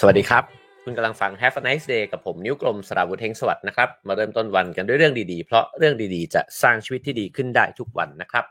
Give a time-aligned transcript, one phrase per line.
[0.00, 0.44] สวัสดีครับ
[0.84, 8.44] คุณกำลังฟัง Have a nice day กับผมนิ้วกลมสราวุธเฮ้งสวัสดิ์นะครับ มาเริ่มต้นวันกันด้วยเรื่องดีๆ เพราะเรื่องดีๆ จะสร้างชีวิตที่ดีขึ้นได้ทุกวันนะครับ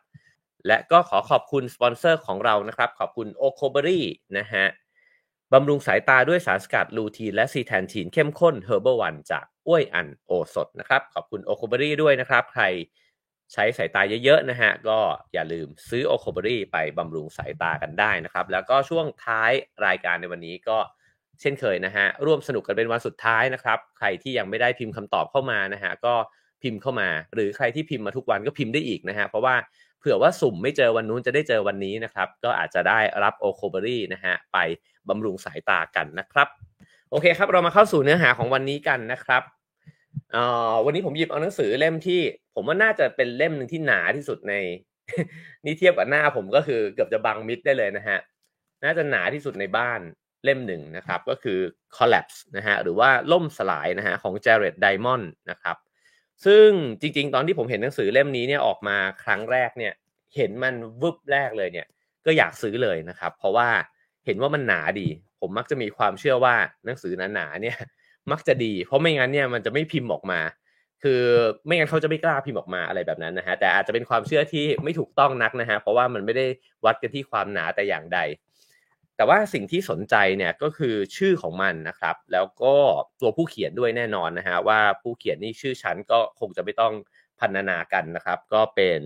[0.68, 4.06] และก็ขอขอบคุณสปอนเซอร์ของเรานะครับ ขอบคุณ Ocoberry
[4.38, 4.66] นะฮะ
[5.54, 12.64] บำรุงสายตาด้วยสารสกัดลูทีนและซีแซนทีนเข้มข้น Herbal One จากอ้วยอันโอสถนะครับ ขอบคุณ Ocoberry ด้วยนะครับ ใคร
[13.54, 15.00] ใช้สายตาเยอะๆนะฮะก็
[15.34, 19.52] อย่าลืมซื้อ Ocoberry ไปบำรุงสายตากันได้นะครับ แล้วก็ช่วงท้าย
[19.86, 20.78] รายการในวันนี้ก็
[21.42, 26.14] เช่นเคยนะฮะร่วมสนุกกันเป็นวันสุดท้ายนะครับ ใครที่ยังไม่ได้พิมพ์คำตอบเข้ามานะฮะก็
[26.64, 29.56] พิมพ์เข้ามา หรือใครที่พิมพ์มาทุกวันก็พิมพ์ได้อีกนะฮะเพราะว่า
[30.00, 34.58] เผื่อว่าสุ่มไม่เจอวันนู้นจะได้เจอวันนี้นะครับ ก็อาจจะได้รับโอโคเบอรี่นะฮะไป
[35.10, 36.48] บำรุงสายตากันนะครับ
[37.12, 39.44] โอเคครับ เรามาเข้าสู่เนื้อหาของวันนี้กันนะครับ
[40.36, 40.38] อ
[40.72, 42.22] อวันนี้ผมหยิบเอาหนังสือเล่มที่
[42.56, 44.54] ผมว่าน่าจะเป็นเล่มหนึ่งที่หนาที่สุดใน
[45.66, 48.18] นี่เทียบกับหน้าผมก็คือเกือบจะบังมิดได้เลยนะฮะ
[48.84, 50.00] น่าจะหนาที่สุดในบ้าน
[50.44, 51.60] เล่มหนึ่งนะครับก็คือ
[51.96, 55.78] collapse นะฮะหรือว่าล่มสลายนะฮะของ Jared Diamond นะครับ
[56.46, 56.68] ซึ่ง
[57.02, 59.94] จริง ๆ ตอนที่ผมเห็นหนังสือเล่มนี้เนี่ยออกมาครั้งแรกเนี่ย
[60.36, 61.88] เห็นมันวึบแรกเลยเนี่ย
[62.26, 63.70] ก็อยากซื้อเลยนะครับ เพราะว่า
[64.26, 65.08] เห็นว่ามันหนาดี
[65.40, 67.78] ผมมักจะมีความเชื่อว่าหนังสือหนาๆเนี่ย
[68.32, 70.40] มักจะดี เพราะไม่งั้นเนี่ยมันจะไม่พิมพ์ออกมา
[71.04, 71.22] คือ
[71.66, 76.46] ไม่งั้นเขาจะไม่กล้าพิมพ์ออกมาอะไรแบบนั้นนะฮะแต่อาจจะเป็นความเชื่อที่ไม่ถูกต้องนักนะฮะเพราะว่ามันไม่ได้
[76.86, 78.20] วัดกันที่ความหนาแต่อย่างใด
[79.18, 82.76] แต่ว่าสิ่งที่สนใจเนี่ยก็คือชื่อของมันนะครับ แล้วก็
[83.22, 86.94] ตัวผู้เขียนด้วยแน่นอนนะฮะว่าผู้เขียนนี่ชื่อฉันก็คงจะไม่ต้อง
[87.40, 89.00] พันนากันนะครับ ก็เป็น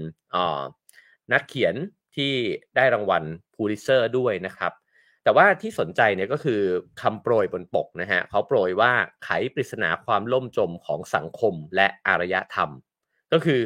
[1.33, 1.75] นักเขียน
[2.15, 2.33] ที่
[2.75, 4.71] ได้รางวัลพูลิเซอร์ด้วยนะครับ
[5.23, 6.61] แต่ว่าที่สนใจเนี่ยก็คือ
[7.01, 8.91] คำโปรยบนปกนะฮะเขาโปรยว่า
[9.23, 12.69] ไขปริศนาความล่มจมของสังคมและอารยธรรม
[13.33, 13.61] ก็คือ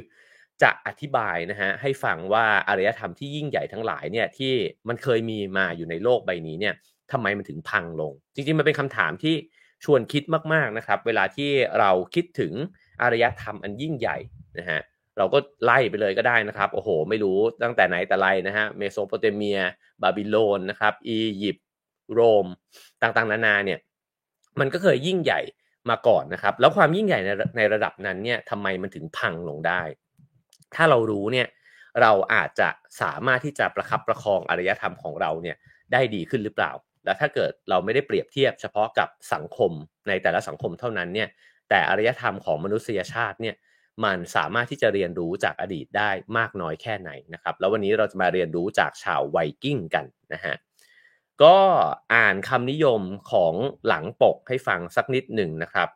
[0.64, 4.53] จะอธิบายนะฮะให้ฟังว่าอารยธรรมที่ยิ่งใหญ่ทั้งหลายเนี่ยที่
[4.88, 6.73] มันเคยมีมาอยู่ในโลกใบนี้เนี่ย
[7.11, 9.36] ทำไมมันถึงพังลง จริงๆมันเป็นคำถามที่
[9.83, 10.23] ชวนคิด
[10.54, 11.49] มากๆนะครับ เวลาที่
[11.80, 12.54] เราคิดถึง
[13.02, 14.17] อารยธรรมอันยิ่งใหญ่
[14.58, 14.82] นะฮะ
[15.17, 19.60] เราก็ไล่ไปเลยก็ได้นะครับ โอ้โห ไม่รู้ตั้งแต่ไหนแต่ไรนะฮะเมโสโปเตเมีย
[20.02, 21.65] บาบิโลนนะครับอียิปต์
[22.14, 22.45] โรม
[23.02, 23.80] ต่างๆ นานาเนี่ย
[24.60, 25.42] มันก็เคยยิ่งใหญ่
[25.89, 29.82] มาก่อนนะครับ แล้วความยิ่งใหญ่ในในระดับนั้นเนี่ยทำไมมันถึงพังลงได้
[30.76, 31.48] ถ้าเรารู้เนี่ย
[32.02, 32.70] เราอาจจะ
[33.02, 35.58] สามารถที่จะประคับประคองอารยธรรมของเราเนี่ย
[35.92, 36.71] ได้ดีขึ้นหรือเปล่า
[37.05, 39.71] แล้วถ้าเกิดเราไม่ได้เปรียบเทียบเฉพาะกับสังคม
[40.08, 41.30] ในแต่ละสังคมเท่านั้นเนี่ย
[41.70, 43.55] แต่อารยธรรมของมนุษยชาติเนี่ย
[44.05, 50.55] มันสามารถที่จะเรียนรู้จากอดีตได้มากน้อยแค่ไหนนะครับแล้ววันนี้เราจะมาเรียนรู้จากชาวไวกิ้งกันนะฮะ
[51.43, 51.58] ก็
[52.14, 53.02] อ่านคำนิยม
[53.32, 53.53] ของ
[53.87, 55.89] หลังปกให้ฟังสักนิดหนึ่งนะครับ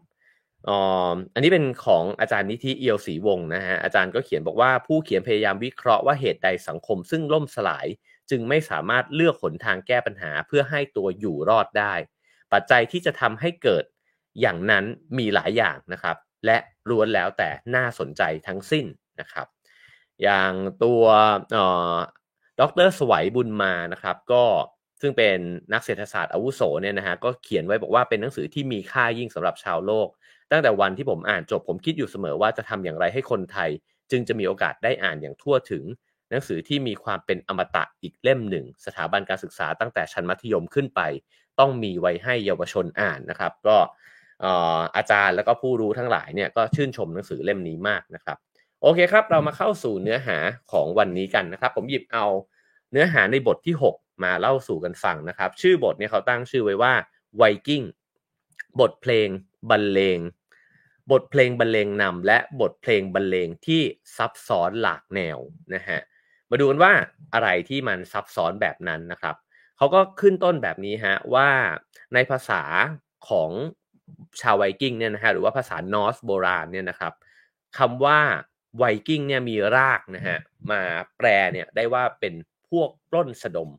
[1.33, 7.87] อันนี้เป็นของอาจารย์นิธิเอียวศรีวงศ์นะฮะอาจารย์ก็เขียนบอกว่าผู้เขียนพยายามวิเคราะห์ว่าเหตุใดสังคมซึ่งล่มสลาย
[8.29, 11.93] จึงไม่สามารถเลือกหนทางแก้ปัญหาเพื่อให้ตัวอยู่รอดได้
[12.53, 13.83] ปัจจัยที่จะทำให้เกิด
[14.41, 14.85] อย่างนั้น
[15.17, 16.57] มีหลายอย่างนะครับ และ
[16.89, 18.85] ล้วนแล้วแต่น่าสนใจทั้งสิ้น
[19.19, 19.47] นะครับ
[20.23, 20.51] อย่าง
[20.83, 21.03] ตัว
[22.59, 24.43] ดรสวัยบุญมานะครับ ก็
[25.01, 25.37] ซึ่งเป็น
[25.73, 30.07] นักเศรษฐศาสตร์อาวุโสเนี่ยนะฮะก็เขียนไว้บอกว่าเป็นหนังสือที่มีค่ายิ่งสำหรับชาวโลก
[30.51, 33.69] ตั้งแต่วันที่ผมอ่านจบผมคิดอยู่เสมอว่าจะทำอย่างไรให้คนไทย
[34.11, 35.83] จึงจะมีโอกาสได้อ่านอย่างทั่วถึง
[36.29, 41.01] หนังสือที่มีความเป็นอมตะอีกเล่มหนึ่ง สถาบันการศึกษาตั้งแต่ชั้นมัธยมขึ้นไป
[41.59, 43.77] ต้องมีไว้ให้เยาวชนอ่านนะครับ ก็
[44.95, 48.37] อาจารย์แล้วก็ผู้รู้ทั้งหลายเนี่ยก็ชื่นชมหนังสือเล่มนี้มากนะครับ
[48.81, 50.37] โอเคครับ เรามาเข้าสู่เนื้อหา
[50.71, 52.25] ของวันนี้กันนะครับ ผมหยิบเอา
[52.91, 56.93] เนื้อหาในบทที่ 6 มาเล่าสู่กันฟังนะครับ ชื่อบทเนี่ยเขาตั้งชื่อไว้ว่า
[57.37, 57.83] ไวกิ้ง
[58.79, 59.27] บทเพลง
[59.69, 60.19] บรรเลง
[61.11, 63.81] บทเพลงบรรเลงนำและบทเพลงบรรเลงที่
[64.17, 65.37] ซับซ้อนหลากแนว
[65.73, 65.99] นะฮะ
[66.49, 66.93] มาดูกันว่า
[67.33, 69.35] อะไรที่มันซับซ้อนแบบนั้นนะครับ
[69.77, 71.49] เขาก็ขึ้นต้นแบบนี้ฮะว่า
[72.13, 72.61] ในภาษา
[73.29, 73.51] ของ
[74.41, 77.13] ชาวไวกิ้งเนี่ยนะฮะหรือว่าภาษานอร์สโบราณเนี่ยนะครับ
[77.77, 78.19] คำว่า
[78.77, 80.37] ไวกิ้งเนี่ยมีรากนะฮะ
[80.71, 80.81] มา
[81.17, 82.33] แปลเนี่ยได้ว่าเป็น
[82.69, 83.69] พวกปล้นสะดม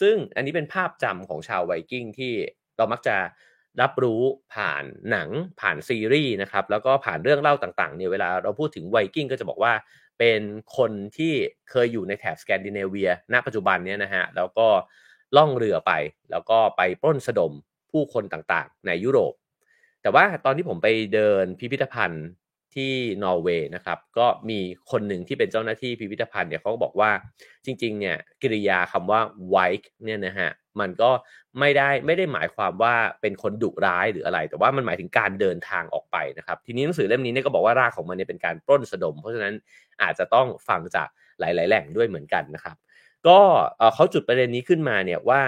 [0.00, 2.32] ซึ่งอันนี้เป็นภาพจำของชาวไวกิ้งที่
[2.76, 3.16] เรามักจะ
[3.80, 4.22] รับรู้
[4.54, 5.28] ผ่านหนัง
[5.60, 9.72] ผ่านซีรีส์นะครับ แล้วก็ผ่านเรื่องเล่าต่างๆเนี่ยเวลาเราพูดถึงไวกิ้งก็จะบอกว่า
[10.18, 10.40] เป็น
[10.76, 11.32] คนที่
[11.70, 14.66] เคยอยู่ในแถบสแกนดิเนเวีย ณ ปัจจุบันเนี่ยนะฮะ แล้วก็
[15.36, 15.92] ล่องเรือไป
[16.30, 17.52] แล้วก็ไปปล้นสะดม
[17.90, 19.34] ผู้คนต่างๆ ในยุโรป
[20.02, 22.26] แต่ว่าตอนที่ผมไปเดินพิพิธภัณฑ์
[22.76, 22.92] ที่
[23.22, 24.58] นอร์เวย์นะครับ ก็มี
[24.90, 27.10] คนหนึ่งที่เป็นเจ้าหน้าที่พิพิธภัณฑ์เนี่ยเขาก็บอกว่า
[27.64, 29.20] จริงๆ เนี่ยกริยาคำว่า
[29.54, 30.50] white เนี่ยนะฮะ
[30.80, 31.10] มันก็
[31.60, 39.54] ไม่ได้ไม่ได้หมายความว่าเป็นคนดุร้ายหรืออะไร แต่ว่ามันหมายถึงการเดินทางออกไปนะครับ ทีนี้หนังสือเล่มนี้เนี่ยก็บอกว่ารากของมันเนี่ยเป็นการปล้นสะดม เพราะฉะนั้น
[40.02, 41.08] อาจจะต้องฟังจาก
[41.40, 42.76] หลาย ๆ แหล่งด้วยเหมือนกันนะครับ
[43.28, 43.40] ก็
[43.94, 45.40] เขาจุดประเด็นนี้ขึ้นมาเนี่ยว่า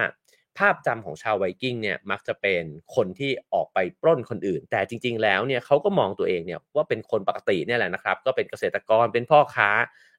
[0.59, 2.65] ภาพจำของชาวไวกิ้งเนี่ยมักจะเป็น
[2.97, 9.71] คนที่ออกไปปล้นคนอื่น แต่จริง ๆ แล้วเนี่ยเขาก็มองตัวเองเนี่ยว่าเป็นคนปกติเนี่ยแหละนะครับ ก็เป็นเกษตรกรเป็นพ่อค้า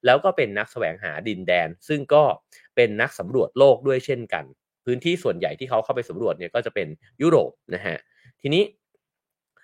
[0.06, 2.24] แล้วก็เป็นนักแสวงหาดินแดน ซึ่งก็
[2.76, 4.46] เป็นนักสำรวจโลกด้วยเช่นกัน
[4.86, 6.88] พื้นที่ส่วนใหญ่ที่เขาเข้าไปสำรวจเนี่ยก็จะเป็น
[7.22, 7.98] ยุโรปนะฮะ
[8.42, 8.64] ทีนี้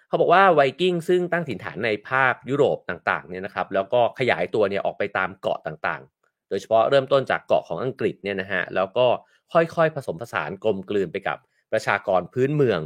[0.07, 9.05] เขาบอกว่าไวกิ้งซึ่งตั้งถิ่นฐานในภาคยุโรปต่างๆเนี่ยนะครับแล้วก็ขยายตัวเนี่ยออกไปตามเกาะต่างๆ โดยเฉพาะเริ่มต้นจากเกาะของอังกฤษเนี่ยนะฮะแล้วก็
[9.53, 11.37] ค่อยๆ ผสมผสานกลมกลืนไปกับ
[11.71, 12.79] ประชากรพื้นเมือง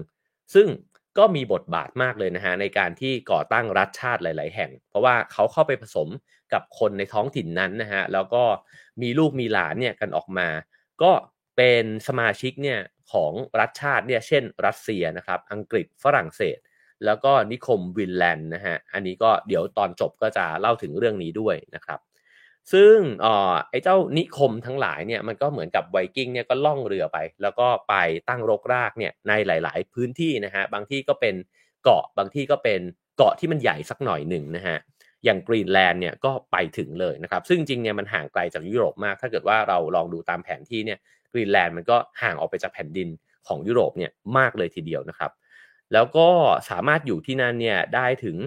[0.54, 0.68] ซึ่ง
[1.18, 6.10] ก็มีบทบาทมากเลยนะฮะในการที่ก่อตั้งรัฐชาติหลาย ๆ แห่ง เพราะว่าเขาเข้าไปผสม
[6.54, 8.44] กับคนในท้องถิ่นนั้นนะฮะแล้วก็
[9.02, 10.48] มีลูกมีหลานเนี่ยกันออกมา
[11.02, 11.12] ก็
[11.58, 12.80] เป็นสมาชิกเนี่ย
[13.12, 16.58] ของรัฐชาติเนี่ยเช่น รัสเซียนะครับอังกฤษฝรั่งเศส
[17.06, 22.00] แล้วก็นิคมวินแลนด์นะฮะอันนี้ก็เดี๋ยวตอนจบก็จะเล่าถึงเรื่องนี้ด้วยนะครับ
[22.74, 22.96] ซึ่ง
[23.26, 27.96] ออไอ้เจ้านิคมทั้งหลายเนี่ยมันก็เหมือนกับไวกิ้งเนี่ยก็ล่องเรือไป แล้วก็ไป
[28.30, 31.36] ตั้งรกรากเนี่ยในหลาย ๆ พื้นที่นะฮะบางที่ก็เป็น
[31.84, 32.82] เกาะบางที่ก็เป็น
[33.18, 34.78] เกาะที่มันใหญ่สักหน่อยหนึ่งนะฮะ
[35.26, 41.00] อย่างกรีนแลนด์เนี่ยก็ไปถึงเลยนะครับ ซึ่งจริงเนี่ยมันห่างไกลจากยุโรปมาก ถ้าเกิดว่าเราลองดูตามแผนที่เนี่ย
[41.34, 43.10] กรีนแลนด์มันก็ห่างออกไปจากแผ่นดิน
[43.48, 45.32] ของยุโรปเนี่ยมากเลยทีเดียวนะครับ
[45.94, 46.28] แล้วก็
[46.70, 48.38] สามารถอยู่ที่นั่นเนี่ยได้ถึง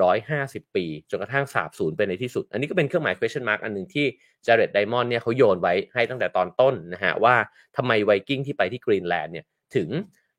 [0.00, 4.06] 450 ปี จนกระทั่งสาบสูญไปในที่สุด อันนี้ก็เป็นเครื่องหมาย question mark อันหนึ่งที่
[4.46, 7.36] จาร์เรดไดมอนด์เนี่ยเขาโยนไว้ให้ตั้งแต่ตอนต้นนะฮะว่า
[7.76, 9.46] ทำไมไวกิ้งที่ไปที่กรีนแลนด์เนี่ย
[9.76, 9.88] ถึง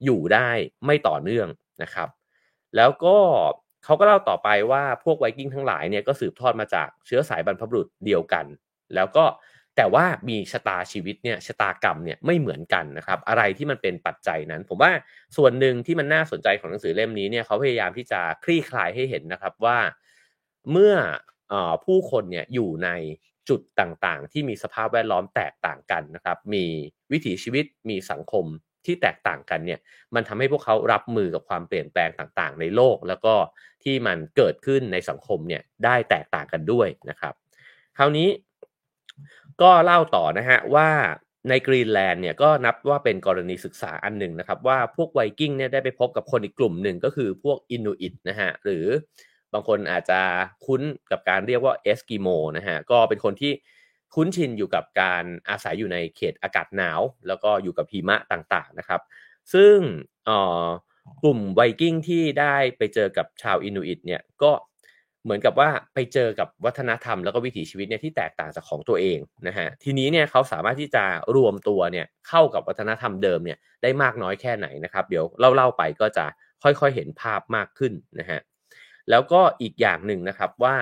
[0.06, 0.50] อยู่ได้
[0.86, 1.48] ไม่ต่อเนื่อง
[1.84, 2.10] นะครับ
[2.76, 3.18] แล้วก็
[3.86, 8.46] เขาก็เล่าต่อไปว่าพวกไวกิ้งทั้งหลายเนี่ยก็สืบทอดมาจากเชื้อสายบรรพบุรุษเดียวกัน
[8.96, 9.26] แล้วก็
[9.80, 14.92] แต่ว่ามีชะตาชีวิตเนี่ยชะตากรรมเนี่ยไม่เหมือนกันนะครับอะไรที่มันเป็นปัจจัยนั้น ผมว่า
[15.38, 19.78] ส่วนหนึ่งที่มันน่าสนใจของหนังสือเล่มนี้เนี่ยเขาพยายามที่จะคลี่คลายให้เห็นนะครับว่า
[20.72, 20.94] เมื่อ
[21.52, 21.54] อ
[21.86, 22.90] ผู้คนเนี่ยอยู่ใน
[23.50, 26.66] จุดต่างๆ ที่มีสภาพแวดล้อมแตกต่างกันนะครับ มี
[27.12, 28.46] วิถีชีวิตมีสังคม
[28.86, 29.80] ที่แตกต่างกันเนี่ย
[30.16, 33.34] มันทำให้พวกเขารับมือกับความเปลี่ยนแปลงต่างๆ ในโลก แล้วก็
[33.84, 37.34] ที่มันเกิดขึ้นในสังคมเนี่ยได้แตกต่างกันด้วยนะครับ
[37.98, 38.28] คราวนี้
[39.62, 40.90] ก็เล่าต่อนะฮะว่า
[41.50, 48.86] ในกรีนแลนด์เนี่ยก็นับว่าเป็นกรณีศึกษาอันหนึ่งนะครับ ว่าพวกไวกิ้งเนี่ยได้ไปพบกับคนอีกกลุ่มหนึ่งก็คือพวกอินูอิตนะฮะหรือ
[49.54, 50.22] บางคนอาจจะ
[50.66, 52.28] คุ้นกับการเรียกว่าเอสกิโม
[52.58, 53.54] นะฮะก็เป็นคนที่
[54.16, 59.02] คุ้นชินอยู่กับการอาศัยอยู่ในเขตอากาศหนาว แล้วก็อยู่กับหิมะต่างๆนะครับ
[59.54, 59.78] ซึ่ง
[61.22, 64.52] กลุ่มไวกิ้งที่ได้ไปเจอกับชาวอินูอิตเนี่ยก็
[65.24, 71.04] เหมือนกับว่าไปเจอกับวัฒนธรรมแล้วก็วิถีชีวิตเนี่ยที่แตกต่างจากของตัวเองนะฮะทีนี้เนี่ยเขาสามารถที่จะ
[71.36, 75.26] รวมตัวเนี่ยเข้ากับวัฒนธรรมเดิมเนี่ยได้มากน้อยแค่ไหนนะครับ เดี๋ยว
[75.56, 76.26] เล่าๆไปก็จะ
[76.64, 78.40] ค่อยๆเห็นภาพมากขึ้นนะฮะ
[79.10, 80.76] แล้วก็อีกอย่างหนึ่งนะครับว่า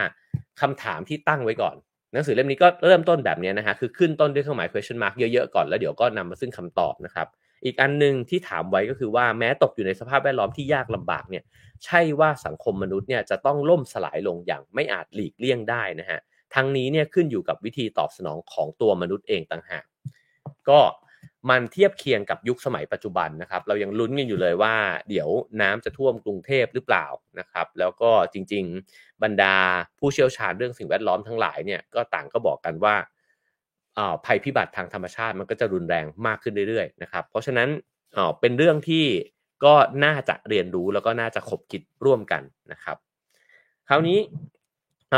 [0.61, 1.75] คำถามที่ตั้งไว้ก่อน
[2.13, 7.27] หนังสือเล่มนี้ก็เริ่มต้นแบบนี้นะฮะคือขึ้นต้นด้วยเครื่องหมาย question mark เยอะๆก่อนแล้วเดี๋ยวก็นำมาซึ่งคำตอบนะครับ
[7.65, 11.43] อีกอันหนึ่งที่ถามไว้ก็คือว่าแม้ตกอยู่ในสภาพแวดล้อมที่ยากลำบากเนี่ย
[11.85, 16.19] ใช่ว่าสังคมมนุษย์เนี่ยจะต้องล่มสลายลงอย่างไม่อาจหลีกเลี่ยงได้นะฮะ
[16.55, 19.85] ทั้งนี้เนี่ยขึ้นอยู่กับวิธีตอบสนองของตัวมนุษย์เองต่างหาก
[20.69, 20.79] ก็
[21.49, 24.75] มันเทียบเคียงกับยุคสมัยปัจจุบันนะครับ เรายังลุ้นกันอยู่เลยว่า
[25.09, 25.29] เดี๋ยว
[25.61, 27.05] น้ำจะท่วมกรุงเทพหรือเปล่า
[27.39, 28.63] นะครับ แล้วก็จริง
[28.93, 29.55] ๆ บรรดา
[29.99, 32.95] ผู้เชี่ยวชาญเรื่องสิ่งแวดล้อมทั้งหลายเนี่ยก็ต่างก็บอกกันว่า
[34.25, 37.69] ภัยพิบัติทางธรรมชาติมันก็จะรุนแรงมากขึ้นเรื่อยๆนะครับ เพราะฉะนั้น
[38.39, 39.05] เป็นเรื่องที่
[39.65, 39.73] ก็
[40.05, 42.97] น่าจะเรียนรู้แล้วก็น่าจะขบคิดร่วมกันนะครับ
[43.89, 44.19] คราวนี้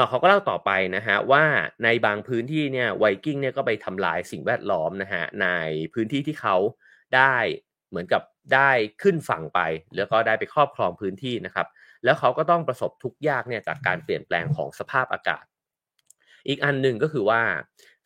[0.09, 1.43] เขาก็เล่าต่อไปนะฮะว่า
[1.83, 5.47] ในบางพื้นที่เนี่ยไวกิ้งเนี่ยก็ไปทำลายสิ่งแวดล้อมนะฮะใน
[5.93, 6.55] พื้นที่ที่เขา
[7.15, 7.35] ได้
[7.89, 8.21] เหมือนกับ
[8.55, 8.71] ได้
[9.01, 9.59] ขึ้นฝั่งไป
[9.95, 11.67] แล้วก็ได้ไปครอบครองพื้นที่นะครับ
[12.03, 15.43] แล้วเขาก็ต้องประสบทุกยากเนี่ยจากการเปลี่ยนแปลงของสภาพอากาศ
[16.47, 17.41] อีกอันหนึ่งก็คือว่า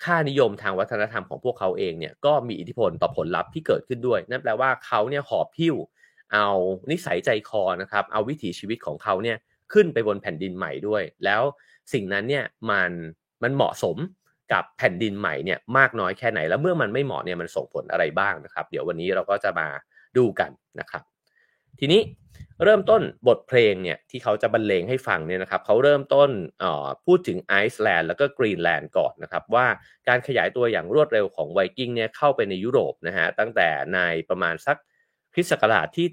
[0.03, 5.75] ค่านิยมทางวัฒนธรรมของพวกเขาเองเนี่ยก็มีอิทธิพลต่อผลลัพธ์ที่เกิดขึ้นด้วย นั่นแปลว่าเขาเนี่ยหอบพิ้ว
[6.33, 6.47] เอา
[6.91, 9.37] นิสัยใจคอนะครับเอาวิถีชีวิตของเขาเนี่ย
[9.73, 11.41] ขึ้นไปบนแผ่นดินใหม่ด้วย แล้ว
[11.93, 12.91] สิ่งนั้นเนี่ยมัน
[13.43, 13.97] มันเหมาะสม
[14.53, 19.67] กับแผ่นดินใหม่เนี่ยมากน้อยแค่ไหน แล้วเมื่อมันไม่เหมาะเนี่ยมันส่งผลอะไรบ้างนะครับ เดี๋ยววันนี้เราก็จะมา
[20.17, 21.03] ดูกันนะครับ
[21.79, 22.01] ทีนี้
[22.63, 26.29] เริ่มต้นบทเพลงเนี่ยที่เขาจะบรรเลงให้ฟังเนี่ยนะครับเขาเริ่มต้น
[27.05, 29.67] พูดถึงไอซ์แลนด์แล้วก็กรีนแลนด์ก่อนนะครับว่า
[30.07, 34.77] การขยายตัวอย่างรวดเร็วของไวกิ้งเนี่ยเข้าไปในยุโรปนะฮะตั้งแต่ในประมาณสัก
[35.33, 36.07] คริสต์ศักราชที่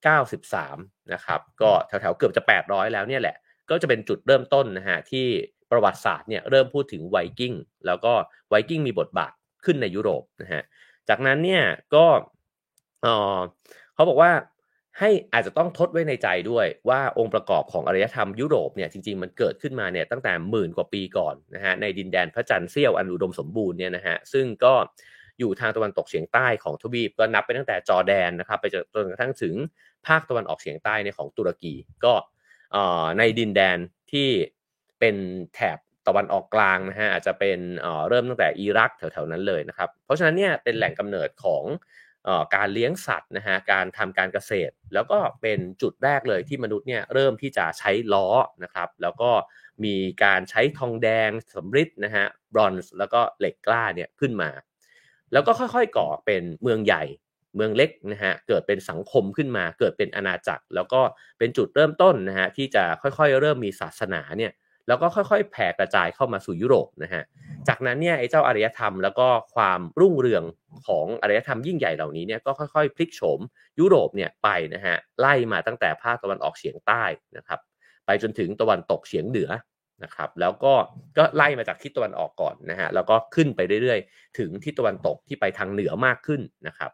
[0.00, 3.36] 793 นะครับก็แถวๆเกือบจะ 800 แล้วเนี่ยแหละ
[3.70, 5.26] ก็จะเป็นจุดเริ่มต้นนะฮะที่
[5.70, 7.54] ประวัติศาสตร์เนี่ยเริ่มพูดถึงไวกิ้ง
[7.86, 8.12] แล้วก็
[8.48, 9.32] ไวกิ้งมีบทบาท
[9.64, 10.62] ขึ้นในยุโรปนะฮะ
[11.08, 12.06] จากนั้นเนี่ยก็
[13.94, 14.32] เขาบอกว่า
[14.98, 24.74] ให้อาจจะต้องทดไว้ในใจด้วยว่าองค์ประกอบของอารยธรรมยุโรปเนี่ยจริงๆมันเกิดขึ้นมาเนี่ยตั้งแต่หมื่นกว่าปีก่อนนะฮะในดินแดนพระจันทร์เสี้ยวอันอุดมสมบูรณ์เนี่ยนะฮะซึ่งก็
[25.38, 29.54] อยู่ทางตะวันตกเฉียงใต้ของทวีปก็นับไปตั้งแต่จอร์แดนนะครับไปจนกระทั่งถึง
[30.06, 32.14] ภาคตะวันออกเฉียงใต้ในของตุรกีก็
[33.18, 33.78] ในดินแดน
[34.12, 34.28] ที่
[35.00, 35.16] เป็น
[35.54, 37.58] แถบตะวันออกกลางนะฮะอาจจะเป็น
[38.08, 41.62] เริ่มตั้งแต่อิรักแถวๆนั้นเลยนะครับเพราะฉะนั้นเนี่ยเป็นแหล่งกำเนิดของ
[42.54, 48.26] การเลี้ยงสัตว์นะฮะการทำการเกษตร แล้วก็เป็นจุดแรกเลยที่มนุษย์เนี่ยเริ่มที่จะใช้ล้อ
[48.64, 49.30] นะครับ แล้วก็
[49.84, 54.50] มีการใช้ทองแดงสำริดนะฮะบรอนซ์แล้วก็เหล็กกล้าเนี่ยขึ้นมา
[55.32, 57.04] แล้วก็ค่อยๆก่อเป็นเมืองใหญ่
[57.56, 61.00] เมืองเล็กนะฮะเกิดเป็นสังคมขึ้นมา เกิดเป็นอาณาจักร แล้วก็
[61.38, 64.52] เป็นจุดเริ่มต้นนะฮะที่จะค่อยๆ เริ่มมีศาสนาเนี่ย
[64.88, 67.22] แล้วก็ค่อยๆ แผ่กระจายเข้ามาสู่ยุโรปนะฮะ
[67.68, 70.44] จากนั้นเนี่ยไอ้เจ้าอารยธรรม แล้วก็ความรุ่งเรือง
[70.86, 73.40] ของอารยธรรมยิ่งใหญ่เหล่านี้เนี่ยก็ค่อยๆ พลิกโฉม
[73.80, 77.02] ยุโรปเนี่ยไปนะฮะไล่มาตั้งแต่ภาคตะวันออกเฉียงใต้
[77.36, 77.60] นะครับ
[78.06, 79.50] ไปจนถึงตะวันตกเฉียงเหนือ
[80.04, 80.74] นะครับ แล้วก็
[81.18, 86.90] ก็ไล่มาจากทิศตะวันออกก่อนนะฮะแล้วก็ขึ้นไปเรื่อยๆ ถึงทิศตะวันตกที่ไปทางเหนือมากขึ้นนะครับ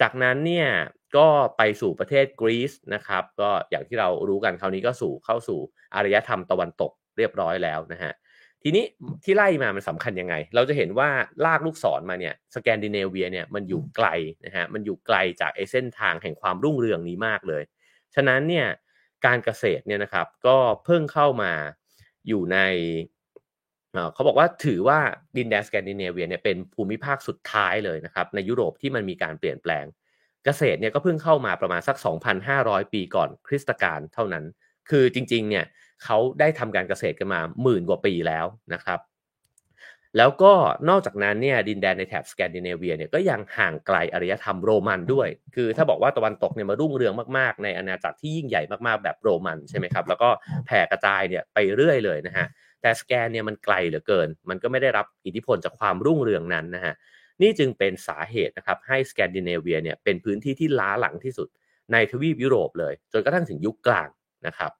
[0.00, 0.68] จากนั้นเนี่ย
[1.16, 5.60] ก็ไปสู่ประเทศกรีซนะครับ ก็อย่างที่เรารู้กันคราวนี้ก็สู่เข้าสู่
[5.94, 8.12] อารยธรรมตะวันตก เรียบร้อยแล้วนะฮะ
[8.62, 8.84] ทีนี้
[9.24, 11.08] ที่ไล่มามันสำคัญยังไง เราจะเห็นว่า
[11.44, 14.08] ลากลูกศรมาเนี่ยสแกนดิเนเวียเนี่ยมันอยู่ไกล
[14.46, 17.62] นะฮะมันอยู่ไกลจากไอเส้นทางแห่งความรุ่งเรืองนี้มากเลย
[18.14, 18.66] ฉะนั้นเนี่ย
[19.26, 21.52] การเกษตรเนี่ยนะครับก็เพิ่งเข้ามา
[22.28, 22.58] อยู่ใน
[24.14, 24.98] เขาบอกว่าถือว่า
[25.36, 29.84] ดินแดนสแกนดิเนเวียเนี่ยเป็นภูมิภาคสุดท้ายเลยนะครับในยุโรปที่มันมีการเปลี่ยนแปลง
[30.44, 31.96] เกษตรเนี่ยก็เพิ่งเข้ามาประมาณสัก
[32.44, 34.44] 2,500 ปีก่อนคริสตกาลเท่านั้น
[34.90, 35.64] คือจริงๆเนี่ย
[36.04, 39.00] เขาได้ทำการเกษตรกันมาหมื่นกว่าปีแล้วนะครับ
[40.18, 40.52] แล้วก็
[40.88, 50.28] นอกจากนั้นเนี่ยดินแดนในแถบสแกนดิเนเวียเนี่ยก็ยังห่างไกลอารยธรรมโรมันด้วย คือถ้าบอกว่าตะวันตกเนี่ยมารุ่งเรืองมากๆ ในอาณาจักรที่ยิ่งใหญ่มากๆแบบโรมันใช่ไหมครับแล้วก็
[50.66, 52.46] แผ่กระจายเนี่ยไปเรื่อยเลยนะฮะ
[52.82, 56.94] แต่สแกนเนี่ยมันไกลเหลือเกิน มันก็ไม่ได้รับอิทธิพลจากความรุ่งเรืองนั้นนะฮะ
[57.42, 61.48] นี่จึงเป็นสาเหตุนะครับให้สแกนดิเนเวียเนี่ยเป็นพื้นที่ที่ล้าหลังที่สุด
[61.92, 64.08] ในทวีปยุโรปเลย จนกระทั่งถึงยุคกลาง
[64.46, 64.70] นะครับ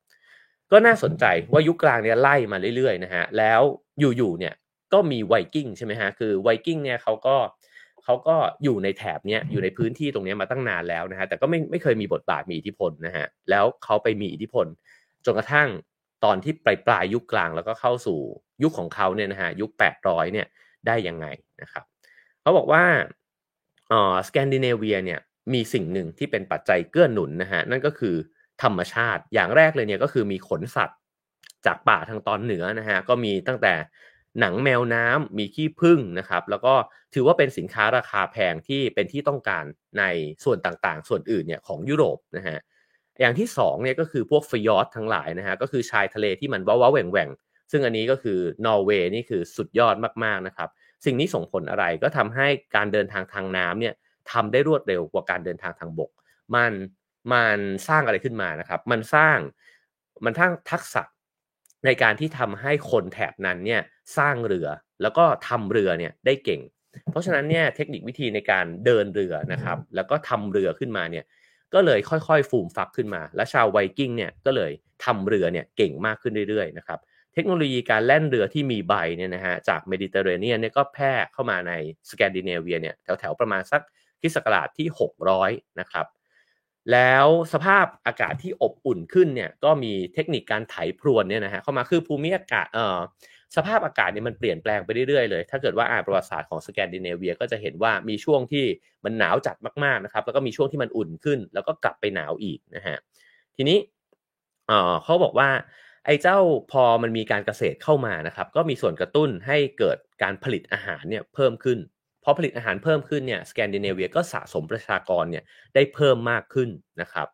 [0.72, 3.60] ก็น่าสนใจว่ายุคกลางเนี่ยไล่มาเรื่อยๆนะฮะแล้ว
[3.98, 4.54] อยู่ๆเนี่ย
[4.92, 7.36] ก็มีไวกิ้งใช่ไหมฮะคือไวกิ้งเนี่ยเขาก็
[8.04, 14.66] เขาก็อยู่ในแถบเนี้ยอยู่ในพื้นที่ตรงนี้มาตั้งนานแล้วนะฮะแต่ก็ไม่ไม่เคยมีบทบาทมีอิทธิพลนะฮะแล้วเขาไปมีอิทธิพล
[15.24, 15.68] จนกระทั่ง
[16.24, 18.18] ตอนที่ปลายปลายยุคกลางแล้วก็เข้าสู่
[18.62, 19.70] ยุคของเขาเนี่ยนะฮะยุค
[20.02, 20.46] 800เนี่ย
[20.86, 21.26] ได้ยังไง
[21.62, 21.84] นะครับ
[22.40, 22.84] เขาบอกว่า
[23.92, 25.20] อ๋อสแกนดิเนเวียเนี่ย
[25.54, 28.16] มีสิ่งหนึ่งที่เป็นปัจจัยเกื้อหนุนนะฮะนั่นก็คือ
[28.64, 30.98] ธรรมชาติ อย่างแรกเลยเนี่ยก็คือมีขนสัตว์
[31.66, 33.74] จากป่าทางตอนเหนือนะฮะก็มีตั้งแต่
[34.40, 36.74] หนังแมวน้ำมีขี้ผึ้งนะครับ แล้วก็
[37.14, 39.64] ถือว่าเป็นสินค้าราคาแพงที่เป็นที่ต้องการ
[39.98, 40.04] ใน
[40.44, 42.58] ส่วนต่างๆ ส่วนอื่นเนี่ยของยุโรปนะฮะ
[43.20, 47.28] อย่างที่2เนี่ยก็คือพวกฟยอร์ดทั้งหลายนะฮะก็คือชายทะเลที่มันว้าวแหว่งแหว่ง
[47.70, 49.94] ซึ่งอันนี้ก็คือนอร์เวย์นี่คือสุดยอด
[50.24, 50.68] มากๆนะครับ
[51.04, 53.94] สิ่งนี้ส่งผลอะไรก็ทำให้การเดินทางทางน้ำเนี่ย
[54.32, 56.10] ทำได้รวดเร็วกว่าการเดินทางทางบก
[56.54, 56.72] มัน
[57.32, 59.38] มันสร้างอะไรขึ้นมานะครับ มันสร้าง
[60.24, 61.02] มันทั้งทักษะ
[61.84, 63.80] ในการที่ทำให้คนแถบนั้นเนี่ย
[64.18, 64.68] สร้างเรือ
[65.02, 66.60] แล้วก็ทำเรือเนี่ยได้เก่ง
[67.10, 71.24] เพราะฉะนั้นเนี่ยเทคนิควิธีในการเดินเรือนะครับ แล้วก็ทำเรือขึ้นมาเนี่ย
[71.74, 74.72] ก็เลยค่อยๆ ฟูมฟักขึ้นมา และชาวไวกิ้งเนี่ยก็เลย
[75.04, 76.98] ทำเรือเนี่ยเก่งมากขึ้นเรื่อยๆนะครับ
[77.34, 81.72] เทคโนโลยีการแล่นเรือที่มีใบเนี่ยนะฮะจากเมดิเตอร์เรเนียนเนี่ยก็แพร่เข้ามาใน
[82.10, 83.82] สแกนดิเนเวียเนี่ยแถวๆประมาณสัก
[84.20, 85.50] คิศักราชที่ 600
[85.80, 86.06] นะครับ
[86.92, 92.98] แล้วสภาพอากาศที่อบอุ่นขึ้นเนี่ยก็มีเทคนิคการไถพรวนเนี่ยนะฮะเข้ามาคือภูมิอากาศเอ่อ
[93.56, 98.64] สภาพอากาศเนี่ยมันเปลี่ยนแปลงไปเรื่อยๆเลย ถ้าเกิดว่าอ่านประวัติศาสตร์ของสแกนดิเนเวียก็จะเห็นว่ามีช่วงที่
[99.04, 102.96] มันหนาวจัดมากๆนะครับ แล้วก็มีช่วงที่มันอุ่นขึ้น แล้วก็กลับไปหนาวอีกนะฮะ
[103.56, 103.78] ทีนี้
[104.68, 105.48] เอ่อเขาบอกว่า
[106.06, 106.38] ไอ้เจ้า
[106.72, 111.78] พอมันมีการเกษตรเข้ามานะครับ ก็มีส่วนกระตุ้นให้เกิดการผลิตอาหารเนี่ยเพิ่มขึ้น
[112.24, 116.68] พอผลิตอาหารเพิ่มขึ้นเนี่ยสแกนดิเนเวียก็สะสมประชากรเนี่ยได้เพิ่มมากขึ้น
[117.00, 117.28] นะครับ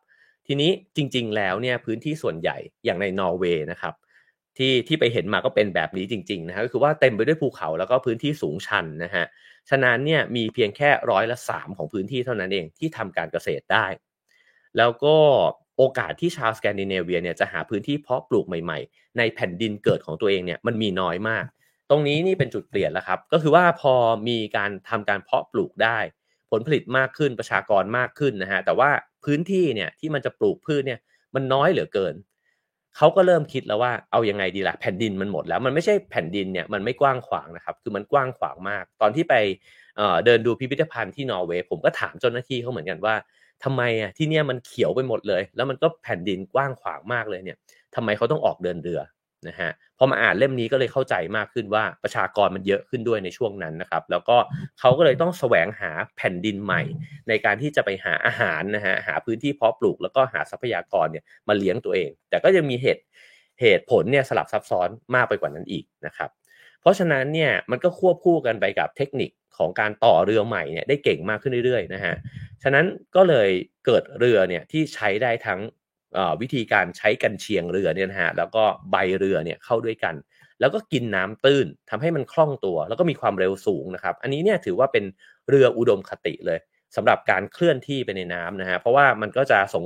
[0.47, 3.93] ทีนี้จริง ๆ แล้วเนี่ยพื้นที่ส่วนใหญ่อย่างในนอร์เวย์นะครับ
[4.57, 9.25] ที่ที่ไปเห็นมาก็เป็นแบบนี้จริงๆนะฮะก็คือว่าเต็มไปด้วยภูเขาแล้วก็พื้นที่สูงชันนะฮะ
[9.69, 13.85] ฉะนั้นเนี่ยมีเพียงแค่ร้อยละสามของพื้นที่เท่านั้นเองที่ทำการเกษตรได้
[14.77, 15.15] แล้วก็
[15.77, 21.45] โอกาสที่ชาวสแกนดิเนเวียเนี่ยจะหาพื้นที่เพาะปลูกใหม่ๆ ในแผ่นดินเกิดของตัวเองเนี่ยมันมีน้อยมาก
[21.91, 23.93] ตรงนี้นี่เป็นจุดเปลี่ยนแล้วครับ ก็คือว่าพอ
[24.27, 25.97] มีการทำการเพาะปลูกได้
[26.51, 28.89] ผลผลิตมากขึ้นประชากรมากขึ้นนะฮะแต่ว่า
[29.23, 30.99] พื้นที่เนี่ยที่มันจะปลูกพืชเนี่ย
[31.35, 32.15] มันน้อยเหลือเกิน
[32.97, 39.35] เขาก็เริ่มคิดแล้วว่าเอายังไงดีละ่ะแผ่นดินมันหมดแล้วมันไม่ใช่แผ่นดินเนี่ยมันไม่กว้างขวางนะครับ คือมันกว้างขวางมาก ตอนที่ไป
[40.25, 43.15] เดินดูพิพิธภัณฑ์ที่นอร์เวย์ผมก็ถามเจ้าหน้าที่เขาเหมือนกันว่า
[43.63, 47.57] ทำไมอะที่เนี่ยมันเขียวไปหมดเลย แล้วมันก็แผ่นดินกว้างขวางมากเลยเนี่ย
[47.95, 49.01] ทำไมเขาต้องออกเดินเรือ
[49.47, 54.37] นะฮะพอมาอ่านเล่มนี้ก็เลยเข้าใจมากขึ้นว่าประชากรมันเยอะขึ้นด้วยในช่วงนั้นนะครับ แล้วก็
[54.79, 56.81] เขาก็เลยต้องแสวงหาแผ่นดินใหม่
[57.27, 63.03] ในการที่จะไปหาอาหารนะฮะหาพื้นที่เพาะปลูกแล้วก็หาทรัพยากรเนี่ยมาเลี้ยงตัวเอง แต่ก็ยังมีเหตุ
[63.61, 66.29] เหตุผลเนี่ยสลับซับซ้อนมากไปกว่านั้นอีกนะครับ
[66.81, 72.15] เพราะฉะนั้นเนี่ยมันก็ควบคู่กันไปกับเทคนิคของการต่อเรือใหม่เนี่ยได้เก่งมากขึ้นเรื่อยๆนะฮะ
[72.63, 73.49] ฉะนั้นก็เลย
[73.85, 75.59] เกิดเรือเนี่ยที่ใช้ได้ทั้ง
[76.41, 80.15] วิธีการใช้กันเชียงเรือเนี่ยนะฮะแล้วก็ใบเรือเนี่ยเข้าด้วยกัน
[80.59, 85.03] แล้วก็กินน้ำตื้นทำให้มันคล่องตัว แล้วก็มีความเร็วสูงนะครับ อันนี้เนี่ยถือว่าเป็น
[85.49, 86.59] เรืออุดมคติเลย
[86.95, 89.83] สำหรับการเคลื่อนที่ไปในน้ำนะฮะเพราะว่ามันก็จะส่ง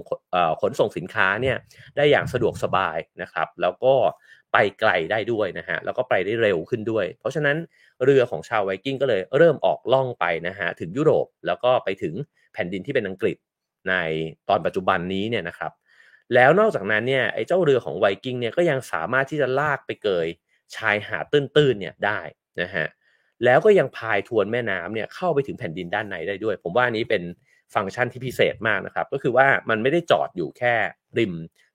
[0.62, 1.58] ขนส่งสินค้าเนี่ย
[1.96, 3.94] ได้อย่างสะดวกสบายนะครับ แล้วก็
[4.54, 7.58] ไปไกลได้ด้วยนะฮะแล้วก็ไปได้เร็วขึ้นด้วย เพราะฉะนั้น
[8.04, 12.14] เรือของชาวไวกิ้งก็เลยเริ่มออกล่องไปนะฮะถึงยุโรปแล้วก็ไปถึง
[12.54, 13.38] แผ่นดินที่เป็นอังกฤษ
[13.90, 13.94] ใน
[14.50, 15.72] ตอนปัจจุบันนี้เนี่ยนะครับ
[16.34, 20.28] แล้วนอกจากนั้นเนี่ยไอ้เจ้าเรือของไวกิ้งเนี่ยก็ยังสามารถที่จะลากไปเกย
[20.76, 22.20] ชายหาดตื้นๆเนี่ยได้
[22.62, 22.88] นะฮะ
[23.46, 27.24] แล้วก็ยังพายทวนแม่น้ำเนี่ยเข้าไปถึงแผ่นดินด้านในได้ด้วย ผมว่านี้เป็น
[27.74, 30.74] ฟังก์ชันที่พิเศษมากนะครับก็คือว่ามันไม่ได้จอดอยู่แค่
[31.18, 31.34] ริม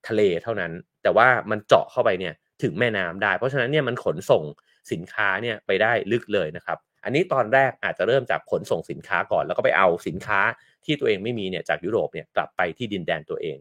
[0.09, 4.45] ทะเลเท่านั้น แต่ว่ามันเจาะเข้าไปเนี่ยถึงแม่น้ำได้ เพราะฉะนั้นเนี่ยมันขนส่ง
[4.92, 10.40] สินค้าเนี่ยไปได้ลึกเลยนะครับ อันนี้ตอนแรกอาจจะเริ่มจากขนส่งสินค้าก่อน แล้วก็ไปเอาสินค้า
[10.85, 13.57] ที่ตัวเองไม่มีเนี่ยจากยุโรปเนี่ยกลับไปที่ดินแดนตัวเอง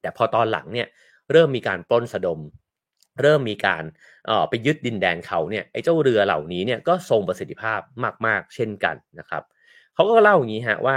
[0.00, 0.88] แต่พอตอนหลังเนี่ย
[1.32, 2.40] เริ่มมีการปล้นสะดม
[3.20, 3.84] เริ่มมีการ
[4.28, 7.80] ออไปยึดดินแดนเขาเนี่ยไอ้เจ้าเรือเหล่านี้เนี่ยก็ทรงประสิทธิภาพ
[8.26, 9.42] มากๆ เช่นกันนะครับ
[9.94, 10.96] เขาก็เล่าอย่างนี้ฮะว่า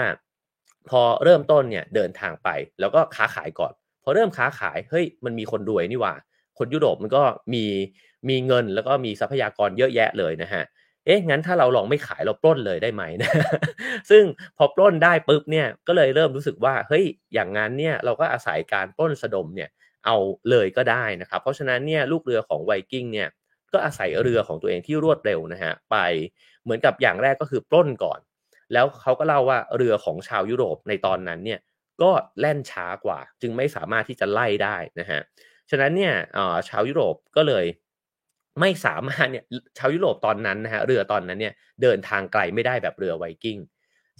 [0.90, 6.16] พอเริ่มต้นเนี่ยเดินทางไปแล้วก็ค้าขายก่อน พอเริ่มค้าขายเฮ้ยมันมีคนรวยนี่ว่า
[6.58, 7.66] คนยุโรปมันก็มี
[8.30, 13.32] มีเงินแล้วก็มีทรัพยากรเยอะแยะเลยนะฮะเเอ๊ะงั้นถ้าเราลองไม่ขายเราปล้นเลยได้ไหมนะ
[14.10, 14.24] ซึ่ง
[14.58, 19.70] พอปล้นได้ปุ๊บเนี่ยก็เลยเริ่มรู้สึกว่าเฮ้ยอย่างนั้นเนี่ยเราก็อาศัยการปล้นสะดมเนี่ย
[20.06, 20.16] เอา
[20.50, 23.30] เลยก็ได้นะครับ เพราะฉะนั้นเนี่ยลูกเรือของไวกิ้งเนี่ย
[23.74, 25.98] ก็อาศัยเรือของตัวเองที่รวดเร็วนะฮะไป
[26.64, 28.20] เหมือนกับอย่างแรกก็คือปล้นก่อน
[28.74, 31.60] แล้วเขาก็เล่าว่าเรือของชาวยุโรปในตอนนั้นเนี่ย
[32.02, 35.22] ก็แล่นช้ากว่า จึงไม่สามารถที่จะไล่ได้นะฮะ
[35.70, 36.14] ฉะนั้นเนี่ย
[36.70, 37.66] ชาวยุโรปก็เลย
[38.60, 39.46] ไม่สามารถเนี่ย
[39.78, 43.60] ชาวยุโรปตอนนั้นนะฮะเรือตอนนั้นเนี่ยเดินทางไกลไม่ได้แบบเรือไวกิ้ง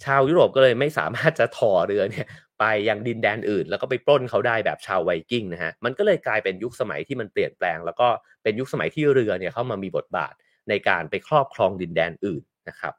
[0.04, 2.26] ชาวยุโรปก็เลยไม่สามารถจะถอเรือเนี่ย
[2.58, 8.08] ไปยังดินแดนอื่น แล้วก็ไปปล้นเขาได้แบบชาวไวกิ้งนะฮะมันก็เลยกลายเป็นยุคสมัยที่มันเปลี่ยนแปลง แล้วก็
[8.42, 10.32] เป็นยุคสมัยที่เรือเนี่ยเข้ามามีบทบาท
[10.68, 12.94] ในการไปครอบครองดินแดนอื่นนะครับ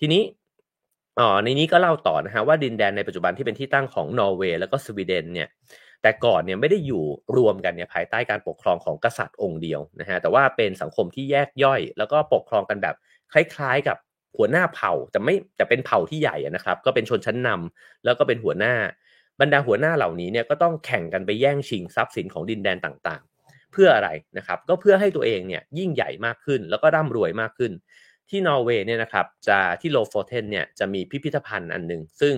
[0.00, 0.22] ทีนี้
[1.20, 5.48] อ๋อในนี้ก็เล่าต่อนะฮะว่าดินแดนในปัจจุบันที่เป็นที่ตั้งของนอร์เวย์แล้วก็สวีเดนเนี่ย
[6.02, 7.04] แต่ก่อนเนี่ยไม่ได้อยู่
[7.36, 12.96] รวมกันเนี่ยภายใต้การปกครองของกษัตริย์องค์เดียวนะฮะแต่ว่าเป็นสังคมที่แยกย่อย แล้วก็ปกครองกันแบบ
[13.32, 13.96] คล้ายๆ กับ
[14.36, 18.74] หัวหน้าเผ่าแต่ไม่แต่เป็นเผ่าที่ใหญ่นะครับ ก็เป็นชนชั้นนำแล้วก็เป็นหัวหน้า
[19.40, 27.72] บรรดาหัวหน้าเหล่านี้เนี่ยก็ต้องแข่งกันไปแย่งชิงทรัพย์สินของดินแดนต่างๆ เพื่ออะไรนะครับก็เพื่อให้ตัวเองเนี่ยยิ่งใหญ่มากขึ้น แล้วก็ร่ำรวยมากขึ้น
[28.28, 32.34] ที่นอร์เวย์เนี่ยนะครับจะที่โลโฟเทนเนี่ยจะมีพิพิธภัณฑ์อันหนึ่งซึ่ง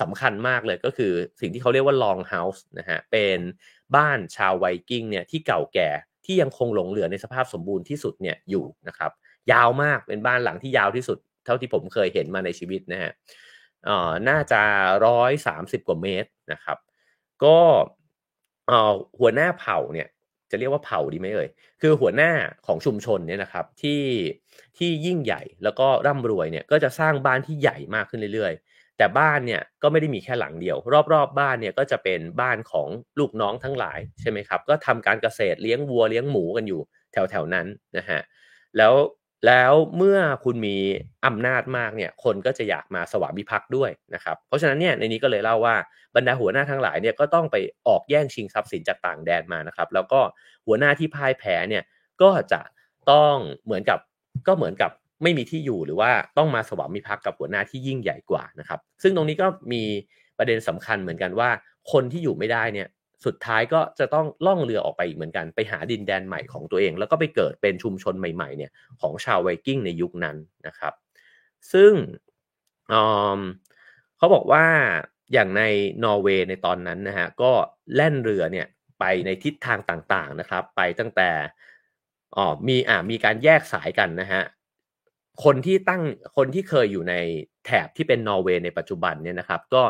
[0.00, 3.38] สำคัญมากเลยก็คือสิ่งที่เขาเรียกว่า long house นะฮะเป็น
[3.96, 5.88] บ้านชาวไวกิ้งเนี่ยที่เก่าแก่
[6.24, 9.10] ที่ยังคงหลงเหลือในสภาพสมบูรณ์ที่สุดเนี่ยอยู่นะครับ
[9.52, 13.12] ยาวมากเป็นบ้านหลังที่ยาวที่สุด เท่าที่ผมเคยเห็นมาในชีวิตนะฮะ
[13.88, 14.62] อ่อน่าจะ
[15.06, 16.78] ร้อยสามสิบกว่าเมตรนะครับ
[17.44, 17.58] ก็
[18.70, 20.08] อ่อหัวหน้าเผ่าเนี่ย
[20.50, 21.48] จะเรียกว่าเผ่าดีไหมเอ่ย
[21.80, 22.30] คือหัวหน้า
[22.66, 24.02] ของชุมชนเนี่ยนะครับที่
[24.78, 28.52] ที่ยิ่งใหญ่แล้วก็ร่ำรวยเนี่ยก็จะสร้างบ้านที่ใหญ่มากขึ้นเรื่อย
[29.00, 36.80] แต่บ้านเนี่ยก็ไม่ได้มีแค่หลังเดียว รอบๆบบ้านเนี่ยก็จะเป็นบ้านของลูกน้องทั้งหลายใช่ไหมครับ ก็ทำการเกษตรเลี้ยงวัวเลี้ยงหมูกันอยู่
[37.12, 38.20] แถวๆนั้นนะฮะ
[38.76, 38.94] แล้ว
[39.46, 40.76] แล้วเมื่อคุณมี
[41.26, 45.76] อำนาจมากเนี่ยคนก็จะอยากมาสวามิภักดิ์ด้วยนะครับ เพราะฉะนั้นเนี่ยในนี้ก็เลยเล่าว่า
[46.16, 47.56] บรรดาหัวหน้าทั้งหลายเนี่ยก็ต้องไป
[47.88, 50.20] ออกแย่งชิงทรัพย์สินจากต่างแดนมานะครับ แล้วก็
[50.66, 51.82] หัวหน้าที่พ่ายแพ้เนี่ย
[52.22, 52.60] ก็จะ
[53.10, 53.34] ต้อง
[53.64, 53.98] เหมือนกับ
[54.46, 54.90] ก็เหมือนกับ
[55.22, 59.82] ไม่มีที่อยู่หรือว่าต้องมาสวามิภักดิ์กับหัวหน้าที่ยิ่งใหญ่กว่านะครับ ซึ่งตรงนี้ก็มี
[60.38, 61.50] ประเด็นสำคัญเหมือนกันว่า
[61.92, 62.88] คนที่อยู่ไม่ได้เนี่ย
[63.26, 70.92] สุดท้ายก็จะต้องล่องเรือออกไปอีกเหมือนกัน ไปหาดินแดนใหม่ของตัวเอง แล้วก็ไปเกิดเป็นชุมชนใหม่ๆเนี่ยของชาวไวกิ้งในยุคนั้นนะครับ
[71.72, 71.92] ซึ่ง
[74.16, 74.64] เขาบอกว่า
[75.32, 75.62] อย่างใน
[76.04, 77.52] นอร์เวย์ในตอนนั้นนะฮะก็
[77.94, 78.66] แล่นเรือเนี่ย
[79.00, 81.30] ไปในทิศทางต่างๆนะครับ ไปตั้งแต่
[82.36, 84.42] อ๋อมีอ่ามีการแยกสายกันนะฮะ
[85.44, 86.02] คนที่ตั้ง
[86.36, 87.14] คนที่เคยอยู่ใน
[87.66, 89.82] แถบที่เป็นนอร์เวย์ในปัจจุบันเนี่ยนะครับ ก็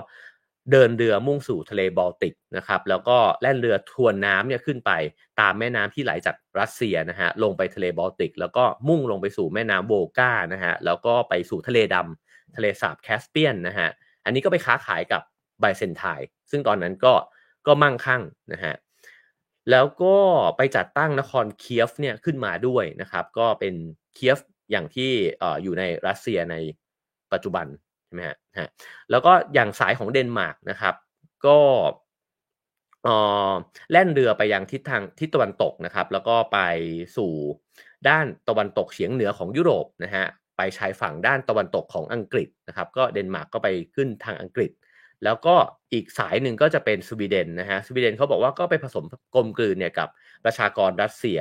[0.73, 4.93] เดินเรือมุ่งสู่ทะเลบอลติกนะครับแล้วก็แล่นเรือทวนน้ำเนี่ยขึ้นไป
[5.41, 13.89] ตามแม่น้ำที่ไหลจากรัสเซียนะฮะลงไปทะเลบอลติก แล้วก็มุ่งลงไปสู่แม่น้ำโวลกานะฮะแล้วก็ไปสู่ทะเลดำทะเลสาบแคสเปียนนะฮะ
[14.25, 15.23] อันนี้ก็ไปค้าขายกับ
[15.61, 16.05] ไบแซนไทน์
[16.51, 17.15] ซึ่งตอนนั้นก็
[17.67, 18.75] ก็มั่งคั่งนะฮะ
[19.71, 20.17] แล้วก็
[20.57, 23.75] ไปจัดตั้งนครเคียฟเนี่ยขึ้นมาด้วยนะครับ ก็เป็น
[24.15, 24.39] เคียฟ
[24.71, 25.11] อย่างที่
[25.63, 26.57] อยู่ในรัสเซียใน
[27.33, 27.67] ปัจจุบัน
[28.07, 28.37] ใช่ไหมฮะ
[29.11, 30.95] แล้วก็อย่างสายของเดนมาร์กนะครับ
[31.47, 31.59] ก็
[33.93, 36.59] แล่นเรือไปยังทิศทางทิศตะวันตกนะครับ แล้วก็ไป
[37.17, 37.33] สู่
[38.09, 40.25] ด้านตะวันตกเฉียงเหนือของยุโรปนะฮะ
[40.57, 44.71] ไปชายฝั่งด้านตะวันตกของอังกฤษนะครับ ก็เดนมาร์กก็ไปขึ้นทางอังกฤษ
[45.25, 45.55] แล้วก็
[45.93, 49.05] อีกสายหนึ่งก็จะเป็นสวีเดนนะฮะสวีเดนเขาบอกว่าก็ไปผสม
[49.35, 50.09] กลมกลืนเนี่ยกับ
[50.45, 51.39] ประชากรรัสเซีย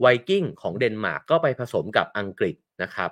[0.00, 3.10] ไวกิ้งของเดนมาร์กก็ไปผสมกับอังกฤษนะครับ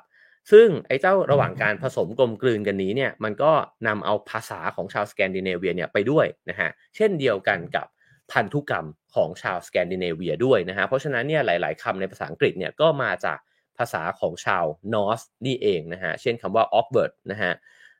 [0.52, 3.52] ซึ่งไอ้เจ้าระหว่างการผสมกลมกลืนกันนี้เนี่ยมันก็
[3.86, 7.86] นำเอาภาษาของชาวสแกนดิเนเวียเนี่ยไปด้วยนะฮะเช่นเดียวกันกับ
[8.32, 13.38] พันธุกรรมของชาวสแกนดิเนเวียด้วยนะฮะเพราะฉะนั้นเนี่ยหลาย ๆคำในภาษาอังกฤษเนี่ยก็มาจาก
[13.78, 17.52] ภาษาของชาวนอร์สนี่เองนะฮะเช่นคำว่า awkward นะฮะ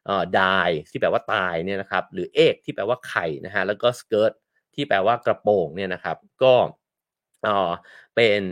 [0.07, 4.33] เอ่อ die ที่แปลว่าตายเนี่ยนะครับหรือ egg ที่แปลว่าไข่นะฮะแล้วก็ skirt
[4.75, 6.55] ที่แปลว่ากระโปรงเนี่ยนะครับ ก็
[7.45, 7.71] เอ่อ
[8.17, 8.43] เป็น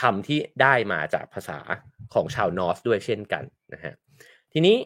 [0.00, 1.58] คำที่ได้มาจากภาษา
[2.14, 3.94] ของชาวนอร์สด้วยเช่นกันนะฮะ
[4.52, 4.76] ทีนี้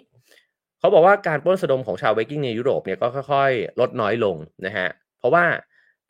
[0.78, 5.44] เขาบอกว่าการปล้นสะดมของชาวไวกิ้งในยุโรปเนี่ยก็ค่อยๆ ลดน้อยลงนะฮะเพราะว่า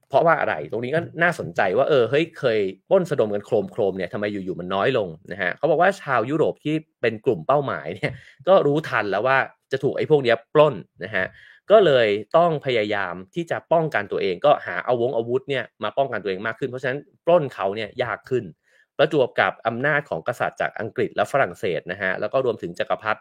[0.09, 2.59] เพราะว่าอะไรตรงนี้ก็น่าสนใจว่าเออเฮ้ยเคย
[2.91, 8.13] ป้นสะดมกันโครมโครมเนี่ยทำไมอยู่ๆมันน้อยลงนะฮะเขาบอกว่าชาวยุโรปที่เป็นกลุ่มเป้าหมายเนี่ย
[8.49, 9.39] ก็รู้ทันแล้วว่า
[9.73, 11.27] จะถูกไอ้พวกนี้ปล้นนะฮะ
[11.71, 18.45] ก็เลยต้องพยายามที่จะป้องกันตัวเอง ก็หาเอาวงอาวุธเนี่ยมาป้องกันตัวเองมากขึ้น เพราะฉะนั้นปล้นเขาเนี่ยยากขึ้น
[18.99, 23.21] ประจวบกับอำนาจของกษัตริย์จากอังกฤษและฝรั่งเศสนะฮะแล้วก็รวมถึงจักรพรรดิ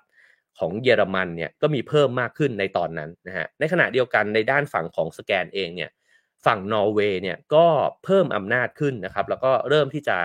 [0.60, 5.90] ของเยอรมันเนี่ยก็มีเพิ่มมากขึ้นในตอนนั้นนะฮะในขณะเดียวกันในด้านฝั่งของสแกนเองเนี่ย
[6.46, 7.66] ฝั่งนอร์เวย์เนี่ยก็
[8.04, 10.18] เพิ่มอำนาจขึ้นนะครับแล้วก็เริ่มที่จะ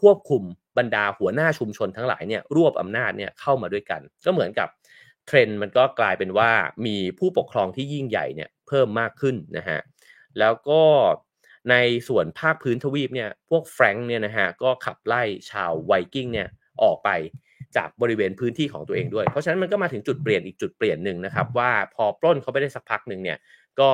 [0.00, 0.42] ควบคุม
[0.78, 4.68] บรรดาหัวหน้าชุมชนทั้งหลายเนี่ยรวบอำนาจเนี่ยเข้ามาด้วยกัน ก็เหมือนกับ
[5.26, 6.50] เทรนด์มันก็กลายเป็นว่า
[6.86, 9.80] มีผู้ปกครองที่ยิ่งใหญ่เนี่ยเพิ่มมากขึ้นนะฮะ
[10.38, 10.82] แล้วก็
[11.70, 11.76] ใน
[12.08, 16.48] ส่วนภาคพื้นทวีปเนี่ยพวกแฟรงค์เนี่ยนะฮะก็ขับไล่ชาวไวกิ้งเนี่ย
[16.82, 17.10] ออกไป
[17.76, 23.38] จากบริเวณพื้นที่ของตัวเองด้วย เพราะฉะนั้นมันก็มาถึงจุดเปลี่ยนอีกจุดเปลี่ยนหนึ่งนะครับ ว่าพอปล้นเขาไปได้สักพักหนึ่งเนี่ย
[23.80, 23.90] ก็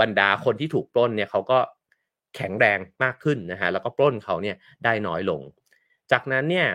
[0.00, 1.58] บรรดาคนที่ถูกปล้นเนี่ยเขาก็
[2.36, 5.40] แข็งแรงมากขึ้นนะฮะแล้วก็ปล้นเขาเนี่ยได้น้อยลง
[6.12, 6.68] จากนั้นเนี่ย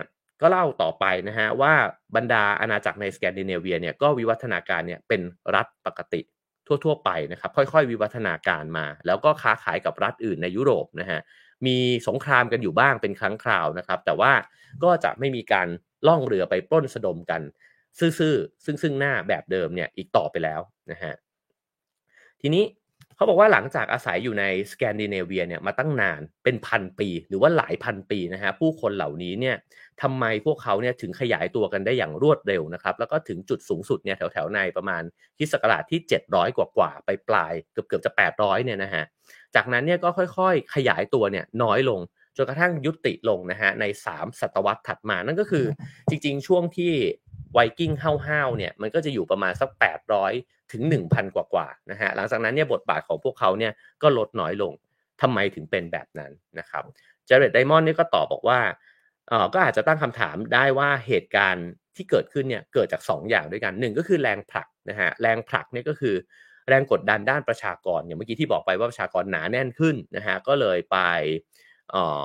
[0.44, 1.74] ก็เล่าต่อไปนะฮะว่า
[2.16, 5.20] บรรดาอาณาจักรในสแกนดิเนเวียเนี่ยก็วิวัฒนาการเนี่ยเป็น
[5.54, 6.20] รัฐปกติ
[6.84, 11.20] ทั่ว ๆ ไปนะครับ ค่อยๆ วิวัฒนาการมา แล้วก็ค้าขายกับรัฐอื่นในยุโรปนะฮะ
[11.66, 11.76] มี
[12.08, 14.32] สงครามกันอยู่บ้างเป็นครั้งคราวนะครับ แต่ว่า
[14.84, 15.68] ก็จะไม่มีการ
[16.08, 17.42] ล่องเรือไปปล้นสะดมกัน
[17.98, 21.14] ซื่อๆซึ่งซึ่งหน้าแบบเดิมเนี่ยอีกต่อไปแล้วนะฮะ
[22.40, 22.64] ทีนี้
[23.16, 29.56] เขาบอกว่าหลังจากอาศัยอยู่ในสแกนดิเนเวียเนี่ยมาตั้งนานเป็นพันปีหรือว่าหลายพันปีนะฮะผู้คนเหล่านี้เนี่ย
[30.02, 35.02] ทำไมพวกเขาเนี่ยถึงขยายตัวกันได้อย่างรวดเร็วนะครับแล้วก็ถึงจุดสูงสุดเนี่ยแถวๆในประมาณ
[35.36, 36.00] ที่ศักราชที่
[36.30, 39.04] 700 กว่าๆไปปลายเกือบๆจะ 800เนี่ยนะฮะ
[39.54, 42.00] จากนั้นเนี่ยก็ค่อยๆ ขยายตัวเนี่ยน้อยลง
[42.36, 45.66] จนกระทั่งยุติลงนะฮะใน 3 ศตวรรษถัดมานั่นก็คือ
[46.08, 46.92] จริงๆ ช่วงที่
[47.54, 47.92] ไวกิ้ง
[48.26, 49.68] ห้าวๆเนี่ยมันก็จะอยู่ประมาณสัก
[50.20, 54.72] 800 ถึง 1,000 กว่าๆนะฮะหลังจากนั้นเนี่ยบทบาทของพวกเขาเนี่ยก็ลดน้อยลง
[55.22, 56.82] ทำไมถึงเป็นแบบนั้นนะครับ
[57.26, 58.60] เจเรตไดมอนด์นี่ก็ตอบบอกว่า
[59.28, 66.14] เออก็อาจจะตั้งคำถามได้ว่าเหตุการณ์ที่เกิดขึ้นเนี่ยเกิดจาก 2 อย่างด้วยกันหนึ่งก็คือแรงผลักนะฮะแรงผลักเนี่ยก็คือ
[66.68, 70.98] แรงกดดันด้านประชากรอย่างเมื่อกี้ที่บอกไปว่าประชากรหนาแน่นขึ้นนะฮะก็เลยไป
[71.90, 72.24] เออ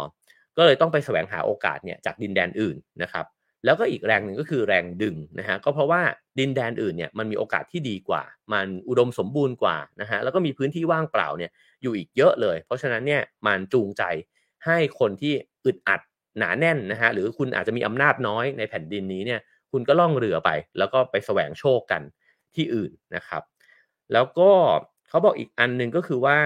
[0.58, 3.26] ก็เลยต้องไปแสวงหาโอกาสเนี่ยจากดินแดนอื่นนะครับ
[3.66, 6.02] แล้วก็อีกแรงหนึ่งก็คือแรงดึงนะฮะก็เพราะว่า
[6.40, 14.04] ดินแดนอื่นเนี่ยมันมีโอกาสที่ดีกว่า มันอุดมสมบูรณ์กว่านะฮะแล้วก็มีพื้นที่ว่างเปล่าเนี่ยอยู่อีกเยอะเลย เพราะฉะนั้นเนี่ยมันจูงใจ
[14.66, 15.34] ให้คนที่
[15.66, 16.02] อึดอัด
[16.38, 19.40] หนาแน่นนะฮะหรือคุณอาจจะมีอำนาจน้อยในแผ่นดินนี้เนี่ย
[19.72, 22.02] คุณก็ล่องเรือไป แล้วก็ไปแสวงโชคกัน
[22.56, 23.44] ที่อื่นนะครับ
[24.14, 24.52] แล้วก็
[25.10, 26.38] เขาบอกอีกอันหนึ่งก็คือว่า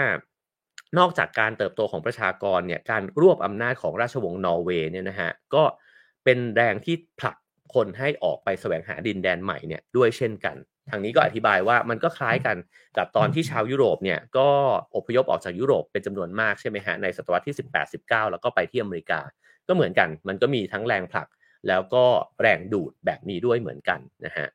[0.98, 7.38] นอกจากการเติบโตของประชากรเนี่ยการรวบอำนาจของราชวงศ์นอร์เวย์เนี่ยนะฮะก็เเป็นแรงที่ผลัก
[7.74, 10.56] คนให้ออกไปแสวงหาดินแดนใหม่เนี่ยด้วยเช่นกัน
[10.90, 12.58] ทางนี้ก็อธิบายว่ามันก็คล้ายกัน
[12.98, 14.50] กับตอนที่ชาวยุโรปเนี่ยก็
[14.96, 19.22] อพยพออกจากยุโรปเป็นจำนวนมากใช่ไหมฮะในศตวรรษที่ 18 19 แล้วก็ไปที่อเมริกา
[19.68, 21.28] ก็เหมือนกัน มันก็มีทั้งแรงผลัก
[21.68, 22.06] แล้วก็
[22.42, 24.48] แรงดูดแบบนี้ด้วยเหมือนกันนะฮะ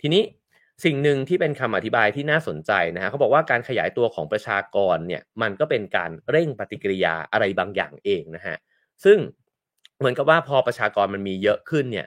[0.00, 0.22] ทีนี้
[0.84, 8.56] สิ่งหนึ่งที่เป็นคำอธิบายที่น่าสนใจนะฮะเขาบอกว่าการขยายตัวของประชากรเนี่ยมันก็เป็นการเร่งปฏิกิริยาอะไรบางอย่างเองนะฮะ
[9.04, 9.18] ซึ่ง
[10.02, 12.06] เหมือนกับว่าพอประชากรมันมีเยอะขึ้นเนี่ย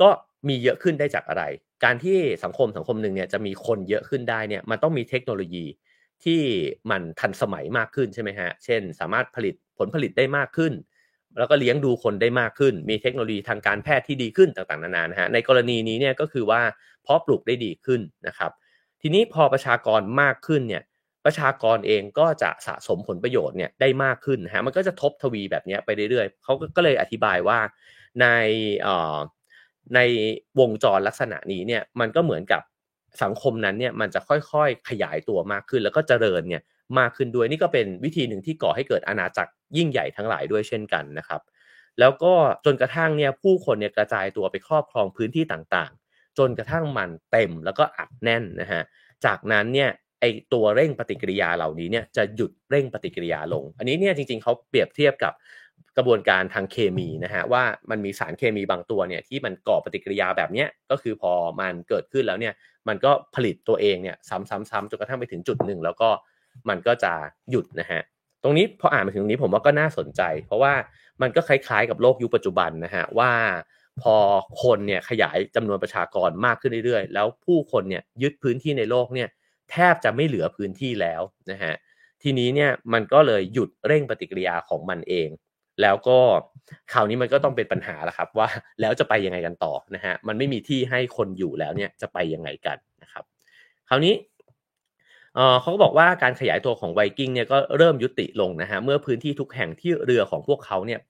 [0.00, 0.08] ก็
[0.48, 1.44] มีเยอะขึ้นได้จากอะไร
[1.84, 5.64] การที่สังคมสังคมหนึ่งเนี่ยจะมีคนเยอะขึ้นได้เนี่ยมันต้องมีเทคโนโลยี
[6.24, 6.40] ที่
[6.90, 10.72] มันทันสมัยมากขึ้นใช่ไหมฮะ เช่น สามารถผลิตผลผลิตได้มากขึ้น
[11.38, 16.60] แล้วก็เลี้ยงดูคนได้มากขึ้น มีเทคโนโลยีทางการแพทย์ที่ดีขึ้นต่างๆนานานะฮะ ในกรณีนี้เนี่ยก็คือว่า
[17.02, 18.52] เพาะปลูกได้ดีขึ้นนะครับ
[19.00, 20.82] ทีนี้พอประชากรมากขึ้นเนี่ย
[21.24, 27.58] ประชากรเองก็จะสะสมผลประโยชน์เนี่ยได้มากขึ้นฮะมันก็จะทบทวีแบบนี้ไปเรื่อยๆเขาก็เลยอธิบายว่า
[28.20, 28.26] ใน
[29.94, 30.00] ใน
[30.60, 32.62] วงจรลักษณะนี้เนี่ยมันก็เหมือนกับ
[33.22, 36.62] สังคมนั้นเนี่ยมันจะค่อยๆขยายตัวมากขึ้น แล้วก็เจริญเนี่ย
[36.98, 41.40] มากขึ้นด้วยนี่ก็เป็นวิธีหนึ่งที่ก่อให้เกิดอาณาจักรยิ่งใหญ่ทั้งหลายด้วยเช่นกันนะครับ
[42.00, 42.32] แล้วก็
[42.64, 48.82] จนกระทั่งเนี่ยผู้คนเนี่ยกระจายตัวไปครอบครองพื้นที่ต่างๆ จนกระทั่งมันเต็มแล้วก็อัดแน่นนะฮะ
[49.24, 49.90] จากนั้นเนี่ย
[50.24, 55.32] ไอตัวเร่งปฏิกิริยาเหล่านี้เนี่ยจะหยุดเร่งปฏิกิริยาลง อันนี้เนี่ยจริงๆเขาเปรียบเทียบกับ
[55.96, 62.54] กระบวนการทางเคมีนะฮะว่ามันมีสารเคมีบางตัวเนี่ยที่มันก่อปฏิกิริยาแบบนี้ก็คือพอมันเกิดขึ้นแล้วเนี่ย
[62.88, 66.08] มันก็ผลิตตัวเองเนี่ยซ้ำๆๆจนกระทั่งไปถึงจุดหนึ่งแล้วก็
[66.68, 67.12] มันก็จะ
[67.50, 68.02] หยุดนะฮะ
[68.42, 70.72] ตรงนี้พออ่านมาถึงตรงนี้ผมว่าก็น่าสนใจ เพราะว่า
[71.22, 73.30] มันก็คล้ายๆกับโลกยุคปัจจุบันนะฮะว่า
[74.02, 74.16] พอ
[74.62, 79.28] คนเนี่ยขยายจำนวนประชากรมากขึ้นเรื่อยๆ แล้วผู้คนเนี่ยยึดพื้นที่ในโลกเนี่ย
[79.70, 81.74] แทบจะไม่เหลือพื้นที่แล้วนะฮะ
[82.22, 85.28] ทีนี้เนี่ยมันก็เลยหยุดเร่งปฏิกิริยาของมันเอง
[85.82, 86.18] แล้วก็
[86.92, 88.48] คราวนี้มันก็ต้องเป็นปัญหาแล้วครับว่า
[88.80, 93.24] แล้วจะไปยังไงกันต่อนะฮะมันไม่มีที่ให้คนอยู่แล้วเนี่ยจะไปยังไงกันนะครับ
[93.88, 94.14] คราวนี้
[95.60, 101.00] เขาก็บอกว่าการขยายตัวของไวกิ้งเนี่ยก็เริ่มยุติลงนะฮะเมื่อพื้นที่ทุกแห่งที่เรือของพวกเขาเนี่ย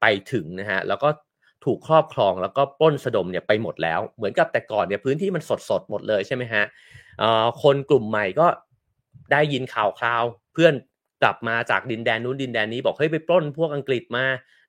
[0.00, 1.08] ไปถึงนะฮะแล้วก็
[1.64, 6.64] ถูกครอบครองแล้วก็ปล้นสะดมเนี่ยไปหมดแล้ว เหมือนกับแต่ก่อนเนี่ยพื้นที่มันสดสดหมดเลยใช่ไหมฮะ
[7.62, 8.46] คนกลุ่มใหม่ก็
[9.32, 10.74] ได้ยินข่าวคราว เพื่อน
[11.22, 14.24] กลับมาจากดินแดนนู้นดินแดนนี้บอกเฮ้ยไปปล้นพวกอังกฤษมา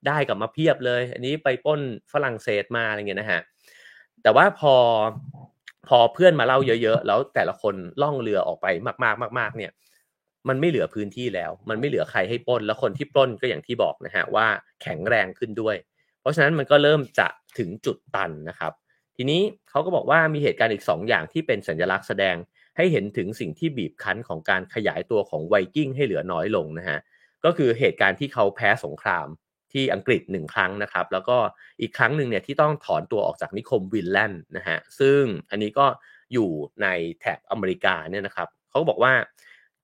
[0.07, 1.81] ได้กลับมาเพียบเลย อันนี้ไปปล้น
[2.13, 3.41] ฝรั่งเศสมาอะไรเงี้ยนะฮะ
[4.23, 4.73] แต่ว่าพอ
[5.87, 9.71] พอเพื่อนมาเล่าเยอะๆ แล้วแต่ละคนล่องเรือออกไปมากๆมาก ๆ เนี่ย
[10.47, 14.47] มันไม่เหลือพื้นที่แล้ว มันไม่เหลือใครให้ปล้น แล้วคนที่ปล้นก็อย่างที่บอกนะฮะว่า
[14.81, 15.75] แข็งแรงขึ้นด้วย
[16.21, 18.73] เพราะฉะนั้นมันก็เริ่มจะถึงจุดตันนะครับ
[19.17, 22.35] ทีนี้เขาก็บอกว่ามีเหตุการณ์อีก 2 อย่างที่เป็นสัญลักษณ์แสดง
[22.77, 26.99] ให้เห็นถึงสิ่งที่บีบคั้นของการขยายตัวของไวกิ้งให้เหลือน้อยลงนะฮะ
[27.45, 29.27] ก็คือเหตุการณ์ที่เขาแพ้สงคราม
[29.73, 31.37] ที่อังกฤษหนึ่งครั้งนะครับ แล้วก็
[31.81, 35.85] อีกครั้งหนึ่งเนี่ยที่ต้องถอนตัวออกจากนิคมวินแลนด์นะฮะซึ่งอันนี้ก็
[36.33, 36.49] อยู่
[36.81, 36.87] ใน
[37.19, 39.13] แถบอเมริกาเนี่ยนะครับเขาบอกว่า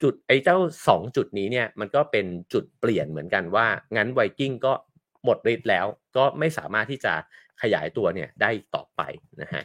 [0.01, 4.73] จุดไอ้เจ้า 2 จุดนี้เนี่ยมันก็เป็นจุดเปลี่ยนเหมือนกันว่า งั้นไวกิ้งก็
[5.23, 5.85] หมดฤทธิ์แล้ว
[6.17, 7.13] ก็ไม่สามารถที่จะ
[7.61, 9.01] ขยายตัวเนี่ยได้ต่อไป
[9.41, 9.63] นะฮะ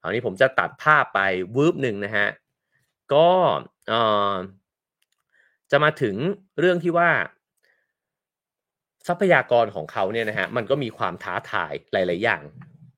[0.00, 1.20] คราวนี้ผมจะตัดภาพไป
[1.56, 2.28] วืบหนึ่งนะฮะ
[3.14, 3.28] ก็
[5.70, 6.16] จะมาถึง
[6.58, 7.10] เรื่องที่ว่า
[9.08, 12.42] ทรัพยากรของเขาเนี่ยนะฮะมันก็มีความท้าทายหลาย ๆ อย่าง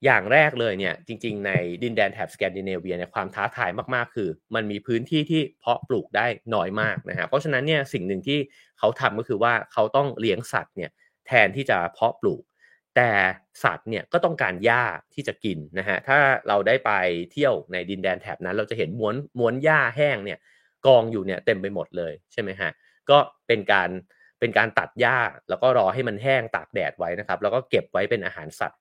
[0.05, 8.39] อย่างแรกเลยเนี่ยจริง ๆ ในดินแดนแถบสแกนดิเนเวียเนี่ยความท้าทายมาก ๆ คือ มันมีพื้นที่ที่เพาะปลูกได้น้อยมากนะฮะเพราะฉะนั้นเนี่ยสิ่งหนึ่งที่
[8.79, 10.91] เขาทำก็คือว่าเขาต้องเลี้ยงสัตว์เนี่ย
[11.27, 12.43] แทนที่จะเพาะปลูก
[12.97, 13.11] แต่
[13.65, 14.85] สัตว์เนี่ยก็ต้องการหญ้า
[15.15, 16.93] ที่จะกินนะฮะถ้าเราได้ไป
[17.33, 20.39] เที่ยวในดินแดนแถบนั้น เราจะเห็นม้วนม้วนหญ้าแห้งเนี่ย
[20.87, 22.71] กองอยู่เนี่ยเต็มไปหมดเลยใช่ไหมฮะ
[23.11, 23.91] ก็เป็นการ
[24.41, 28.79] เป็นการตัดหญ้าแล้วก็รอให้มันแห้งตากแดดไว้นะครับ แล้วก็เก็บไว้เป็นอาหารสัตว์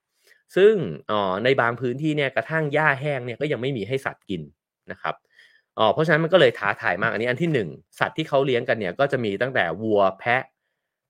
[0.55, 0.73] ซึ่ง
[1.11, 4.41] อ๋อในบางพื้นที่เนี่ยกระทั่งหญ้าแห้งเนี่ยก็ยังไม่มีให้สัตว์กิน
[4.91, 5.15] นะครับ
[5.77, 10.43] อ๋อเพราะฉะนั้นมันก็เลยท้าทายมากอันนี้อันที่หนึ่งสัตว์ที่เขาเลี้ยงกันเนี่ยก็จะมีตั้งแต่วัวแพะ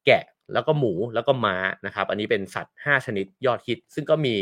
[0.05, 1.55] แกะ แล้วก็หมูแล้วก็ม้า
[1.85, 4.35] นะครับ อันนี้เป็นสัตว์ 5 ชนิดยอดฮิต ซึ่งก็มี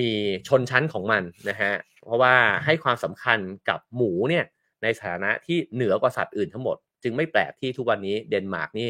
[0.00, 0.10] มี
[0.48, 1.72] ชนชั้นของมันนะฮะ
[2.04, 4.44] เพราะว่าให้ความสำคัญกับหมูเนี่ย
[4.82, 8.88] ในฐานะที่เหนือกว่าสัตว์อื่นทั้งหมด จึงไม่แปลกที่ทุกวันนี้เดนมาร์กนี่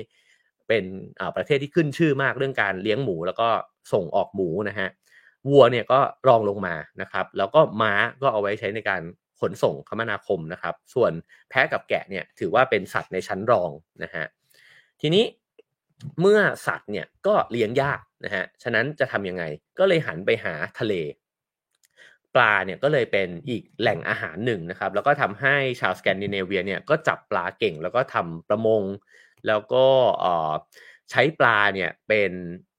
[0.69, 0.85] เป็น
[1.37, 3.49] ประเทศที่ขึ้นชื่อมากเรื่องการเลี้ยงหมูแล้วก็
[3.93, 4.89] ส่งออกหมูนะฮะ
[5.49, 9.03] วัวเนี่ยก็รองลงมานะครับ แล้วก็ม้าก็เอาไว้ใช้ในการ
[9.41, 11.13] ขนส่งคมนาคมนะครับ ส่วน
[11.51, 13.71] แพะกับแกะเนี่ยถือว่าเป็นสัตว์ในชั้นรอง
[14.03, 14.25] นะฮะ
[15.01, 15.25] ทีนี้
[16.21, 19.45] เมื่อสัตว์เนี่ยก็เลี้ยงยากนะฮะฉะนั้นจะทำยังไง
[19.79, 20.95] ก็เลยหันไปหาทะเล
[22.35, 28.83] ปลาเนี่ยก็เลยเป็นอีกแหล่งอาหารหนึ่งนะครับ แล้วก็ทำให้ชาวสแกนดิเนเวียเนี่ยก็จับปลาเก่งแล้วก็ทำประมง
[29.47, 29.87] แล้วก็
[31.11, 32.33] ใช้ปลาเนี่ยเป็น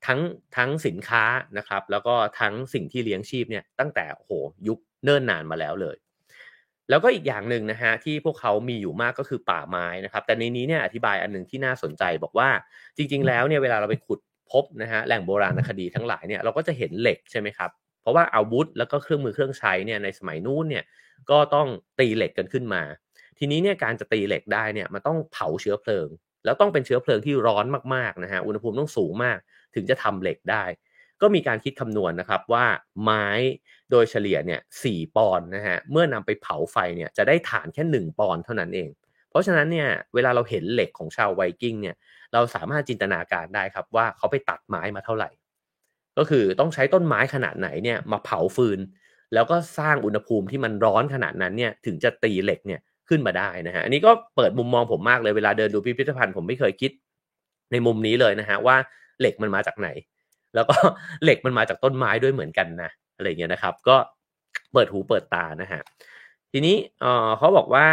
[0.05, 0.19] ทั้ง
[0.57, 1.23] ทั้งสินค้า
[1.57, 4.31] นะครับ แล้วก็ทั้งสิ่งที่เลี้ยงชีพเนี่ยตั้งแต่โห
[4.67, 5.95] ยุคเนิ่นนานมาแล้วเลย
[6.89, 12.49] แล้วก็อีกอย่างหนึ่งนะฮะที่พวกเขามีอยู่มากก็คือป่าไม้นะครับ แต่ในนี้เนี่ยอธิบายอันหนึ่งที่น่าสนใจบอกว่า
[12.97, 14.19] จริง ๆ แล้วเนี่ยเวลาเราไปขุด
[14.51, 17.69] พบนะฮะแหล่งโบราณคดีทั้งหลายเนี่ยเราก็จะเห็นเหล็กใช่ไหมครับ
[18.01, 20.83] เพราะว่าอาวุธแล้วก็เครื่องมือเครื่องใช้เนี่ยในสมัยนู้นเนี่ย
[21.29, 21.67] ก็ต้อง
[21.99, 22.83] ตีเหล็กกันขึ้นมา
[23.37, 26.07] ทีนี้เนี่ยการจะตีเหล็กได้เนี่ยมันต้องเผาเชื้อเพลิง
[26.45, 29.37] แล้วต้องเป็นเชื้อเพลิงที่ร้อนมากๆนะฮะอุณหภูมิต้องสูงมาก
[29.75, 30.63] ถึงจะทำเหล็กได้
[31.21, 32.65] ก็มีการคิดคำนวณนะครับว่า
[33.03, 33.27] ไม้
[33.91, 38.89] โดยเฉลี่ยเนี่ยสี่ปอนด์นะฮะเมื่อนำไปเผาไฟเนี่ยจะได้ฐานแค่ 1 ปอนด์เท่านั้นเอง
[39.29, 41.95] เพราะฉะนั้นเนี่ยเวลาเราเห็นเหล็กของชาวไวกิ้งเนี่ย
[42.33, 45.29] เราสามารถจินตนาการได้ครับว่าเขาไปตัดไม้มาเท่าไหร่
[46.17, 48.79] ก็คือต้องใช้ต้นไม้ขนาดไหนเนี่ยมาเผาฟืน
[49.33, 56.91] แล้วก็สร้างอุณหภูมิที่มันร้อนขนาดนั้นเนี่ยถึงจะตีเหล็กเนี่ยขึ้นมาได้นะฮะอันนี้ก็เปิดมุมมองผมมากเลยเวลาเดินดูพิพิธภัณฑ์ผมไม่เคยคิด
[57.71, 58.75] ในมุมนี้เลยนะฮะว่า
[59.19, 59.89] เหล็กมันมาจากไหน
[60.55, 60.75] แล้วก็
[61.23, 63.95] เหล็กมันมาจากต้นไม้ด้วยเหมือนกันนะอะไรเงี้ยนะครับ ก็
[64.73, 65.81] เปิดหูเปิดตานะฮะ
[66.51, 66.75] ทีนี้
[67.37, 67.87] เขาบอกว่า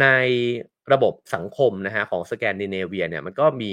[0.00, 0.06] ใน
[0.92, 3.72] ระบบสังคมนะฮะของสแกนดิเนเวียเนี่ยมันก็มี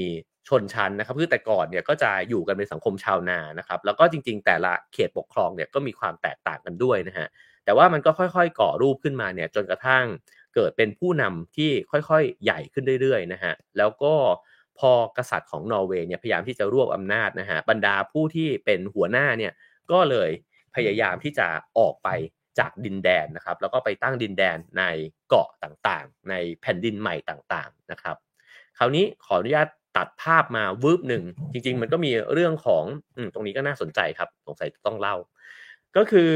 [0.49, 7.27] ชนชั้นนะครับคือแต่ก่อนเนี่ยก็จะอยู่กันเป็นสังคมชาวนานะครับ แล้วก็จริง ๆ แต่ละเขตปกครองเนี่ยก็มีความแตกต่างกันด้วยนะฮะ
[7.65, 10.05] แต่ว่ามันก็ค่อยๆ ก่อรูปขึ้นมาเนี่ยจนกระทั่ง
[10.55, 14.13] เกิดเป็นผู้นำที่ค่อยๆ ใหญ่ขึ้นเรื่อยๆนะฮะแล้วก็
[14.79, 19.53] พอกษัตริย์ของนอร์เวย์เนี่ยพยายามที่จะรวบอำนาจนะฮะบรรดาผู้ที่เป็นหัวหน้าเนี่ย
[19.91, 20.29] ก็เลย
[20.75, 21.47] พยายามที่จะ
[21.79, 22.09] ออกไป
[22.59, 24.83] จากดินแดนนะครับ แล้วก็ไปตั้งดินแดนใน
[25.29, 28.17] เกาะต่างๆ ในแผ่นดินใหม่ต่างๆนะครับ
[28.77, 32.83] คราวนี้ขออนุญาตตัดภาพมาวืบหนึ่งจริง ๆ มันก็มีเรื่องของ
[33.17, 35.15] อตรงนี้ก็น่าสนใจครับสงสัยต้องเล่า
[35.97, 36.31] ก็คือ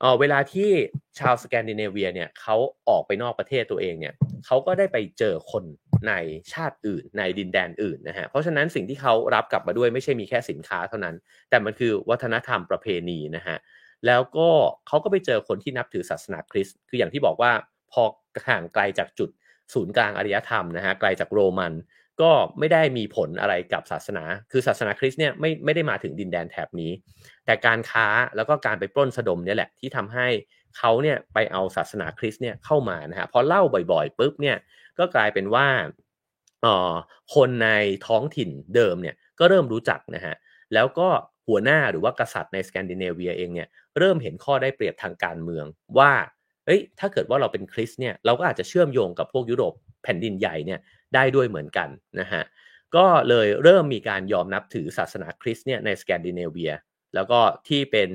[0.00, 0.70] เออเวลาที่
[1.18, 2.56] ชาวสแกนดิเนเวียเนี่ยเขา
[2.88, 4.14] ออกไปนอกประเทศตัวเองเนี่ย
[4.46, 5.64] เขาก็ได้ไปเจอคน
[6.08, 6.12] ใน
[6.52, 11.14] ชาติอื่น ในดินแดนอื่นนะฮะเพราะฉะนั้นสิ่งที่เขารับกลับมาด้วยไม่ใช่มีแค่สินค้าเท่านั้น
[11.50, 13.56] แต่มันคือวัฒนธรรมประเพณีนะฮะ
[14.06, 14.48] แล้วก็
[14.86, 17.52] เขาก็ไปเจอคนที่นับถือศาสนาคริสต์คืออย่างที่บอกว่า
[17.92, 18.02] พอ
[18.48, 19.30] ห่างไกลจากจุด
[19.74, 21.72] ศูนย์กลางอารยธรรมนะฮะไกลจากโรมัน
[22.22, 26.90] ก็ไม่ได้มีผลอะไรกับศาสนา คือศาสนาคริสต์เนี่ยไม่ไม่ได้มาถึงดินแดนแถบนี้
[27.46, 28.06] แต่การค้า
[28.36, 30.26] แล้วก็การไปปล้นสะดมเนี่ยแหละที่ทำให้
[30.78, 34.56] เขาเนี่ยไปเอาศาสนาคริสต์เนี่ยเข้ามานะฮะพอเล่าบ่อยๆปุ๊บเนี่ย
[34.98, 35.66] ก็กลายเป็นว่า
[36.64, 36.92] ออ
[37.34, 37.68] คนใน
[38.06, 40.34] ท้องถิ่นเดิมเนี่ยก็เริ่มรู้จักนะฮะ
[40.74, 41.08] แล้วก็
[41.48, 45.66] หัวหน้าหรือว่ากษัตริย์ในสแกนดิเนเวียเองเนี่ยเริ่มเห็นข้อได้เปรียบทางการเมือง
[45.98, 46.12] ว่า
[46.66, 50.80] เอ้ยถ้าเกิดว่าเราเป็นคริสเนี่ยเราก็อาจจะเชื่อมโยงกับพวกยุโรปแผ่นดินใหญ่เนี่ย
[51.14, 51.88] ได้ด้วยเหมือนกัน
[52.20, 52.42] นะฮะ
[52.96, 56.72] ก็เลยเริ่มมีการยอมนับถือศาสนาคริสต์เนี่ยในสแกนดิเนเวีย
[57.14, 58.10] แล้วก็ที่เป็น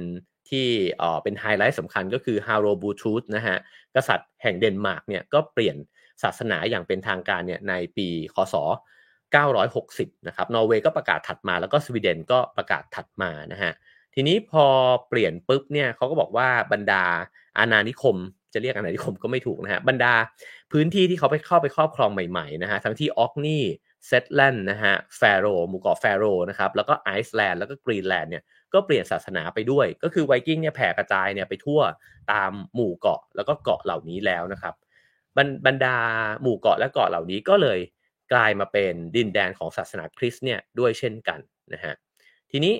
[0.49, 0.67] ที่
[0.97, 3.57] เออเป็นไฮไลท์สำคัญก็คือฮาโรลด์บลูทูธนะฮะ
[3.95, 5.77] กษัตริย์แห่งเดนมาร์กเนี่ยก็เปลี่ยน
[6.23, 8.55] ศาสนาอย่างเป็นทางการเนี่ยในปีคศ
[9.35, 13.73] 960 นะครับ นอร์เวย์ก็ประกาศถัดมาแล้วก็สวีเดนก็ประกาศถัดมานะฮะ
[14.15, 14.65] ทีนี้พอ
[15.09, 17.03] เปลี่ยนปุ๊บเนี่ยเขาก็บอกว่าบรรดา
[17.57, 18.17] อาณานิคม
[18.53, 20.13] จะเรียกอาณานิคมก็ไม่ถูกนะฮะ บรรดา
[20.71, 23.63] พื้นที่ที่เขาไปเข้าไปครอบครองใหม่ๆนะฮะ ทั้งที่ออร์กนีย์
[24.07, 28.43] เชตแลนด์นะฮะ แฟโรหมู่เกาะแฟโรนะครับ แล้วก็ไอซ์แลนด์ แล้วก็กรีนแลนด์เนี่ย
[28.73, 31.79] ก็เปลี่ยนศาสนาไปด้วย ก็คือไวกิ้งเนี่ยแผ่กระจายเนี่ยไปทั่ว
[32.31, 34.73] ตามหมู่เกาะแล้วก็เกาะเหล่านี้แล้วนะครับ
[35.65, 35.97] บรรดา
[36.41, 37.79] หมู่เกาะและเกาะเหล่านี้ก็เลย
[38.33, 41.39] กลายมาเป็นดินแดนของศาสนาคริสต์เนี่ยด้วยเช่นกัน
[41.73, 41.93] นะฮะ
[42.51, 42.73] ทีนี้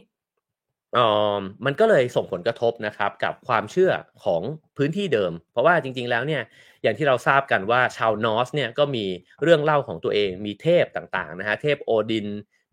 [0.98, 1.06] อ๋
[1.38, 3.92] อมันก็เลยส่งผลกระทบนะครับกับความเชื่อ
[4.24, 4.42] ของ
[4.78, 6.42] พื้นที่เดิม เพราะว่าจริง ๆ แล้วเนี่ย
[6.84, 9.06] อย่างที่เราทราบกันว่าชาวนอสเนี่ยก็มี
[9.42, 12.28] เรื่องเล่าของตัวเอง มีเทพต่างๆนะฮะเทพโอดิน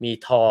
[0.05, 0.45] มีทอ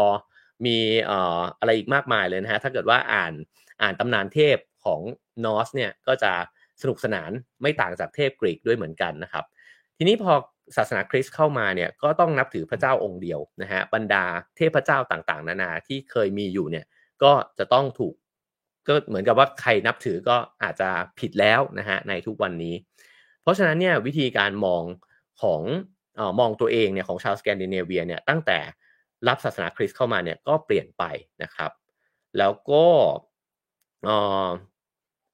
[0.65, 3.33] มีเอ่ออะไรอีกมากมายเลยนะฮะถ้าเกิดว่าอ่าน
[3.81, 5.01] อ่านตำนานเทพของ
[5.45, 6.33] นอสเนี่ยก็จะ
[6.81, 9.45] สนุกสนานไม่ต่างจากเทพกรีกด้วยเหมือนกันนะครับ
[9.97, 10.33] ทีนี้พอ
[10.77, 14.23] ศาสนาคริสต์เข้ามาเนี่ยก็ต้องนับถือพระเจ้าองค์เดียวนะฮะบรรดา
[14.57, 16.85] เทพเจ้าต่างๆ นานาที่เคยมีอยู่เนี่ย
[17.23, 18.15] ก็จะต้องถูก
[18.87, 22.75] ก็เหมือนกับว่าใครนับถือก็อาจจะผิดแล้วนะฮะในทุกวันนี้
[23.41, 24.83] เพราะฉะนั้นเนี่ยวิธีการมอง
[25.41, 28.59] ของเออมองตัวเองเนี่ยของชาวสแกนดิเนเวียเนี่ยตั้งแต่
[29.27, 31.03] รับศาสนาคริสต์เข้ามาเนี่ยก็เปลี่ยนไป
[31.43, 31.71] นะครับ
[32.37, 32.85] แล้วก็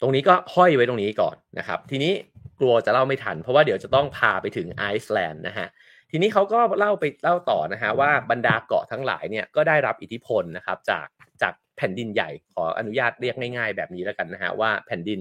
[0.04, 2.14] ตรงนี้ก็ห้อยไว้ตรงนี้ก่อนนะครับ ทีนี้
[2.60, 5.68] กลัวจะเล่าไม่ทัน เพราะว่าเดี๋ยวจะต้องพาไปถึงไอซ์แลนด์นะฮะ
[6.12, 11.08] ทีนี้เขาก็เล่าไปเล่าต่อนะฮะว่าบรรดาเกาะทั้งหลายเนี่ยก็ได้รับอิทธิพลนะครับจาก
[11.42, 15.20] จากแผ่นดินใหญ่ขออนุญาตเรียกง่าย ๆ แบบนี้แล้วกันนะฮะว่าแผ่นดิน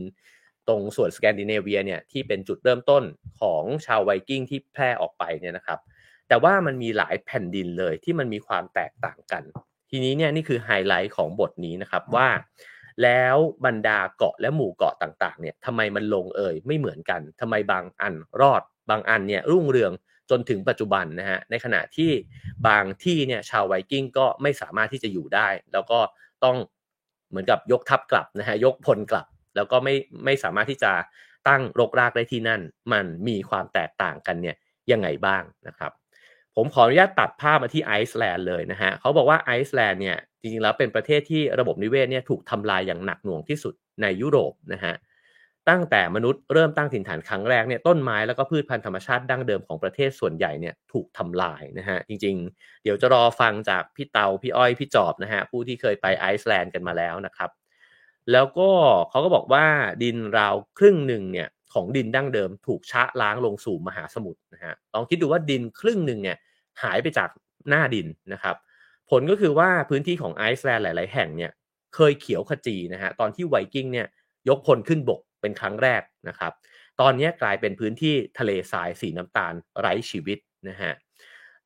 [0.68, 3.03] ตรงส่วนสแกนดิเนเวียเนี่ยที่เป็นจุดเริ่มต้น
[3.40, 5.79] ของชาวไวกิ้งที่แพร่ออกไปเนี่ยนะครับ
[6.29, 9.42] แต่ว่ามันมีหลายแผ่นดินเลยที่มันมีความแตกต่างกัน
[9.90, 12.29] ทีนี้เนี่ยนี่คือไฮไลท์ของบทนี้นะครับว่า
[13.02, 19.92] แล้วบรรดาเกาะและหมู่เกาะต่างๆเนี่ยทำไมมันลงเอยไม่เหมือนกันทำไมบางอันรอด บางอันเนี่ยรุ่งเรือง
[20.31, 22.11] จนถึงปัจจุบันนะฮะในขณะที่
[22.68, 26.00] บางที่เนี่ยชาวไวกิ้งก็ไม่สามารถที่จะอยู่ได้ แล้วก็
[26.44, 26.57] ต้อง
[27.31, 29.26] เหมือนกับยกทัพกลับนะฮะยกพลกลับ
[29.57, 30.92] แล้วก็ไม่ไม่สามารถที่จะ
[31.48, 32.61] ตั้งรกรากได้ที่นั่น
[32.92, 34.57] มันมีความแตกต่างกันเนี่ย
[34.93, 35.93] ยังไงบ้างนะครับ
[36.57, 44.94] ผมขออนุญาตตัดภาพมาที่ไอซ์แลนด์เลยนะฮะเขาบอกว่าไอซ์แลนด์เนี่ยจริงๆแล้วเป็นประเทศที่ระบบนิเวศเนี่ยถูกทำลายอย่างหนักหน่วงที่สุดในยุโรปนะฮะ
[45.68, 57.50] ตั้งแต่มนุษย์เริ่มตั้งถิ่นฐานครั้งแรกเนี่ยต้นไม้แล้วก็พืชพันธุ์ธรรมชาติดั้งเดิมของประเทศส่วนใหญ่เนี่ยถูกทำลายนะฮะจริงๆ เดี๋ยวจะรอฟังจากพี่เตาพี่อ้อยพี่จอบนะฮะผู้ที่เคยไปไอซ์แลนด์กันมาแล้วนะครับ
[58.32, 58.70] แล้วก็
[59.11, 59.66] เขาก็บอกว่า
[60.03, 66.37] ดินราวครึ่งหนึ่งเนี่ย ของดินดั้งเดิมถูกชะล้างลงสู่มหาสมุทรนะฮะลองคิดดูว่าดินครึ่งหนึ่งเนี่ย
[66.83, 67.29] หายไปจาก
[67.68, 68.57] หน้าดินนะครับ
[69.11, 71.51] ผลก็คือว่าพื้นที่ของไอซ์แลนด์หลาย ๆ แห่งเนี่ย
[71.95, 74.07] เคยเขียวขจีนะฮะตอนที่ไวกิ้งเนี่ย
[74.49, 76.53] ยกพลขึ้นบกเป็นครั้งแรกนะครับ
[77.01, 80.93] ตอนนี้กลายเป็นพื้นที่ทะเลทรายสีน้ำตาลไร้ชีวิตนะฮะ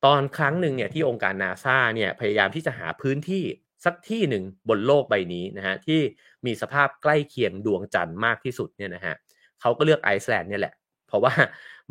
[0.05, 3.43] ตอนครั้งหนึ่งเนี่ยที่องค์การนาซาเนี่ยพยายามที่จะหาพื้นที่
[3.85, 5.99] สักที่หนึ่งบนโลกใบนี้นะฮะที่
[6.45, 9.15] มีสภาพใกล้เคียงดวงจันทร์มากที่สุดเนี่ยนะฮะ
[9.61, 10.73] เขาก็เลือกไอซ์แลนด์เนี่ยแหละ
[11.07, 11.33] เพราะว่า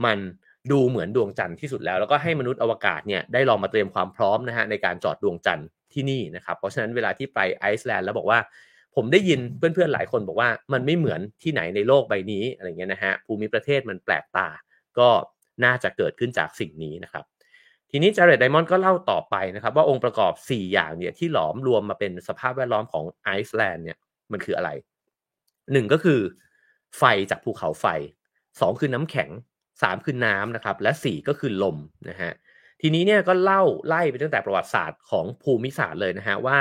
[0.04, 0.18] มัน
[0.72, 8.38] ดูเหมือนดวงจันทร์ที่สุดแล้ว แล้วก็ให้มนุษย์อวกาศเนี่ยได้ลองมาเตรียมความพร้อมนะฮะในการจอดดวงจันทร์ที่นี่นะครับเพราะฉะนั้นเวลาที่ไปไอซ์แลนด์แล้วบอกว่า
[8.96, 14.48] ผมได้ยินเพื่อนๆหลายคนบอกว่ามันไม่เหมือนที่ไหนในโลกใบนี้อะไรเงี้ยนะฮะภูมิประเทศมันแปลกตา
[14.98, 15.08] ก็
[15.64, 17.24] น่าจะเกิดขึ้นจากสิ่งนี้นะครับ
[17.90, 23.98] ทีนี้จาเร็ดไดมอนด์ก็เล่าต่อไปนะครับ ว่าองค์ประกอบ 4 อย่างเนี่ยที่หลอมรวมมาเป็นสภาพแวดล้อมของไอซ์แลนด์เนี่ย
[24.32, 24.70] มันคืออะไร
[25.72, 26.20] หนึ่งก็คือ
[26.98, 27.86] ไฟจากภูเขาไฟ
[28.60, 29.30] สองคือน้ำแข็ง
[29.82, 31.76] สามคือน้ำนะครับ และสี่ก็คือลม
[32.08, 32.32] นะฮะ
[32.80, 36.58] ทีนี้เนี่ยก็เล่าไล่ไปตั้งแต่ประวัติศาสตร์ของภูมิศาสตร์เลยนะฮะว่า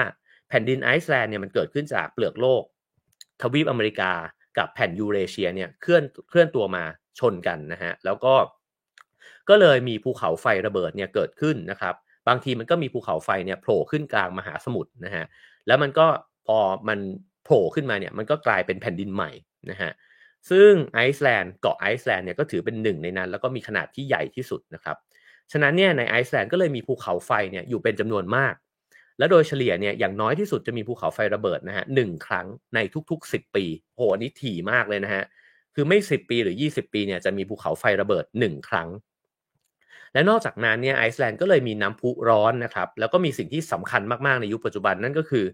[0.50, 2.64] แผ่นดินไอซ์แลนด์เนี่ยมันเกิดขึ้นจากเปลือกโลก
[3.42, 4.12] ทวีปอเมริกา
[4.58, 6.84] กับแผ่นยูเรเชียเนี่ยเคลื่อนเคลื่อนตัวมา
[7.20, 8.34] ชนกันนะฮะแล้วก็
[9.50, 11.96] ก็เลยมีภูเขาไฟระเบิดเนี่ยเกิดขึ้นนะครับ
[12.28, 15.26] บางทีมันก็มีภูเขาไฟเนี่ยโผล่ขึ้นกลางมหาสมุทรนะฮะ
[15.68, 16.08] แล้วมันก็
[16.48, 16.58] พอ
[16.88, 17.00] มัน
[17.44, 19.32] โผล่ขึ้นมาเนี่ยมันก็กลายเป็นแผ่นดินใหม่
[19.70, 19.92] นะฮะ
[20.50, 24.96] ซึ่งไอซ์แลนด์เกาะไอซ์แลนด์เนี่ยก็ถือเป็นหนึ่งในนั้น แล้วก็มีขนาดที่ใหญ่ที่สุดนะครับ
[25.52, 28.54] ฉะนั้นเนี่ยในไอซ์แลนด์ก็เลยมีภูเขาไฟเนี่ยอยู่เป็นจำนวนมาก
[29.18, 32.80] และโดยเฉลี่ยเนี่ยอย่างน้อยที่สุดจะมีภูเขาไฟระเบิดนะฮะหนึ่งครั้งใน
[33.10, 33.66] ทุกๆ 10 ปี
[33.96, 35.24] โหอันนี้ถี่มากเลยนะฮะ
[35.76, 38.90] คือไม่ 10 ปีหรือ 20 ปีเนี่ยจะมีภูเขาไฟระเบิด 1 ครั้ง
[40.14, 45.46] และนอกจากนั้นเนี่ยไอซ์แลนด์ก็เลยมีน้ำพุร้อนนะครับแล้วก็มีสิ่งที่สำคัญมากๆในยุคปัจจุบันนั่นก็คือ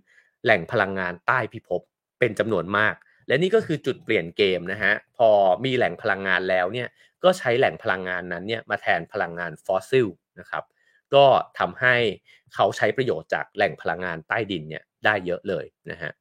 [0.43, 1.81] แหล่งพลังงานใต้พิภพ
[2.19, 2.95] เป็นจำนวนมาก
[3.27, 5.29] และนี่ก็คือจุดเปลี่ยนเกมนะฮะพอ
[5.65, 6.87] มีแหล่งพลังงานแล้วเนี่ย
[7.23, 10.07] ก็ใช้แหล่งพลังงานนั้นเนี่ยมาแทนพลังงานฟอสซิล
[10.39, 10.63] นะครับ
[11.13, 11.25] ก็
[11.59, 11.95] ทำให้
[12.53, 16.11] เขาใช้ประโยชน์จากแหล่งพลังงานใต้ดินเนี่ยได้เยอะเลยนะฮะ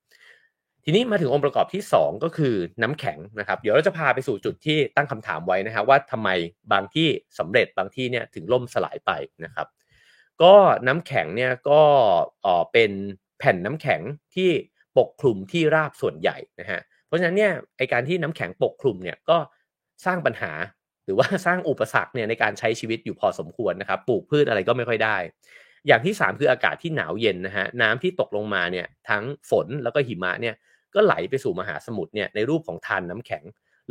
[0.84, 6.28] ทีนี้มาถึงองค์ประกอบที่ 2 ก็คือน้ำแข็งนะครับ เดี๋ยวเราจะพาไปสู่จุดที่ตั้งคำถามไว้นะฮะว่าทำไม
[6.72, 9.10] บางที่สำเร็จบางที่เนี่ยถึงล่มสลายไป
[9.44, 9.66] นะครับ
[10.42, 10.54] ก็
[10.86, 11.82] น้ำแข็งเนี่ยก็
[12.72, 12.90] เป็น
[13.38, 14.00] แผ่นน้ำแข็ง
[14.34, 14.50] ที่
[14.98, 16.80] ปกคลุมที่ราบส่วนใหญ่นะฮะ
[17.10, 19.38] เพราะฉะนั้นเนี่ยไอการที่น้ำแข็งปกคลุมเนี่ยก็
[20.06, 20.52] สร้างปัญหา
[21.04, 25.16] หรือว่าสร้างอุปสรรคเนี่ยในการใช้ชีวิตอยู่พอสมควรนะครับ ปลูกพืชอะไรก็ไม่ค่อยได้
[25.86, 30.54] อย่างที่ 3 คืออากาศที่หนาวเย็นนะฮะน้ำที่ตกลงมาเนี่ยทั้งฝนแล้วก็หิมะเนี่ย
[30.94, 33.44] ก็ไหลไปสู่มหาสมุทรเนี่ยในรูปของทานน้ำแข็ง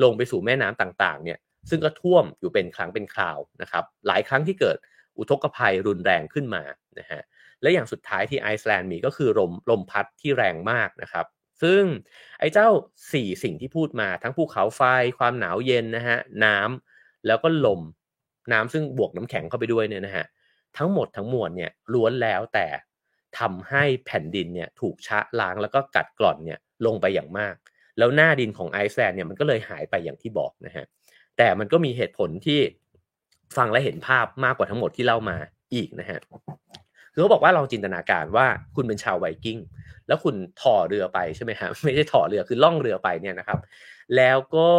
[0.04, 1.38] ลงไปสู่แม่น้ำต่างๆเนี่ย
[1.70, 4.78] ซึ่งก็ท่วมอยู่เป็นครั้งเป็นคราวนะครับหลายครั้งที่เกิด
[5.18, 6.64] อุทกภัยรุนแรงขึ้นมา
[7.00, 7.22] นะฮะ
[7.62, 11.26] และอย่างสุดท้ายที่ไอซ์แลนด์มีก็คือลมลมพัดที่แรงมากนะครับ
[11.64, 11.84] ซึ่ง
[12.40, 12.68] ไอ้เจ้า
[13.04, 14.82] 4 สิ่งที่พูดมาทั้งภูเขาไฟ
[15.20, 17.82] ความหนาวเย็นนะฮะน้ำแล้วก็ลม
[18.52, 20.26] น้ำซึ่งบวกน้ำแข็งเข้าไปด้วยเนี่ยนะฮะ
[20.78, 22.68] ทั้งหมดทั้งมวลเนี่ยล้วนแล้วแต่
[23.40, 27.56] ทำให้แผ่นดินเนี่ยถูกชะล้างแล้วก็กัดกร่อนเนี่ยลงไปอย่างมาก
[27.98, 30.86] แล้วหน้าดินของไอซ์แลนด์เนี่ยมันก็เลยหายไปอย่างที่บอกนะฮะ
[31.38, 32.60] แต่มันก็มีเหตุผลที่
[33.58, 35.38] ฟังและเห็นภาพมากกว่าทั้งหมดที่เล่ามา
[35.74, 36.20] อีกนะฮะ
[37.14, 38.46] คือเขาบอกว่าลองจินตนาการว่า
[38.76, 39.60] คุณเป็นชาวไวกิ้ง
[40.08, 43.60] แล้วคุณถ่อเรือไปใช่ไหมฮะไม่ใช่ถ่อเรือคือล่องเรือไปเนี่ยนะครับ
[44.18, 44.70] แล้วก็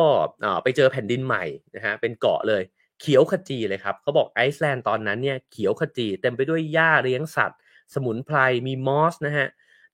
[0.62, 1.45] ไปเจอแผ่นดินใหม่
[1.76, 2.62] นะฮะเป็นเกาะเลย
[3.01, 7.61] เขียวขจีเลยครับเขาบอกไอซ์แลนด์ตอนนั้นเนี่ยเขียวขจีเต็มไปด้วยหญ้าเลี้ยงสัตว์
[7.95, 9.49] สมุนไพรมีมอสนะฮะ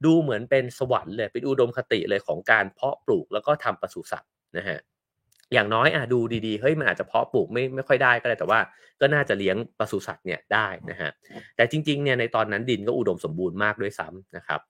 [0.05, 4.79] ดูเหมือนเป็นสวรรค์เลยเป็นอุดมคติเลยของการเพาะปลูกแล้วก็ทำปศุสัตว์นะฮะ
[5.53, 8.61] อย่างน้อยอะดูดีๆเฮ้ยมันอาจจะเพาะปลูกไม่ไม่ค่อยได้ก็ได้แต่ว่า
[9.01, 11.11] ก็น่าจะเลี้ยงปศุสัตว์เนี่ยได้นะฮะ
[11.57, 14.61] แต่จริงๆเนี่ยในตอนนั้นดินก็อุดมสมบูรณ์มากด้วยซ้ำนะครับ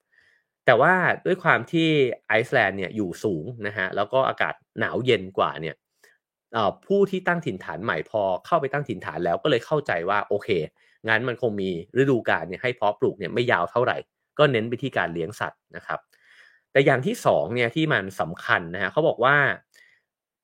[0.65, 0.93] แต่ว่า
[1.25, 1.89] ด้วยความที่
[2.27, 5.75] ไอซ์แลนด์เนี่ยอยู่สูงนะฮะแล้วก็อากาศหนาวเย็นกว่าเนี่ย
[6.87, 10.49] ผู้ที่ตั้งถิ่นฐานใหม่พอเข้าไปตั้งถิ่นฐานแล้วก็เลยเข้าใจว่าโอเค
[11.07, 11.69] งั้นมันคงมี
[12.01, 13.97] ฤดูกาลเนี่ยให้เพาะปลูกเนี่ยไม่ยาวเท่าไหร่
[14.39, 15.99] ก็เน้นไปที่การเลี้ยงสัตว์นะครับ
[16.71, 19.35] แต่อย่างที่สองเนี่ยที่มันสำคัญนะฮะเขาบอกว่า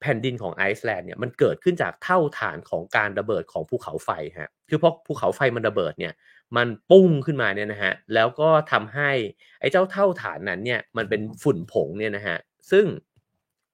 [0.04, 6.14] แผ่นดินของไอซ์แลนด์เนี่ยมันเกิดขึ้นจากเถ้าถ่านของการระเบิดของภูเขาไฟฮะคือพอภูเขาไฟมันระเบิดเนี่ย
[6.58, 9.12] มันปุ้งขึ้นมาเนี่ยนะฮะแล้วก็ทำให้
[9.60, 12.38] ไอ้เจ้าเท่าฐานนั้นเนี่ยมันเป็นฝุ่นผงเนี่ยนะฮะ
[12.72, 12.86] ซึ่ง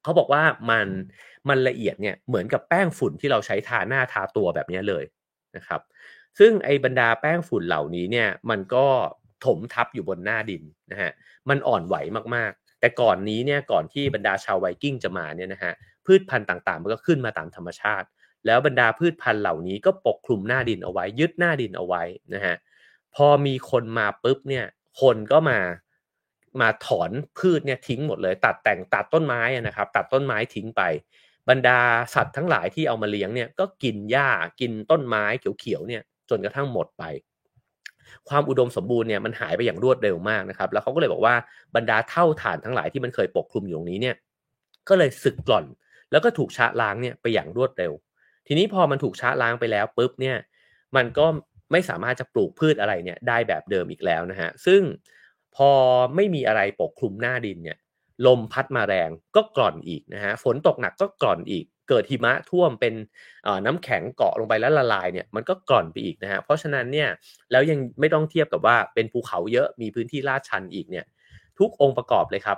[0.04, 0.88] เขาบอกว่ามัน
[1.50, 5.04] มันละเอียดเนี่ยเหมือนกับแป้งฝุ่นที่เราใช้ทาหน้าทาตัวแบบนี้เลย
[5.56, 5.82] นะครับ
[6.40, 8.86] ซึ่งไอ้บรรดาแป้งฝุ่นเหล่านี้เนี่ยมันก็
[9.46, 11.12] ถมทับอยู่บนหน้าดินนะฮะ
[11.50, 11.96] มันอ่อนไหว
[12.36, 15.74] มากๆ แต่ก่อนนี้เนี่ยก่อนที่บรรดาชาวไวกิ้งจะมาเนี่ยนะฮะ
[16.10, 18.08] พืชพันธุ์ต่างๆ มันก็ขึ้นมาตามธรรมชาติ
[18.46, 22.04] แล้วบรรดาพืชพันธุ์เหล่านี้ก็ปกคลุมหน้าดินเอาไว้ ยึดหน้าดินเอาไว้
[22.34, 22.56] นะฮะ
[23.16, 24.66] พอมีคนมาปุ๊บเนี่ย
[25.02, 25.60] คนก็มา
[26.62, 30.82] มาถอนพืชเนี่ยทิ้งหมดเลย ตัดแต่งตัดต้นไม้นะครับ ตัดต้นไม้ทิ้งไป
[31.50, 31.80] บรรดา
[32.16, 34.30] สัตว์ทั้งหลายที่เอามาเลี้ยงเนี่ยก็กินหญ้า
[34.60, 35.24] กินต้นไม้
[35.60, 37.04] เขียวๆเนี่ยจนกระทั่งหมดไป
[38.30, 41.36] ความอุดมสมบูรณ์เนี่ยมันหายไปอย่างรวดเร็วมากนะครับ แล้วเขาก็เลยบอกว่า
[41.76, 44.16] บรรดาเท่าฐานทั้งหลายที่มันเคยปกคลุมอยู่ตรงนี้เนี่ย
[44.90, 45.66] ก็เลยสึกกร่อน
[46.12, 47.94] แล้วก็ถูกชะล้างเนี่ยไปอย่างรวดเร็ว
[48.48, 50.38] ทีนี้พอมันถูกชะล้างไปแล้วปุ๊บเนี่ย
[50.96, 51.26] มันก็
[51.72, 54.82] ไม่สามารถจะปลูกพืชอะไรเนี่ยได้แบบเดิมอีกแล้วนะฮะซึ่ง
[55.56, 55.72] พอ
[56.16, 57.78] ไม่มีอะไรปกคลุมหน้าดินเนี่ย
[58.26, 62.94] ลมพัดมาแรงก็กร่อนอีกนะฮะฝนตกหนักก็กร่อนอีก เกิดหิมะท่วมเป็น
[63.66, 67.10] น้ำแข็งเกาะลงไปแล้วละลายเนี่ยมันก็กร่อนไปอีกนะฮะเพราะฉะนั้นเนี่ย
[67.52, 71.06] แล้วยังไม่ต้องเทียบกับว่าเป็นภูเขาเยอะมีพื้นที่ลาดชันอีกเนี่ย
[71.60, 72.58] ทุกองค์ประกอบเลยครับ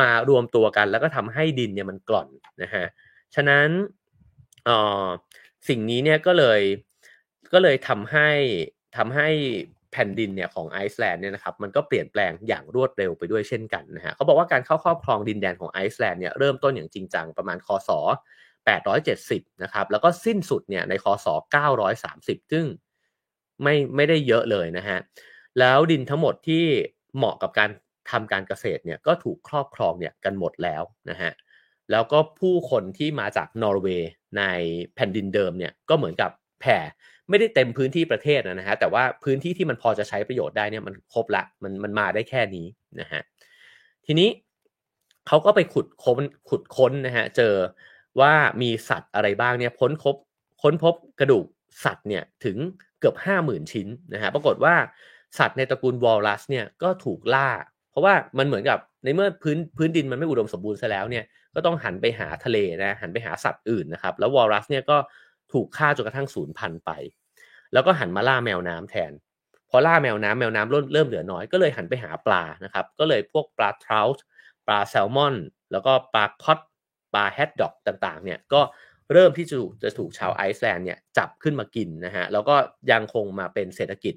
[0.00, 2.28] มารวมตัวกันแล้วก็ทำให้ดินเนี่ยมันกร่อน
[2.62, 2.84] นะฮะ
[3.34, 3.68] ฉะนั้น
[5.68, 6.60] สิ่งนี้เนี่ยก็เลย
[7.52, 8.28] ก็เลยทำให้
[8.96, 9.28] ทำให้
[9.92, 17.90] แผ่นดินเนี่ยของไอซ์แลนด์เนี่ยนะครับมันก็เปลี่ยนแปลงอย่างรวดเร็วไปด้วยเช่นกันนะฮะเขาบอกว่าการเข้าครอบครองดินแดนของไอซ์แลนด์เนี่ยเริ่มต้นอย่างจริงจังประมาณคศ
[18.76, 21.26] 870นะครับแล้วก็สิ้นสุดเนี่ยในคศ
[21.88, 22.64] 930 ซึ่ง
[23.62, 24.98] ไม่ไม่ได้เยอะเลยนะฮะ
[25.60, 26.64] แล้วดินทั้งหมดที่
[27.16, 27.70] เหมาะกับการ
[28.10, 31.32] ทำการเกษตรเนี่ยก็ถูกครอบครองเนี่ยกันหมดแล้วนะฮะ
[31.90, 34.42] แล้วก็ผู้คนที่มาจากนอร์เวย์ใน
[34.94, 36.30] แผ่นดินเดิมเนี่ยก็เหมือนกับ
[36.60, 36.78] แผ่
[37.28, 42.66] ไม่ได้เต็มพื้นที่ประเทศนะฮะแต่ว่าพื้นที่ที่มันพอจะใช้ประโยชน์ได้เนี่ยมันครบละมันมันมาได้แค่นี้
[43.00, 43.22] นะฮะ
[44.06, 44.28] ทีนี้
[45.26, 47.54] เขาก็ไปขุดค้นขุดค้นนะฮะเจอ
[48.20, 48.32] ว่า
[48.62, 50.16] มีสัตว์อะไรบ้างเนี่ยพ้นคบ
[50.62, 51.46] ค้นพบกระดูก
[51.84, 52.56] สัตว์เนี่ยถึง
[53.00, 54.74] เกือบห้าหมื่นชิ้นนะฮะปรากฏว่า
[55.38, 57.50] สัตว์ในตระกูลวอลลัสเนี่ยก็ถูกล่า
[57.94, 61.24] เพราะว่ามันเหมือนกับในเมื่อพื้นพื้นดินมันไม่อุดมสมบูรณ์ซะแล้วเนี่ย
[61.54, 64.96] ก็ต้องหันไปหาทะเลนะหันไปหาสัตว์อื่นนะครับ แล้ววอลลัสเนี่ยก็
[65.52, 66.90] ถูกฆ่าจนกระทั่งสูญพันธุ์ไป
[67.72, 69.12] แล้วก็หันมาล่าแมวน้ำแทน
[69.70, 74.24] พอล่าแมวน้ำแมวน้ำเริ่มเริ่มเหลือน้อยก็เลยหันไปหาปลานะครับ ก็เลยพวกปลาทราวส์
[74.66, 75.34] ปลาแซลมอน
[75.72, 76.58] แล้วก็ปลาค็อด
[77.14, 78.60] ปลาแฮดด็อกต่างๆเนี่ยก็
[79.12, 82.56] เริ่มที่จะจะถูกชาวไอซ์แลนด์เนี่ยจับขึ้นมากินนะฮะแล้วก็
[82.90, 84.14] ยังคงมาเป็นเศรษฐกิจ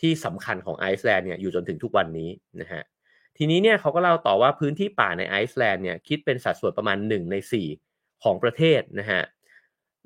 [0.00, 2.82] ที่สำคัญของไอซ์แลนด์เนี่ยอยู่จนถึงทุกวันนี้นะฮะ
[3.38, 7.36] ทีนี้เนี่ยเขาก็เล่าต่อว่าพื้นที่ป่าในไอซ์แลนด์เนี่ยคิดเป็นสัดส่วนประมาณ 1 ใน
[7.80, 9.22] 4 ของประเทศนะฮะ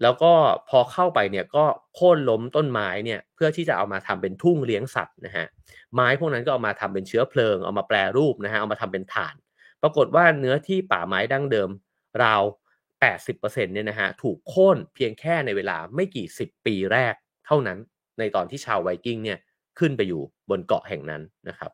[0.02, 0.32] แล้วก็
[0.68, 1.64] พอเข้าไปเนี่ยก็
[1.94, 5.46] โค่นล้มต้นไม้เนี่ยเพื่อที่จะเอามาทำเป็นทุ่งเลี้ยงสัตว์นะฮะ
[5.94, 9.34] ไม้พวกนั้นก็เอามาทำเป็นเชื้อเพลิงเอามาแปรรูปนะฮะเอามาทำเป็นถ่าน
[9.82, 11.70] ปรากฏว่าเนื้อที่ป่าไม้ดั้งเดิม
[12.22, 12.42] ราว
[13.02, 17.14] 80%เนี่ยนะฮะถูกโค่นเพียงแค่ในเวลาไม่กี่สิบปีแรก
[17.46, 17.78] เท่านั้น
[18.18, 19.38] ในตอนที่ชาวไวกิ้งเนี่ย
[19.78, 21.70] ขึ้นไปอยู่บนเกาะแห่งนั้นนะครับ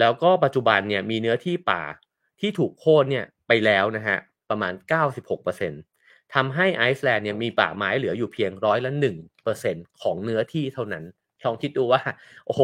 [0.00, 1.82] แล้วก็ปัจจุบันเนี่ยมีเนื้อที่ป่า
[2.40, 4.18] ที่ถูกโค่นเนี่ยไปแล้วนะฮะ
[4.50, 4.72] ประมาณ
[5.54, 11.04] 96%ทำให้ไอซ์แลนด์เนี่ยมีป่าไม้เหลืออยู่เพียงร้อยละหนึ่งเปอร์เซ็นของเนื้อที่เท่านั้น
[11.44, 12.00] ลองคิดดูว่า
[12.46, 12.62] โอ้โห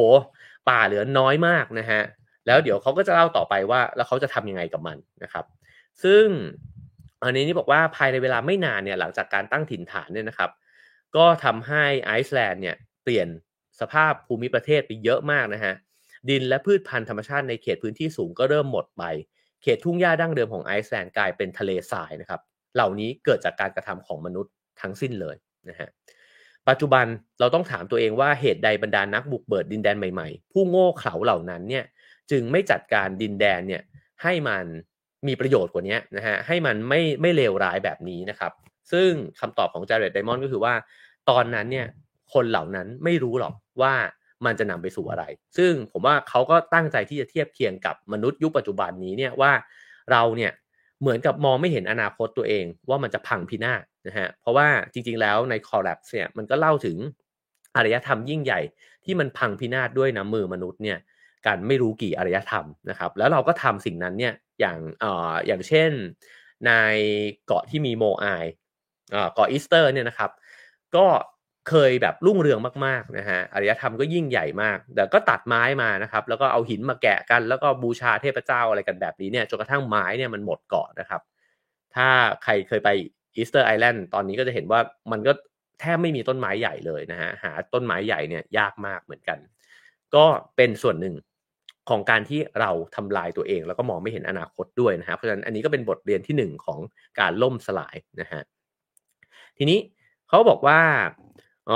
[0.70, 2.00] ป่าเหลือน้อยมากนะฮะ
[2.46, 5.44] แล้วเดี๋ยวเขาก็จะเล่าต่อไปว่า แล้วเขาจะทำยังไงกับมันนะครับ
[6.02, 6.24] ซึ่ง
[7.22, 10.50] อันนี้นี่บอกว่าภายในเวลาไม่นานเนี่ยหลังจากการตั้งถิ่นฐานเนี่ยนะครับ
[11.16, 13.28] ก็ทำให้ไอซ์แลนด์เนี่ยเปลี่ยน
[13.80, 15.74] สภาพภูมิประเทศไปเยอะมากนะฮะ
[16.30, 19.02] ดินและพืชพันธุ์ธรรมชาติในเขตพื้นที่สูงก็เริ่มหมดไป
[19.62, 22.40] เขตทุ่งหญ้าดั้งเดิมของไอซ์แลนด์กลายเป็นทะเลทรายนะครับ
[22.74, 25.36] เหล่านี้เกิดจากการกระทำของมนุษย์ทั้งสิ้นเลย
[25.68, 25.88] นะฮะ
[26.68, 27.06] ปัจจุบัน
[27.40, 31.84] เราต้องถามตัวเองว่าเหตุใดบรรดานักบุกเบิดดินแดนใหม่ๆ ผู้โง่เขลาเหล่านั้นเนี่ย
[32.30, 33.82] จึงไม่จัดการดินแดนเนี่ย
[34.22, 34.64] ให้มัน
[35.26, 38.52] มีประโยชน์กว่านี้นะฮะ ให้มันไม่ไม่เลวร้ายแบบนี้นะครับ
[38.92, 39.10] ซึ่ง
[39.40, 40.74] คำตอบของจาร์เรตไดมอนด์ก็คือว่า
[41.30, 41.86] ตอนนั้นเนี่ย
[42.32, 43.94] คนเหล่านั้นไม่รู้หรอกว่า
[44.46, 45.24] มันจะนำไปสู่อะไร
[45.56, 49.52] ซึ่งผมว่าเขาก็ตั้งใจที่จะเทียบเคียงกับมนุษย์ยุคปัจจุบันนี้เนี่ยว่า
[50.12, 50.52] เราเนี่ย
[51.00, 56.96] เหมือนกับมองไม่เห็นอนาคตตัวเองว่ามันจะพังพินาศนะฮะเพราะว่าจริงๆแล้วใน collapse เนี่ยมันก็เล่าถึง
[57.76, 58.60] อารยธรรมยิ่งใหญ่
[59.04, 60.98] ที่มันพังพินาศด้วยน้ำมือมนุษย์เนี่ย
[61.46, 65.90] การไม่รู้กี่อารยธรรมนะครับ แล้วเราก็ทำสิ่งนั้นเนี่ยอย่างเอ่ออย่างเช่น
[66.66, 66.72] ใน
[67.46, 68.26] เกาะที่มีโมไอ
[69.34, 70.30] เกาะอีสเตอร์เนี่ยนะครับ
[70.96, 71.06] ก็
[71.68, 81.20] เคยแบบรุ่งเรืองมากๆนะฮะอารยธรรมก็ยิ่งใหญ่มากแต่ก็ตัดไม้มานะครับ แล้วก็เอาหินมาแกะกัน แล้วก็บูชาเทพเจ้าอะไรกันแบบนี้เนี่ยจนกระทั่งไม้เนี่ยมันหมดเกาะนะครับ
[81.94, 82.08] ถ้า
[82.44, 82.88] ใครเคยไป
[83.36, 84.80] อีสเตอร์ไอแลนด์ตอนนี้ก็จะเห็นว่า
[85.12, 85.32] มันก็
[85.80, 89.38] แทบไม่มีต้นไม้ใหญ่เลยนะฮะหาต้นไม้ใหญ่เนี่ยยากมากเหมือนกัน
[90.14, 90.24] ก็
[90.56, 91.14] เป็นส่วนหนึ่ง
[91.88, 96.78] ของการที่เราทำลายตัวเอง แล้วก็มองไม่เห็นอนาคตด้วยนะฮะเพราะฉะนั้นอันนี้ก็เป็นบทเรียนที่หนึ่งของ
[97.20, 98.42] การล่มสลายนะฮะ
[99.58, 99.78] ทีนี้
[100.28, 100.80] เขาบอกว่า
[101.70, 101.74] อ๋อ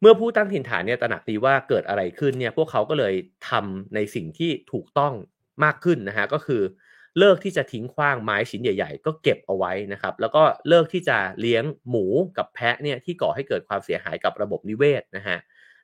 [0.00, 3.14] เมื่อผู้ตั้งถิ่นฐานเนี่ยตระหนักดีว่าเกิดอะไรขึ้นเนี่ยพวกเขาก็เลย
[3.48, 5.14] ทำในสิ่งที่ถูกต้อง
[5.64, 6.62] มากขึ้นนะฮะก็คือ
[7.18, 12.06] เลิกที่จะทิ้งขว้างไม้ชิ้นใหญ่ ๆ ก็เก็บเอาไว้นะครับ แล้วก็เลิกที่จะเลี้ยงหมู
[12.36, 15.38] กับแพะเนี่ยที่ก่อให้เกิดความเสียหายกับระบบนิเวศนะฮะ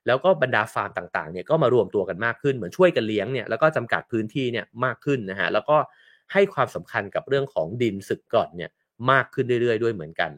[0.06, 5.76] แล้วก็บรรดาฟาร์มต่างๆเนี่ยก็มารวมตัวกันมากขึ้นเหมือนช่วยกันเลี้ยงเนี่ยแล้วก็จำกัดพื้นที่เนี่ยมากขึ้นนะฮะแล้วก็
[6.32, 8.70] ให้ความสำคัญกับเรื่องของดินสึกกร่อนเนี่ย
[9.10, 10.30] มากขึ้นเรื่อยๆ ด้วยเหมือนกัน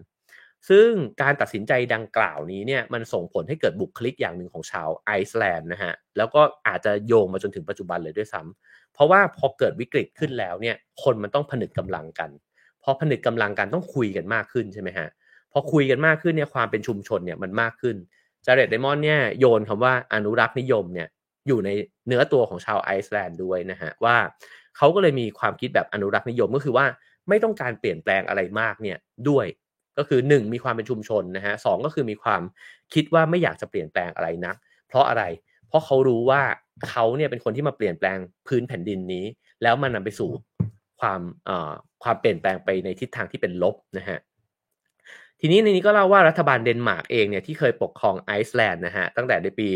[0.68, 0.88] ซึ่ง
[1.22, 12.30] การตัดสินใจดังกล่าวนี้เนี่ยมันส่งผลให้เกิดบุคลิกอย่างหนึ่งของชาวไอซ์แลนด์นะฮะแล้วก็อาจจะโยงมาจนถึงปัจจุบันเลยด้วยซ้ำเพราะว่าพอเกิดวิกฤตขึ้นแล้วเนี่ยคนมันต้องผนึกกำลังกัน
[12.82, 15.08] พอผนึกกำลังกันต้องคุยกันมากขึ้นใช่ไหมฮะ
[15.52, 17.96] พอคุยกันมากขึ้นเนี่ยความเป็นชุมชนเนี่ยมันมากขึ้น
[18.44, 21.08] จาเร็ด ไดมอนด์เนี่ยโยงคำว่าอนุรักษ์นิยมเนี่ย
[21.46, 21.70] อยู่ใน
[22.06, 24.16] เนื้อตัวของชาวไอซ์แลนด์ด้วยนะฮะว่า
[24.76, 26.86] เขาก็เลยมีความคิดแบบอนุรักษ์นิยมก็คือว่า
[27.28, 28.98] ไม่ต้องการเปลี่ยนแปลงอะไรมากเนี่ย
[29.28, 29.46] ด้วย
[29.98, 32.42] ก็คือ 1 มีความเป็นชุมชนนะฮะ 2 ก็คือมีความ
[32.94, 34.56] คิดว่าไม่อยากจะเปลี่ยนแปลงอะไรนัก
[34.88, 35.22] เพราะอะไร
[35.68, 36.42] เพราะเขารู้ว่า
[36.88, 39.24] เขาเนี่ยเป็นคนที่มาเปลี่ยนแปลงพื้นแผ่นดินนี้
[39.62, 40.30] แล้วมันนำไปสู่
[41.00, 41.20] ความ
[42.02, 44.18] ความเปลี่ยนแปลงไปในทิศทางที่เป็นลบนะฮะ
[45.40, 49.68] ทีนี้ในนี้ก็เล่าว่ารัฐบาลเดนมาร์กเองเนี่ยที่เคยปกครองไอซ์แลนด์นะฮะตั้งแต่ในปี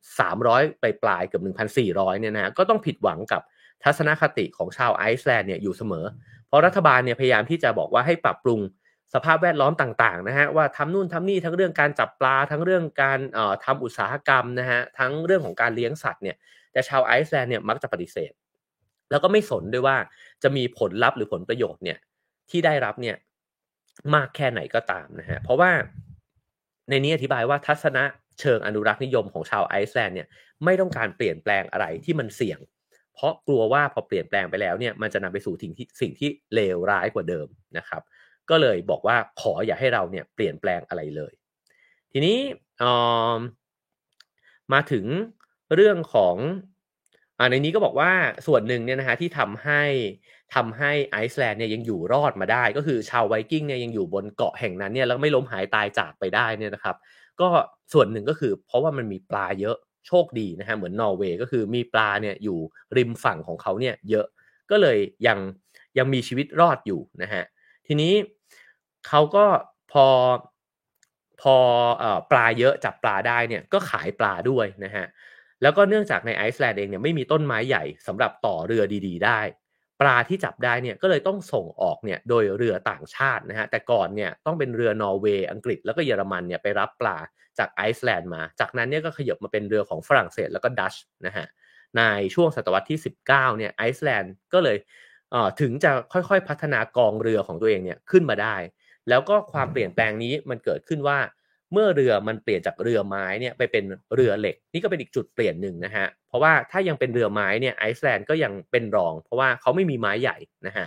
[0.00, 1.42] 1,300ไปปลายเกือบ
[1.82, 3.42] 1,400 เนี่ยนะฮะก็ต้องผิดหวังกับ
[3.84, 6.04] ทัศนคติของชาวไอซ์แลนด์เนี่ยอยู่เสมอ
[6.46, 8.60] เพราะรัฐบาลเนี่ยพยายามที่จะบอกว่าให้ปรับปรุง
[9.14, 16.36] สภาพแวดล้อมต่างๆนะฮะว่าทำนู่นทำนี่ทั้งเรื่องการจับปลาทั้งเรื่องการเอ่อทำอุตสาหกรรมนะฮะทั้งเรื่องของการเลี้ยงสัตว์เนี่ย
[16.72, 18.32] แต่ชาวไอซ์แลนด์เนี่ยมักจะปฏิเสธ
[19.10, 19.96] แล้วก็ไม่สนด้วยว่า
[20.42, 21.98] จะมีผลลัพธ์หรือผลประโยชน์เนี่ย
[22.50, 23.16] ที่ได้รับเนี่ย
[24.14, 25.70] มากแค่ไหนก็ตามนะฮะเพราะว่า
[26.88, 28.04] ในนี้อธิบายว่าทัศนะ
[28.40, 30.28] เชิงอนุรักษ์นิยมของชาวไอซ์แลนด์เนี่ย
[30.64, 32.58] ไม่ต้องการเปลี่ยนแปลงอะไรที่มันเสี่ยง
[33.14, 37.46] เพราะกลัวว่าพอเปลี่ยนแปลงไปแล้วเนี่ยมันจะนำไปสู่สิ่งที่สิ่งที่เลวร้ายกว่าเดิม
[37.78, 38.02] นะครับ
[38.50, 41.32] ก็เลยบอกว่าขออย่าให้เราเนี่ยเปลี่ยนแปลงอะไรเลย
[42.12, 42.38] ทีนี้
[44.72, 45.06] มาถึง
[45.74, 46.36] เรื่องของ
[47.38, 48.12] อในนี้ก็บอกว่า
[48.46, 49.82] ส่วนหนึ่งเนี่ยนะฮะที่ทำให้
[50.54, 56.96] ทำให้ไอซ์แลนด์เนี่ยยังอยู่รอดมาได้ ก็คือชาวไวกิ้งเนี่ยยังอยู่บนเกาะแห่งนั้นเนี่ยแล้วไม่ล้มหายตายจากไปได้เนี่ยนะครับ
[57.40, 57.48] ก็
[57.92, 59.76] ส่วนหนึ่งก็คือเพราะว่ามันมีปลาเยอะ
[60.06, 62.58] โชคดีนะฮะเหมือนนอร์เวย์ก็คือมีปลาเนี่ยอยู่
[62.96, 64.26] ริมฝั่งของเขาเนี่ยเยอะ
[64.70, 65.38] ก็เลยยัง
[65.98, 67.44] ยังมีชีวิตรอดอยู่นะฮะ
[67.86, 68.12] ทีนี้
[69.08, 69.44] เขาก็
[69.92, 70.06] พอ
[71.42, 71.56] พอ
[72.30, 75.06] ปลาเยอะจับปลาได้เนี่ยก็ขายปลาด้วยนะฮะ
[75.62, 79.40] แล้วก็เนื่องจากในไอซ์แลนด์เองเนี่ยไม่มีต้นไม้ใหญ่สำหรับต่อเรือดี ๆ ได้
[80.00, 87.18] ปลาที่จับได้เนี่ยก็เลยต้องส่งออกเนี่ยโดยเรือต่างชาตินะฮะแต่ก่อนเนี่ยต้องเป็นเรือนอร์เวย์อังกฤษแล้วก็เยอรมันเนี่ยไปรับปลา
[87.58, 90.94] จากไอซ์แลนด์มา จากนั้นเนี่ยก็ขยับมาเป็นเรือของฝรั่งเศสแล้วก็ดัตช์
[91.26, 91.46] นะฮะ
[91.96, 92.02] ใน
[92.34, 93.26] ช่วงศตวรรษที่ 19
[93.58, 94.76] เนี่ยไอซ์แลนด์ก็เลย
[95.60, 98.56] ถึงจะค่อยๆพัฒนากองเรือของตัวเองเนี่ยขึ้นมาได้
[99.08, 101.18] แล้วก็ความเปลี่ยนแปลงนี้มันเกิดขึ้นว่า
[101.72, 103.84] เมื่อเรือมันเปลี่ยนจากเรือไม้เนี่ยไปเป็น
[104.14, 110.36] เรือเหล็ก นี่ก็เป็นอีกจุดเปลี่ยนหนึ่งนะฮะเพราะว่าถ้ายังเป็นเรือไม้เนี่ยไอซ์แลนด์ก็ยังเป็นรอง เพราะว่าเขาไม่มีไม้ใหญ่
[110.66, 110.86] นะฮะ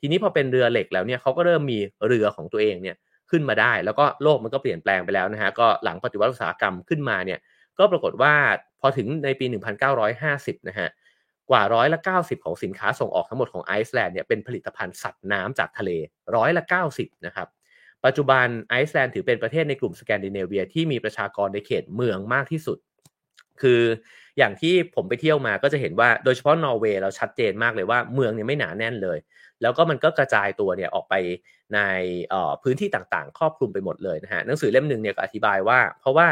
[0.00, 2.96] ทีนี้พอเป็นเรือเหล็กแล้วเนี่ยเขาก็เริ่มมีเรือของตัวเองเนี่ย
[3.30, 7.38] ขึ้นมาได้ แล้วก็โลกมันก็เปลี่ยนแปลงไปแล้วนะฮะก็หลังปฏิวัติอุตสาหกรรมขึ้นมาเนี่ย
[7.78, 8.34] ก็ปรากฏว่า
[8.80, 9.46] พอถึงในปี
[10.06, 10.88] 1950 นะฮะ
[11.50, 15.90] กว่าร้อยละ90 ของสินค้าส่งออกทั้งหมดของไอซ์แลนด์เนี่ยเป็นผลิตภัณฑ์สัตว์น้ำจากทะเล
[16.36, 16.62] ร้อยละ
[16.94, 17.48] 90นะครับ
[18.04, 22.78] ปัจจุบันไอซ์แลนด์ถือเป็นประเทศในกลุ่มสแกนดิเนเวียที่มีประชากรในเขตเมืองมากที่สุด
[23.60, 23.82] คือ
[24.38, 29.18] อย่างที่ผมไปเที่ยวมาก็จะเห็นว่าโดยเฉพาะนอร์เวย์เราชัดเจนมากเลยว่าเมืองเนี่ยไม่หนาแน่นเลย
[29.62, 31.14] แล้วก็มันก็กระจายตัวเนี่ยออกไป
[31.74, 31.80] ใน
[32.62, 36.28] พื้นที่ต่างๆ ครอบคลุมไปหมดเลยนะฮะหนังสือเล่มหนึ่งเนี่ยก็อธิบายว่า เพราะว่า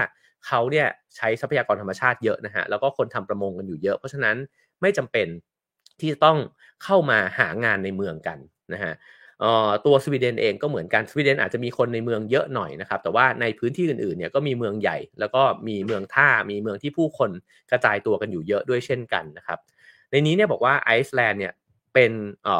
[0.46, 4.36] เขาเนี่ยใช้ทรัพยากรธรรมชาติเยอะนะฮะแล้วก็คนทำประมงกันอยู่เยอะ เพราะฉะนั้น
[4.80, 5.26] ไม่จำเป็น
[6.00, 6.38] ที่จะต้อง
[6.84, 8.38] เข้ามาหางานในเมืองกัน
[8.72, 8.92] นะฮะ
[9.86, 17.30] ตัวสวีเดนเองก็เหมือนกันสวีเดนอาจจะมีคนในเมืองเยอะหน่อยนะครับ แต่ว่าในพื้นที่อื่นๆเนี่ยก็มีเมืองใหญ่ แล้วก็มีเมืองท่ามีเมืองที่ผู้คน
[17.70, 19.58] กระจายตัวกันอยู่เยอะด้วยเช่นกันนะครับ
[20.10, 21.52] ในนี้เนี่ยบอกว่าไอซ์แลนด์เนี่ย
[21.94, 22.12] เป็น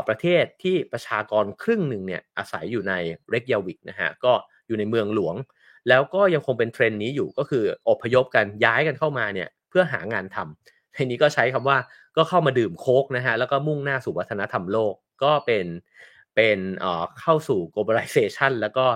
[0.09, 2.95] ประเทศที่ประชากรครึ่งหนึ่งเนี่ยอาศัยอยู่ใน
[3.31, 4.33] เรกยาวิกนะฮะก็
[4.67, 5.35] อยู่ในเมืองหลวง
[5.89, 11.79] แล้วก็ยังคงเป็นเทรนด์นี้อยู่ก็คืออพยพกันย้ายกันเข้ามาเนี่ยเพื่อหางานทำในนี้ก็ใช้คำว่า
[12.17, 15.67] ก็เข้ามาดื่มโค้กนะฮะแล้วก็มุ่งหน้าสู่วัฒนธรรมโลกก็เป็น
[16.37, 18.87] เป็นเอ่อเข้าสู่ globalization แล้วก็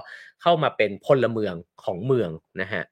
[0.43, 2.31] เข้ามาเป็นพลเมืองของเมือง
[2.61, 2.85] นะฮะ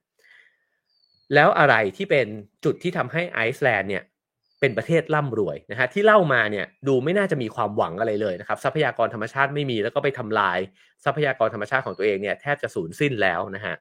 [1.35, 2.27] แล้วอะไรที่เป็น
[2.65, 4.05] จุดที่ทำให้ไอซ์แลนด์เนี่ย
[4.61, 10.59] เป็นประเทศร่ำรวยนะฮะที่เล่ามาเนี่ยดูไม่น่าจะมีความหวังอะไรเลยนะครับทรัพยากรธรรมชาติไม่มีแล้วก็ไปทำลาย
[11.05, 13.75] ทรัพยากรธรรมชาติของตัวเองเนี่ยแทบจะสูญสิ้นแล้วนะฮะ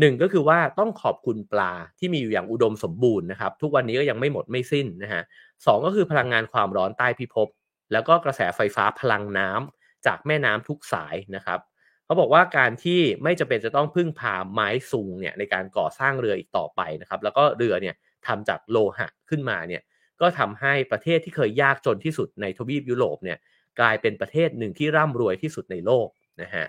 [0.00, 5.22] หนึ่งก็คือว่าต้องขอบคุณปลาที่มีอยู่อย่างอุดมสมบูรณ์นะครับทุกวันนี้ก็ยังไม่หมดไม่สิ้นนะฮะ
[5.66, 7.48] สองก็คือพลังงานความร้อนใต้พิภพ
[7.92, 9.75] แล้วก็กระแสไฟฟ้าพลังน้ำ
[10.06, 11.60] จากแม่น้ำทุกสายนะครับ
[12.04, 17.94] เขาบอกว่าการที่ไม่จำเป็นจะต้องพึ่งพาไม้สูงเนี่ยในการก่อสร้างเรืออีกต่อไปนะครับ แล้วก็เรือเนี่ย
[18.26, 19.82] ทำจากโลหะขึ้นมาเนี่ย
[20.20, 23.38] ก็ทำให้ประเทศที่เคยยากจนที่สุดในทวีปยุโรปเนี่ย
[23.80, 26.08] กลายเป็นประเทศหนึ่งที่ร่ำรวยที่สุดในโลก
[26.42, 26.66] นะฮะ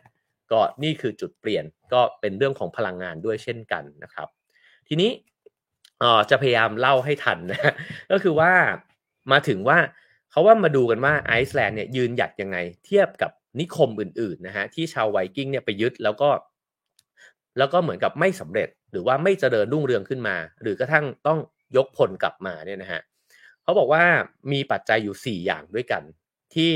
[0.52, 4.28] ก็นี่คือจุดเปลี่ยนก็เป็นเรื่องของพลังงานด้วยเช่นกันนะครับ
[4.88, 5.12] ทีนี้
[6.30, 7.74] จะพยายามเล่าให้ทันนะ
[8.12, 8.52] ก็คือว่า
[9.32, 9.78] มาถึงว่า
[10.32, 16.30] เขาว่ามาดูกันว่าไอซ์แลนด์เนี่ยยืนหยัดยังไง เทียบกับนิคมอื่นๆนะฮะที่ชาวไวกิ้งเนี่ยไปยึดแล้วก็
[17.58, 21.40] แล้วก็เหมือนกับไม่สำเร็จ หรือว่าไม่เจริญรุ่งเรืองขึ้นมา หรือกระทั่งต้อง
[21.78, 23.02] ยกพลกลับมาเนี่ยนะฮะ
[23.64, 24.04] เขาบอกว่า
[24.52, 26.04] มีปัจจัยอยู่ 4 อย่างด้วยกัน
[26.56, 26.74] ที่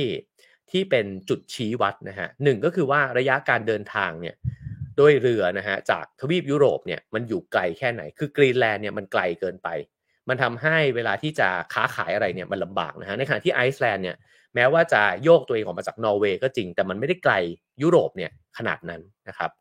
[0.72, 4.36] ที่เป็นจุดชี้วัดนะฮะหนึ่งก็คือว่าระยะการเดินทางเนี่ย
[5.00, 9.70] ด้วยเรือนะฮะจากทวีปยุโรปเนี่ยมันอยู่ไกลแค่ไหนคือกรีนแลนด์เนี่ยมันไกลเกินไป
[10.30, 14.18] มันทำให้เวลาที่จะค้าขายอะไรเนี่ยมันลำบากนะฮะในขณะที่ไอซ์แลนด์เนี่ย
[14.56, 17.34] แม้ว่าจะโยกตัวเองออกมาจากนอร์เวย์ก็จริง แต่มันไม่ได้ไกล
[17.82, 19.52] ยุโรปเนี่ยขนาดนั้นนะครับ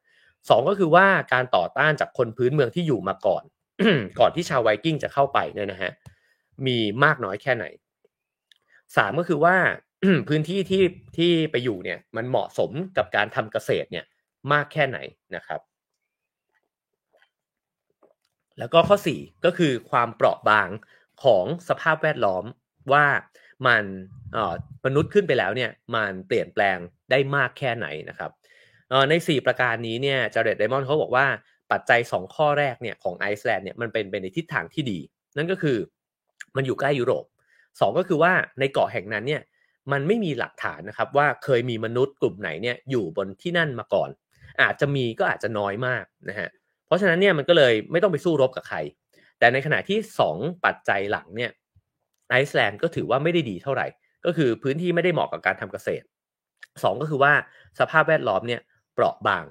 [0.48, 3.44] สองก็คือว่าการต่อต้านจากคนพื้นเมืองที่อยู่มาก่อน
[4.20, 5.92] ก่อนที่ชาวไวกิ้งจะเข้าไปเนี่ยนะฮะ
[6.66, 7.64] มีมากน้อยแค่ไหน
[8.96, 9.56] สามก็คือว่า
[10.28, 10.84] พื้นที่ที่
[11.16, 14.04] ที่ไปอยู่เนี่ยมันเหมาะสมกับการทำเกษตรเนี่ย
[14.52, 14.98] มากแค่ไหน
[15.36, 15.61] นะครับ
[18.61, 20.68] แล้วก็ข้อ 4 ก็คือความเปราะบาง
[21.24, 22.44] ของสภาพแวดล้อม
[22.92, 23.04] ว่า
[23.66, 23.84] มัน
[24.84, 26.78] มนุษย์ขึ้นไปแล้วเนี่ยมันเปลี่ยนแปลง
[27.11, 28.30] ได้มากแค่ไหนนะครับ
[29.11, 31.26] ใน 4 ประการนี้เนี่ยจาเรดไดมอนด์เขาบอกว่า
[31.72, 34.98] ปัจจัย 2 ข้อแรกเนี่ยของไอซ์แลนด์เนี่ยมันเป็นไปในทิศทางที่ดี
[35.36, 35.78] นั่นก็คือ
[36.56, 37.24] มันอยู่ใกล้ยุโรป
[37.61, 39.42] 2 ก็คือว่าในเกาะแห่งนั้นเนี่ย
[39.92, 44.11] มันไม่มีหลักฐานนะครับว่าเคยมีมนุษย์กลุ่มไหนเนี่ยอยู่บนที่นั่นมาก่อน
[44.62, 46.48] อาจจะมีก็อาจจะน้อยมากนะฮะ
[46.91, 48.78] เพราะฉะนั้นเนี่ยมันก็เลยไม่ต้องไปสู้รบกับใคร
[49.38, 49.99] แต่ในขณะที่
[50.30, 51.51] 2 ปัจจัยหลังเนี่ย
[52.30, 53.86] ไอซ์แลนด์ก็ถือว่าไม่ได้ดีเท่าไหร่
[54.24, 56.05] ก็คือพื้นที่ไม่ได้เหมาะกับการทำเกษตร
[56.53, 57.32] 2 ก็คือว่า
[57.78, 58.61] สภาพแวดล้อมเนี่ย
[58.95, 59.45] เปราะบาง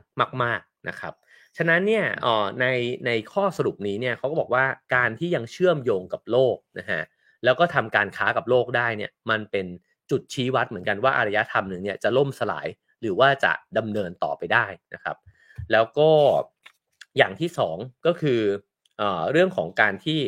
[0.44, 1.14] มาก ๆนะครับ
[1.58, 2.66] ฉะนั้นเนี่ยอ๋อใน
[3.06, 4.66] ในข้อสรุปนี้เนี่ยเขาก็บอกว่า
[4.96, 7.02] การที่ยังเชื่อมโยงกับโลกนะฮะ
[7.44, 9.66] แล้วก็ทำการค้ากับโลกได้เนี่ยมันเป็น
[10.12, 12.68] จุดชี้วัดเหมือนกันว่าอารยธรรมหนึ่งเนี่ยจะล่มสลาย
[13.02, 15.18] หรือว่าจะดำเนินต่อไปได้นะครับ
[15.72, 16.10] แล้วก็
[17.18, 18.40] อย่างที่สองก็คือ
[18.98, 20.20] เอเรื่องของการที่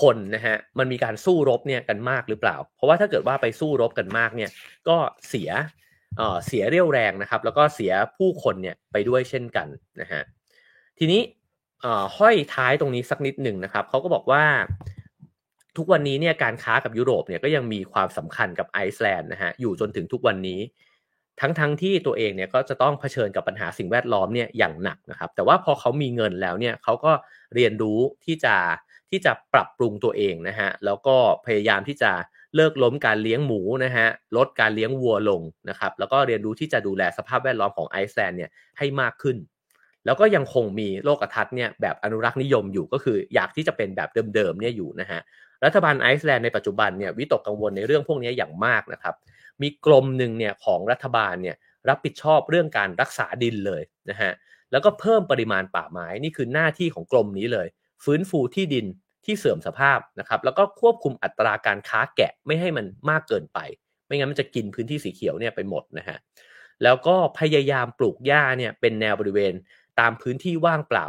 [0.00, 4.50] คนนะฮะมันมีการสู้รบเนี่ยกันมากหรือเปล่า เพราะว่าถ้าเกิดว่าไปสู้รบกันมากเนี่ย
[4.88, 4.96] ก็
[5.28, 5.50] เสีย
[6.16, 9.68] เเสียเรี่ยวแรงนะครับ แล้วก็เสียผู้คนเนี่ยไปด้วยเช่นกัน
[10.00, 10.22] นะฮะ
[10.98, 11.20] ทีนี้
[12.16, 14.44] ห้อยท้ายตรงนี้สักนิดหนึ่งนะครับเขาก็บอกว่า
[15.76, 20.60] ทุกวันนี้เนี่ยการค้ากับยุโรปเนี่ยก็ยังมีความสำคัญกับไอซ์แลนด์นะฮะอยู่จนถึงทุกวันนี้
[21.40, 27.12] ทั้งๆทที่ตัวเองเนี่ยก็จะต้องเผชิญกับปัญหาสิ่งแวดล้อมเนี่ยอย่างหนักนะครับ แต่ว่าพอเขามีเงินแล้วเนี่ยเขาก็
[27.54, 28.56] เรียนรู้ที่จะ
[29.10, 31.16] ที่จะปรับปรุงตัวเองนะฮะแล้วก็
[31.46, 32.12] พยายามที่จะ
[32.56, 34.06] เลิกล้มการเลี้ยงหมูนะฮะ
[34.36, 39.36] ลดการเลี้ยงวัวลงนะครับแล้วก็เรียนรู้ที่จะดูแลสภาพแวดล้อมของไอซ์แลนด์เนี่ยให้มากขึ้น
[40.06, 45.20] แล้วก็ยังคงมีโลกทัศน์เนี่ยแบบอนุรักษ์นิยมอยู่ก็คืออยากที่จะเป็นแบบเดิมๆเนี่ยอยู่นะฮะ
[45.64, 49.14] รัฐบาลไอซ์แลนด์ในปัจจุบันเนี่ยวิตกกังวลในเรื่องพวกนี้อย่างมากนะครับ
[49.62, 51.56] มีกรมหนึ่งเนี่ยของรัฐบาลเนี่ย
[51.88, 54.32] รับผิดชอบเรื่องการรักษาดินเลยนะฮะ
[54.72, 57.66] แล้วก็เพิ่มปริมาณป่าไม้นี่คือหน้าที่ของกรมนี้เลย
[58.04, 58.86] ฟื้นฟูที่ดิน
[59.24, 63.58] ที่เสื่อมสภาพนะครับ แล้วก็ควบคุมอัตราการค้าแกะไม่ให้มันมากเกินไป
[64.06, 66.18] ไม่งั้นมันจะกินพื้นที่สีเขียวเนี่ยไปหมดนะฮะ
[66.82, 69.52] แล้วก็พยายามปลูกหญ้าเนี่ยเป็นแนวบริเวณ
[70.00, 71.06] ตามพื้นที่ว่างเปล่า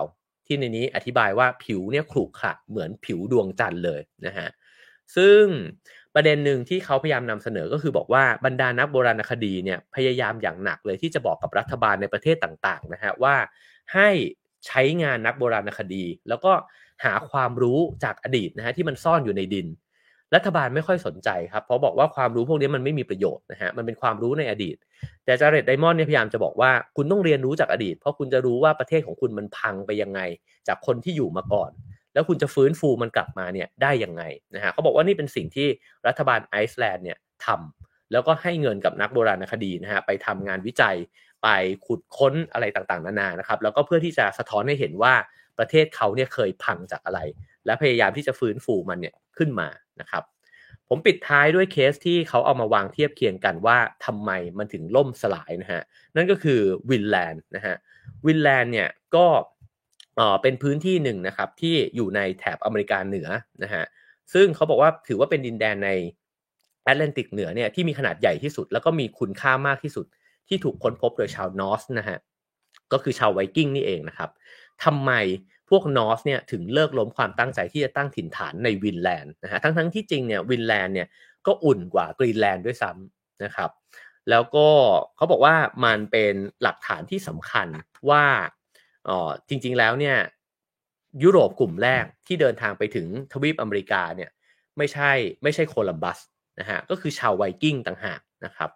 [0.47, 4.47] ที่ในนี้อธิบายว่าผิวเนี่ยขรุขระเหมือนผิวดวงจันทร์เลยนะฮะ
[5.15, 5.43] ซึ่ง
[6.15, 13.35] ประเด็นหนึ่งที่เขาพยายามนำเสนอก็คือบอกว่าบรรดานักโบราณคดีเนี่ยพยายามอย่างหนักเลยที่จะบอกกับรัฐบาลในประเทศต่างๆนะฮะว่า
[13.93, 14.09] ให้
[14.67, 16.51] ใช้งานนักโบราณคดี แล้วก็
[17.03, 19.67] หาความรู้จากอดีตนะฮะที่มันซ่อนอยู่ในดิน
[20.35, 24.75] รัฐบาลไม่ค่อยสนใจครับ เพราะบอกว่าความรู้พวกนี้มันไม่มีประโยชน์นะฮะ มันเป็นความรู้ในอดีต
[25.25, 30.21] แต่จาร์เรตไดมอนด์เนี่ยพยายามจะบอกว่าคุณต้องเรียนรู้จากอดีต เพราะคุณจะรู้ว่าประเทศของคุณมันพังไปยังไง
[30.67, 31.71] จากคนที่อยู่มาก่อน
[32.13, 34.23] แล้วคุณจะฟื้นฟูมันกลับมาเนี่ยได้ยังไง
[34.55, 35.67] นะฮะเขาบอกว่านี่เป็นสิ่งที่
[36.07, 40.95] รัฐบาลไอซ์แลนด์เนี่ยทำแล้วก็ให้เงินกับนักโบราณคดีนะฮะไปทำงานวิจัย
[41.43, 41.47] ไป
[41.85, 45.13] ขุดค้นอะไรต่างๆ นานานะครับ แล้วก็เพื่อที่จะสะท้อนให้เห็นว่า
[45.59, 47.19] ประเทศเขาเนี่ยเคยพังจากอะไร
[47.65, 49.67] และพยายามที่จะฟื้นฟูมันเนี่ยขึ้นมา
[50.01, 50.23] นะครับ
[50.89, 55.81] ผมปิดท้ายด้วยเคสที่เขาเอามาวางเทียบเคียงกันว่าทำไมมันถึงล่มสลายนะฮะ
[56.15, 57.75] นั่นก็คือวินแลนด์นะฮะ
[58.25, 59.25] วินแลนด์เนี่ยก็
[60.41, 63.27] เป็นพื้นที่หนึ่งนะครับที่อยู่ในแถบอเมริกาเหนือ
[63.63, 63.83] นะฮะ
[64.33, 65.89] ซึ่งเขาบอกว่าถือว่าเป็นดินแดนใน
[66.83, 70.05] แอตแลนติกเหนือเนี่ยที่มีขนาดใหญ่ที่สุด แล้วก็มีคุณค่ามากที่สุด
[70.47, 72.17] ที่ถูกค้นพบโดยชาวนอร์สนะฮะ
[72.91, 74.29] ก็คือชาวไวกิ้งนี่เองนะครับ
[74.83, 75.11] ทำไม
[75.69, 81.07] พวกนอร์สเนี่ยถึงเลิกล้มความตั้งใจที่จะตั้งถิ่นฐานในวินแลนด์นะฮะทั้งทั้งที่จริงเนี่ยวินแลนด์เนี่ย
[81.45, 83.69] ก็อุ่นกว่ากรีนแลนด์ด้วยซ้ำนะครับ
[84.29, 84.67] แล้วก็
[85.15, 85.55] เขาบอกว่า
[85.85, 87.67] มันเป็นหลักฐานที่สำคัญ
[88.09, 88.23] ว่า
[89.09, 90.17] อ๋อจริง ๆแล้วเนี่ย
[91.23, 94.31] ยุโรปกลุ่มแรกที่เดินทางไปถึงทวีปอเมริกาเนี่ย
[94.77, 95.11] ไม่ใช่
[95.43, 96.19] ไม่ใช่โคลัมบัส
[96.59, 98.71] นะฮะก็คือชาวไวกิ้งต่างหากนะครับ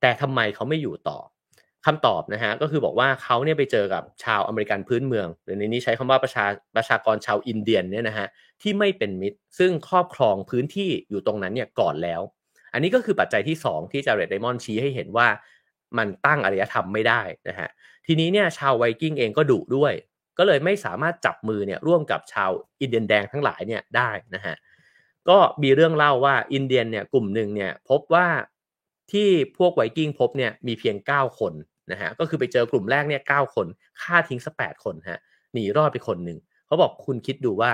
[0.00, 1.18] แต่ทำไมเขาไม่อยู่ต่อ
[1.86, 8.26] คำตอบนะฮะก็คือบอกว่าเขาเนี่ยไปเจอกับชาวอเมริกันพื้นเมืองหรือในนี้ใช้คำว่าประชาประชากรชาวอินเดียนเนี่ยนะฮะ
[8.62, 12.20] ที่ไม่เป็นมิตร ซึ่งครอบครองพื้นที่อยู่ตรงนั้นเนี่ยก่อนแล้ว
[12.72, 15.28] อันนี้ก็คือปัจจัยที่ 2 ที่จาร์เรดไดมอนด์ชี้ให้เห็นว่า
[15.98, 17.68] มันตั้งอารยธรรมไม่ได้นะฮะ
[18.06, 19.92] ทีนี้เนี่ยชาวไวกิ้งเองก็ดุด้วย
[20.38, 22.50] ก็เลยไม่สามารถจับมือเนี่ยร่วมกับชาว
[22.80, 24.54] อินเดียนแดงทั้งหลายเนี่ยได้นะฮะ
[25.28, 28.26] ก็มีเรื่องเล่าว่าอินเดียนเนี่ยกลุ่มหนึ่งเนี่ยพบว่า
[29.12, 29.28] ที่
[29.58, 31.52] พวกไวกิ้งพบเนี่ยมีเพียง 9 คน
[31.92, 33.66] นะฮะก็คือไปเจอกลุ่มแรกเนี่ยเคน
[34.02, 35.20] ฆ่าทิ้งสักแปดคนฮะ
[35.54, 37.70] หนีรอดไปคนหนึ่งเขาบอกคุณคิดดูว่า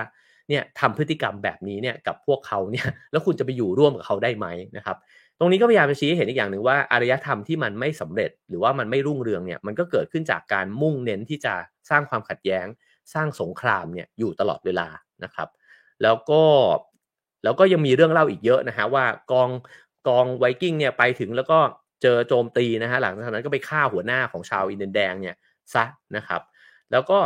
[0.49, 4.47] เนี่ยทำพฤติกรรมแบบนี้เนี่ยกับพวกเขาเนี่ยแล้วคุณจะไปอยู่ร่วมกับเขาได้ไหม
[4.77, 4.97] นะครับ
[5.39, 11.55] ตรงนี้ก็พยายามจะชี้ให้เห็นอีกอย่างหนึ่งว่าอารยธรรมที่มันไม่สำเร็จ หรือว่ามันไม่รุ่งเรืองเนี่ยมันก็เกิดขึ้นจากการมุ่งเน้นที่จะ
[11.91, 12.67] สร้างความขัดแย้ง
[13.15, 14.89] สร้างสงครามเนี่ยอยู่ตลอดเวลา
[15.25, 15.49] นะครับ
[16.03, 16.43] แล้วก็
[17.45, 19.51] แล้วก็ยังมีเรื่องเล่าอีกเยอะนะฮะว่ากอง
[20.09, 21.59] กองไวกิ้งเนี่ยไปถึงแล้วก็
[22.03, 25.37] เจอโจมตีนะฮะหลังจากนั้นก็ไปฆ่าหัวหน้าของชาวอินเดียแดงเนี่ย
[25.75, 25.85] ซะ
[26.17, 26.43] นะครับ
[26.93, 27.19] แล้วก็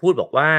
[0.00, 0.50] พูดบอกว่า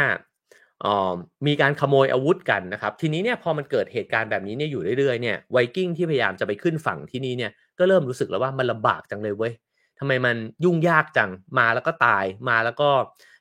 [1.48, 9.54] มีการขโมยอาวุธกันนะครับ ทีนี้เนี่ยพอมันเกิดเหตุการณ์แบบนี้เนี่ยอยู่เรื่อยๆเนี่ยไวกิ้งที่พยายามจะไปขึ้นฝั่งที่นี่เนี่ยก็เริ่มรู้สึกแล้วว่ามันลำบากจังเลยเว้ย
[10.00, 11.30] ทำไมมันยุ่งยากจัง
[11.60, 12.90] มาแล้วก็ตายมาแล้วก็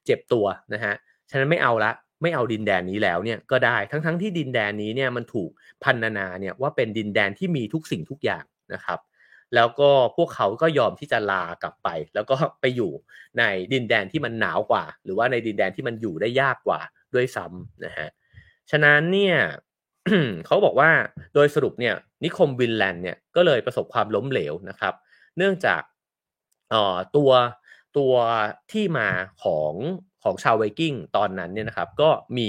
[0.07, 0.95] เจ็บตัวนะฮะ
[1.31, 1.93] ฉะนั้นไม่เอาละ
[2.23, 5.51] ไม่เอาดินแดนนี้แล้วเนี่ยก็ได้ทั้งๆทที่ดินแดนนี้เนี่ยมันถูก
[5.85, 8.45] พันนานาเนี่ยว่าเป็นดินแดนที่มีทุกสิ่งทุกอย่าง
[8.75, 8.99] นะครับ
[9.55, 12.93] แล้วก็พวกเขาก็ยอมที่จะลากลับไป แล้วก็ไปอยู่
[13.39, 13.43] ใน
[13.73, 16.81] ดินแดนที่มันหนาวกว่า หรือว่าในดินแดนที่มันอยู่ได้ยากกว่า
[17.15, 18.09] ด้วยซ้ำนะฮะ
[18.71, 19.37] ฉะนั้นเนี่ย
[20.47, 20.91] เขาบอกว่า
[21.35, 21.95] โดยสรุปเนี่ย
[22.25, 24.95] นิคมวินแลนด์เนี่ยก็เลยประสบความล้มเหลวนะครับ
[25.37, 25.83] เนื่องจาก
[27.17, 27.31] ตัว
[27.99, 28.13] ตัว
[28.73, 29.09] ที่มา
[29.43, 29.73] ของ
[30.23, 32.49] ของชาวไวกิ้งตอนนั้นเนี่ยนะครับก็มี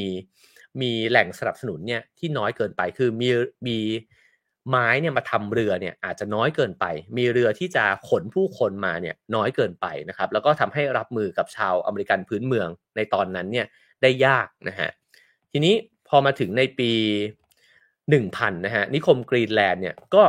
[0.82, 3.30] มีแหล่งสนับสนุนเนี่ยที่น้อยเกินไปคือมี
[3.68, 3.78] มี
[4.70, 6.86] ไม้เนี่ยมาทำเรือเนี่ยอาจจะน้อยเกินไป
[7.18, 13.66] มีเรือที่จะขนผู้คนมาเนี่ยน้อยเกินไปนะครับ แล้วก็ทำให้รับมือกับชาวอเมริกันพื้นเมืองในตอนนั้นเนี่ย
[14.01, 14.89] ได้ยากนะฮะ
[15.51, 15.74] ทีนี้
[16.09, 16.91] พอมาถึงในปี
[18.14, 20.24] 1000นะฮะนิคมกรีนแลนด์เนี่ยก็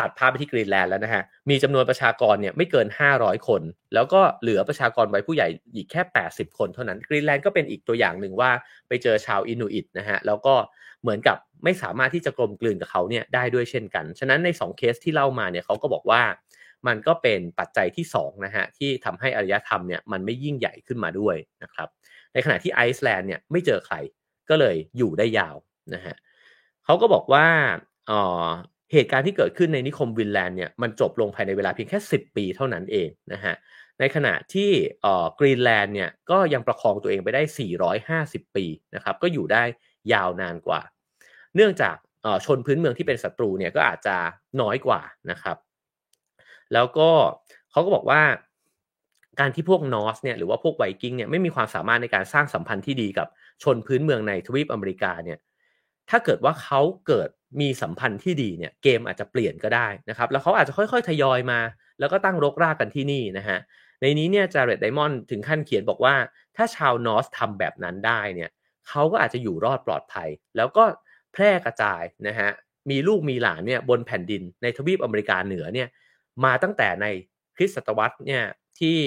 [0.00, 3.62] ตัดภาพไปที่กรีนแลนด์แล้วนะฮะ มีจำนวนประชากรเนี่ยไม่เกิน 500 คน
[3.94, 8.50] แล้วก็เหลือประชากรไว้ผู้ใหญ่อีกแค่ 80 คนเท่านั้น กรีนแลนด์ก็เป็นอีกตัวอย่างหนึ่งว่า
[8.88, 10.54] ไปเจอชาวอินูอิตนะฮะ แล้วก็
[11.02, 16.22] เหมือนกับไม่สามารถที่จะกลมกลืนกับเขาเนี่ยได้ด้วยเช่นกัน ฉะนั้นใน 2 เคสที่เล่ามาเนี่ยเขาก็บอกว่า
[16.86, 21.88] มันก็เป็นปัจจัยที่2นะฮะที่ทำให้อารยธรรมเนี่ยมันไม่ยิ่งใหญ่ขึ้นมาด้วยนะครับ
[22.32, 23.96] ในขณะที่ไอซ์แลนด์เนี่ยไม่เจอใคร
[24.50, 25.56] ก็เลยอยู่ได้ยาว
[25.94, 26.16] นะฮะ
[26.84, 27.46] เขาก็บอกว่า
[28.10, 28.22] อ๋อ
[28.92, 33.54] เหตุการณ์ที่เกิดขึ้นในนิคมวินแลนด์เนี่ยมันจบลงภายในเวลาเพียงแค่ 10 ปีเท่านั้นเองนะฮะ
[34.00, 34.70] ในขณะที่
[35.38, 37.42] กรีนแลนด์เนี่ยก็ยังประคองตัวเองไปได้
[38.42, 38.64] 450 ปี
[38.94, 39.62] นะครับก็อยู่ได้
[40.12, 40.80] ยาวนานกว่า
[41.54, 41.96] เนื่องจาก
[42.44, 44.16] ชนพื้นเมืองที่เป็นศัตรูเนี่ยก็อาจจะ
[44.60, 45.56] น้อยกว่านะครับ
[46.72, 47.10] แล้วก็
[47.70, 48.22] เขาก็บอกว่า
[49.40, 53.28] การที่พวกนอสเนี่ยหรือว่าพวกไวกิ้งเนี่ยไม่มีความสามารถในการสร้างสัมพันธ์ที่ดีกับ
[53.62, 55.38] ชนพื้นเมืองในทวีปอเมริกาเนี่ย
[56.10, 57.28] ถ้าเกิดว่าเขาเกิด
[57.60, 61.60] มีสัมพันธ์ที่ดีเนี่ยเกมอาจจะเปลี่ยนก็ได้นะครับแล้วเขาอาจจะค่อยๆ ทยอยมา
[62.00, 63.58] แล้วก็ตั้งรกรากกันที่นี่นะฮะ
[64.00, 66.14] ในนี้เนี่ยจาร์เรตไดมอนด์ถึงขั้นเขียนบอกว่า
[66.56, 68.50] ถ้าชาวนอสทำแบบนั้นได้เนี่ย
[68.88, 70.84] เขาก็อาจจะอยู่รอดปลอดภัย แล้วก็
[71.32, 72.50] แพร่กระจายนะฮะ
[72.90, 75.88] มีลูกมีหลานเนี่ยบนแผ่นดินในทวีปอเมริกาเหนือเนี่ย
[76.44, 77.06] มาตั้งแต่ใน
[77.56, 78.42] คริสตศตวรรษเนี่ย
[78.80, 78.98] ที่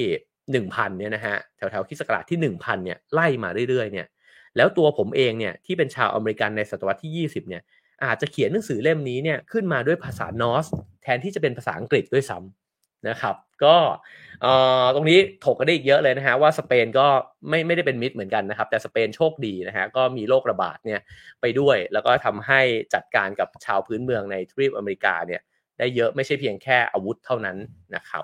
[0.52, 4.08] หนึ่งพันเนี่ยนะฮะแถวแถวคิสตศักราชที่หนึ่งพันเนี่ยไล่มาเรื่อยๆเนี่ย
[4.58, 7.62] แล้วตัวผมเองเนี่ยที่เป็นชาวอเมริกันในศตวรรษที่ 20เนี่ย
[8.06, 10.66] อาจจะเขียนหนังสือเล่มนี้เนี่ยขึ้นมาด้วยภาษานอส
[11.04, 13.76] แทนที่จะเป็นภาษาอังกฤษด้วยซ้ำนะครับ ก็
[14.96, 17.08] ตรงนี้ถกกันได้อีกเยอะเลยนะฮะว่าสเปนก็
[17.50, 21.00] ไม่ไม่ได้เป็นมิตรเหมือนกันนะครับ แต่สเปนโชคดีนะฮะก็มีโรคระบาดเนี่ย
[21.42, 22.62] ไปด้วย แล้วก็ทำให้
[22.94, 25.42] จัดการกับชาวพื้นเมืองในทวีปอเมริกาเนี่ย
[25.80, 27.58] ได้เยอะไม่ใช่เพียงแค่อาวุธเท่านั้น
[27.96, 28.24] นะครับ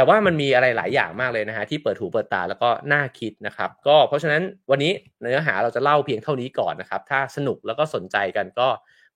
[0.00, 8.68] แต่ว่ามันมีอะไรหลายอย่างมากเลยนะฮะที่เปิดหูเปิดตาแล้วก็น่าคิดนะครับ ก็เพราะฉะนั้นวันนี้เนื้อหาเราจะเล่าเพียงเท่านี้ก่อนนะครับ ถ้าสนุกแล้วก็สนใจกันก็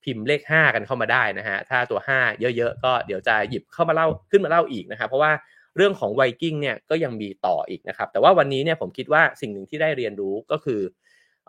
[0.03, 5.31] พิมพ์เลข 5 กันเข้ามาได้นะฮะถ้าตัว 5 เยอะๆ ก็เดี๋ยวจะหยิบเข้ามาเล่าขึ้นมาเล่าอีกนะครับเพราะว่า
[5.75, 10.81] เรื่องของไวกิ้งเนี่ยก็ยังมีต่ออีกนะครับ แต่ว่าวันนี้เนี่ยผมคิดว่าสิ่งหนึ่งที่ได้เรียนรู้ก็คือ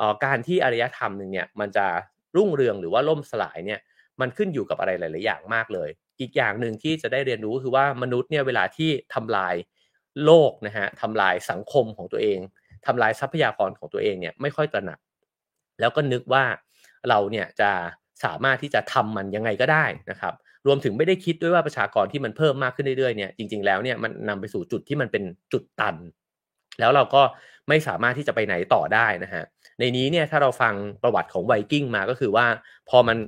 [0.01, 1.87] อการที่อารยธรรมหนึ่งเนี่ยมันจะ
[2.37, 3.80] รุ่งเรืองหรือว่าล่มสลายเนี่ย
[4.20, 9.54] มันขึ้นอยู่กับอะไรหลาย ๆ อย่างมากเลย อีกอย่างหนึ่งที่จะได้เรียนรู้คือว่ามนุษย์เนี่ยเวลาที่ทำลาย
[10.24, 12.38] โลกนะฮะทำลายสังคมของตัวเอง
[12.86, 14.98] ทำลายทรัพยากรของตัวเองเนี่ยไม่ค่อยตระหนัก
[15.80, 16.44] แล้วก็นึกว่า
[17.08, 17.70] เราเนี่ยจะ
[18.24, 20.34] สามารถที่จะทำมันยังไงก็ได้นะครับ
[20.66, 25.96] รวมถึงไม่ได้คิดด้วยว่าประชากรที่มันเพิ่มมากขึ้นเรื่อยๆเนี่ยจริง ๆแล้วเนี่ยมันนำไปสู่จุดที่มันเป็นจุดตัน
[26.80, 27.22] แล้วเราก็
[27.68, 29.44] ไม่สามารถที่จะไปไหนต่อได้นะฮะ
[29.78, 32.46] ในนี้เนี่ยถ้าเราฟังประวัติของไวกิ้งมาก็คือว่า
[32.88, 33.18] พอมัน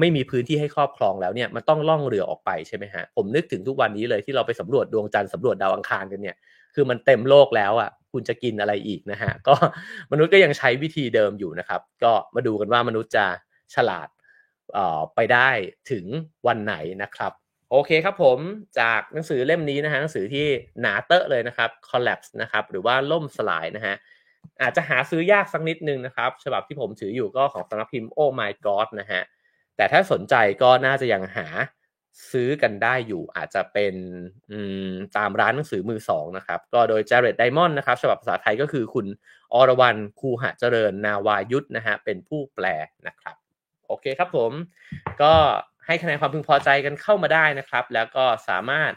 [0.00, 6.36] ไม่มีพื้นที่ให้ครอบครองแล้วเนี่ยมันต้องล่องเรือออกไปใช่ไหมฮะผมนึกถึงทุกวันนี้เลยที่เราไปสำรวจดวงจันทร์สำรวจดาวอังคารกันเนี่ย
[6.74, 9.54] คือมันเต็มโลกแล้วอะคุณจะกินอะไรอีกนะฮะก็
[10.12, 13.26] มนุษย์ก็ยังใช้วิธีเดิมอยู่นะครับ ก็มาดูกันว่ามนุษย์จะ
[13.74, 14.08] ฉลาด
[15.14, 15.48] ไปได้
[15.90, 16.04] ถึง
[16.46, 17.32] วันไหนนะครับ
[17.70, 18.38] โอเคครับผม
[18.80, 20.46] จากหนังสือเล่มนี้นะฮะหนังสือที่
[20.80, 23.94] หนาเตอะเลยนะครับ collapse นะครับหรือว่าล่มสลายนะฮะ
[24.62, 29.22] อาจจะหาซื้อยากสักนิดนึงนะครับ ฉบับที่ผมถืออยู่ก็ของสำนักพิมพ์ Oh My God นะฮะ
[29.78, 31.46] แต่ถ้าสนใจก็น่าจะยังหา
[32.32, 33.94] ซื้อกันได้อยู่อาจจะเป็น
[35.16, 39.06] ตามร้านหนังสือมือสองนะครับ ก็โดยจร์เรดไดมอนด์นะครับฉบับภาษาไทยก็คือคุณ
[39.54, 42.66] อรวรรณคูหะเจริญนาวายุทธนะฮะเป็นผู้แปล
[43.06, 43.36] นะครับ
[43.86, 44.52] โอเคครับผม
[45.22, 45.34] ก็
[45.86, 48.92] ให้คะแนนความพึงพอใจกันเข้ามาได้นะครับ แล้วก็สามารถ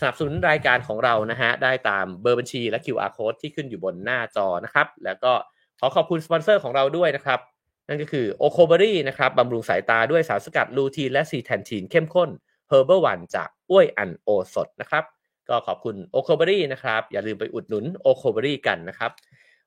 [0.00, 5.32] สนับสนุนรายการของเรานะฮะได้ตามเบอร์บัญชีและ QR code ที่ขึ้นอยู่บนหน้าจอนะครับ แล้วก็
[5.80, 7.40] ขอขอบคุณสปอนเซอร์ของเราด้วยนะครับ
[7.88, 12.30] นั่นก็คือโอโคเบอรี่นะครับบำรุงสายตาด้วยสารสกัดลูทีนและซีแซนทีนเข้มข้น
[12.70, 15.04] h e r b a l One จากอ้วยอันโอสถนะครับ
[15.48, 19.10] ก็ขอบคุณโอโคเบอรี่นะครับ อย่าลืมไปอุดหนุนโอโคเบอรี่กันนะครับ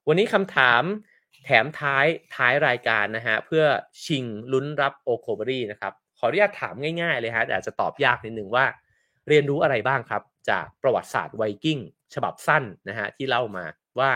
[0.07, 0.83] วันนี้คำถาม
[1.45, 2.05] แถมท้าย
[2.35, 3.63] ท้ายรายการนะฮะเพื่อ
[4.05, 8.65] ชิงลุ้นรับโอโคเบอรี่นะครับ ขออนุญาตถามง่ายๆเลยฮะแต่อาจจะตอบยากนิดนึงว่า
[9.27, 11.79] เรียนรู้อะไรบ้างครับ จากประวัติศาสตร์ไวกิ้ง
[12.15, 13.65] ฉบับสั้นนะฮะที่เล่ามา
[13.99, 14.11] ว่า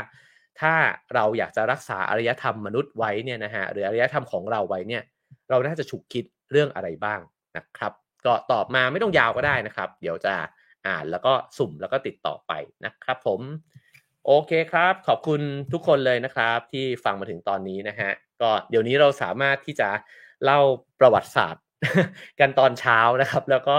[0.61, 0.73] ถ้า
[1.15, 5.03] เราอยากจะรักษาอารยธรรมมนุษย์ไว้เนี่ยนะฮะหรืออารยธรรมของเราไว้เนี่ย
[5.49, 7.19] เราน่าจะฉุกคิดเรื่องอะไรบ้าง
[7.57, 7.93] นะครับ
[8.25, 10.33] ก็ตอบมาไม่ต้องยาวก็ได้นะครับ เดี๋ยวจะ
[10.87, 12.51] อ่านแล้วก็สุ่มแล้วก็ติดต่อไป
[12.85, 13.39] นะครับ ผม
[14.25, 15.41] โอเคครับ ขอบคุณ
[15.73, 19.89] ทุกคนเลยนะครับ ที่ฟังมาถึงตอนนี้นะฮะก็เดี๋ยวนี้เราสามารถที่จะ
[20.43, 20.59] เล่า
[20.99, 21.63] ประวัติศาสตร์
[22.39, 23.77] กันตอนเช้านะครับ แล้วก็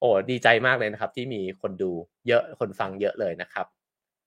[0.00, 1.90] โอ้ดีใจมากเลยนะครับ ที่มีคนดู
[2.28, 3.66] เยอะคนฟังเยอะเลยนะครับ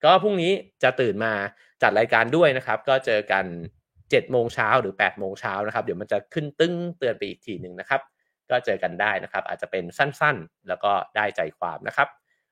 [0.03, 0.51] ก็พรุ่งนี้
[0.83, 1.33] จะตื่นมา
[1.81, 3.45] จัดรายการด้วยนะครับ ก็เจอกัน
[3.89, 8.01] 7โมงเช้าหรือ8โมงเช้านะครับ เดี๋ยวมันจะขึ้นตึ้งเตือนไปอีกทีหนึ่งนะครับ
[8.49, 12.07] ก็เจอกันได้นะครับ อาจจะเป็นสั้นๆ แล้วก็ได้ใจความนะครับ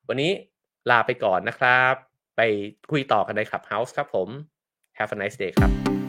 [0.07, 0.31] วันนี้
[0.89, 1.93] ลาไปก่อนนะครับ
[2.37, 2.41] ไป
[2.91, 4.29] คุยต่อกันในคลับเฮาส์ครับผม
[4.97, 6.08] Have a nice day ครับ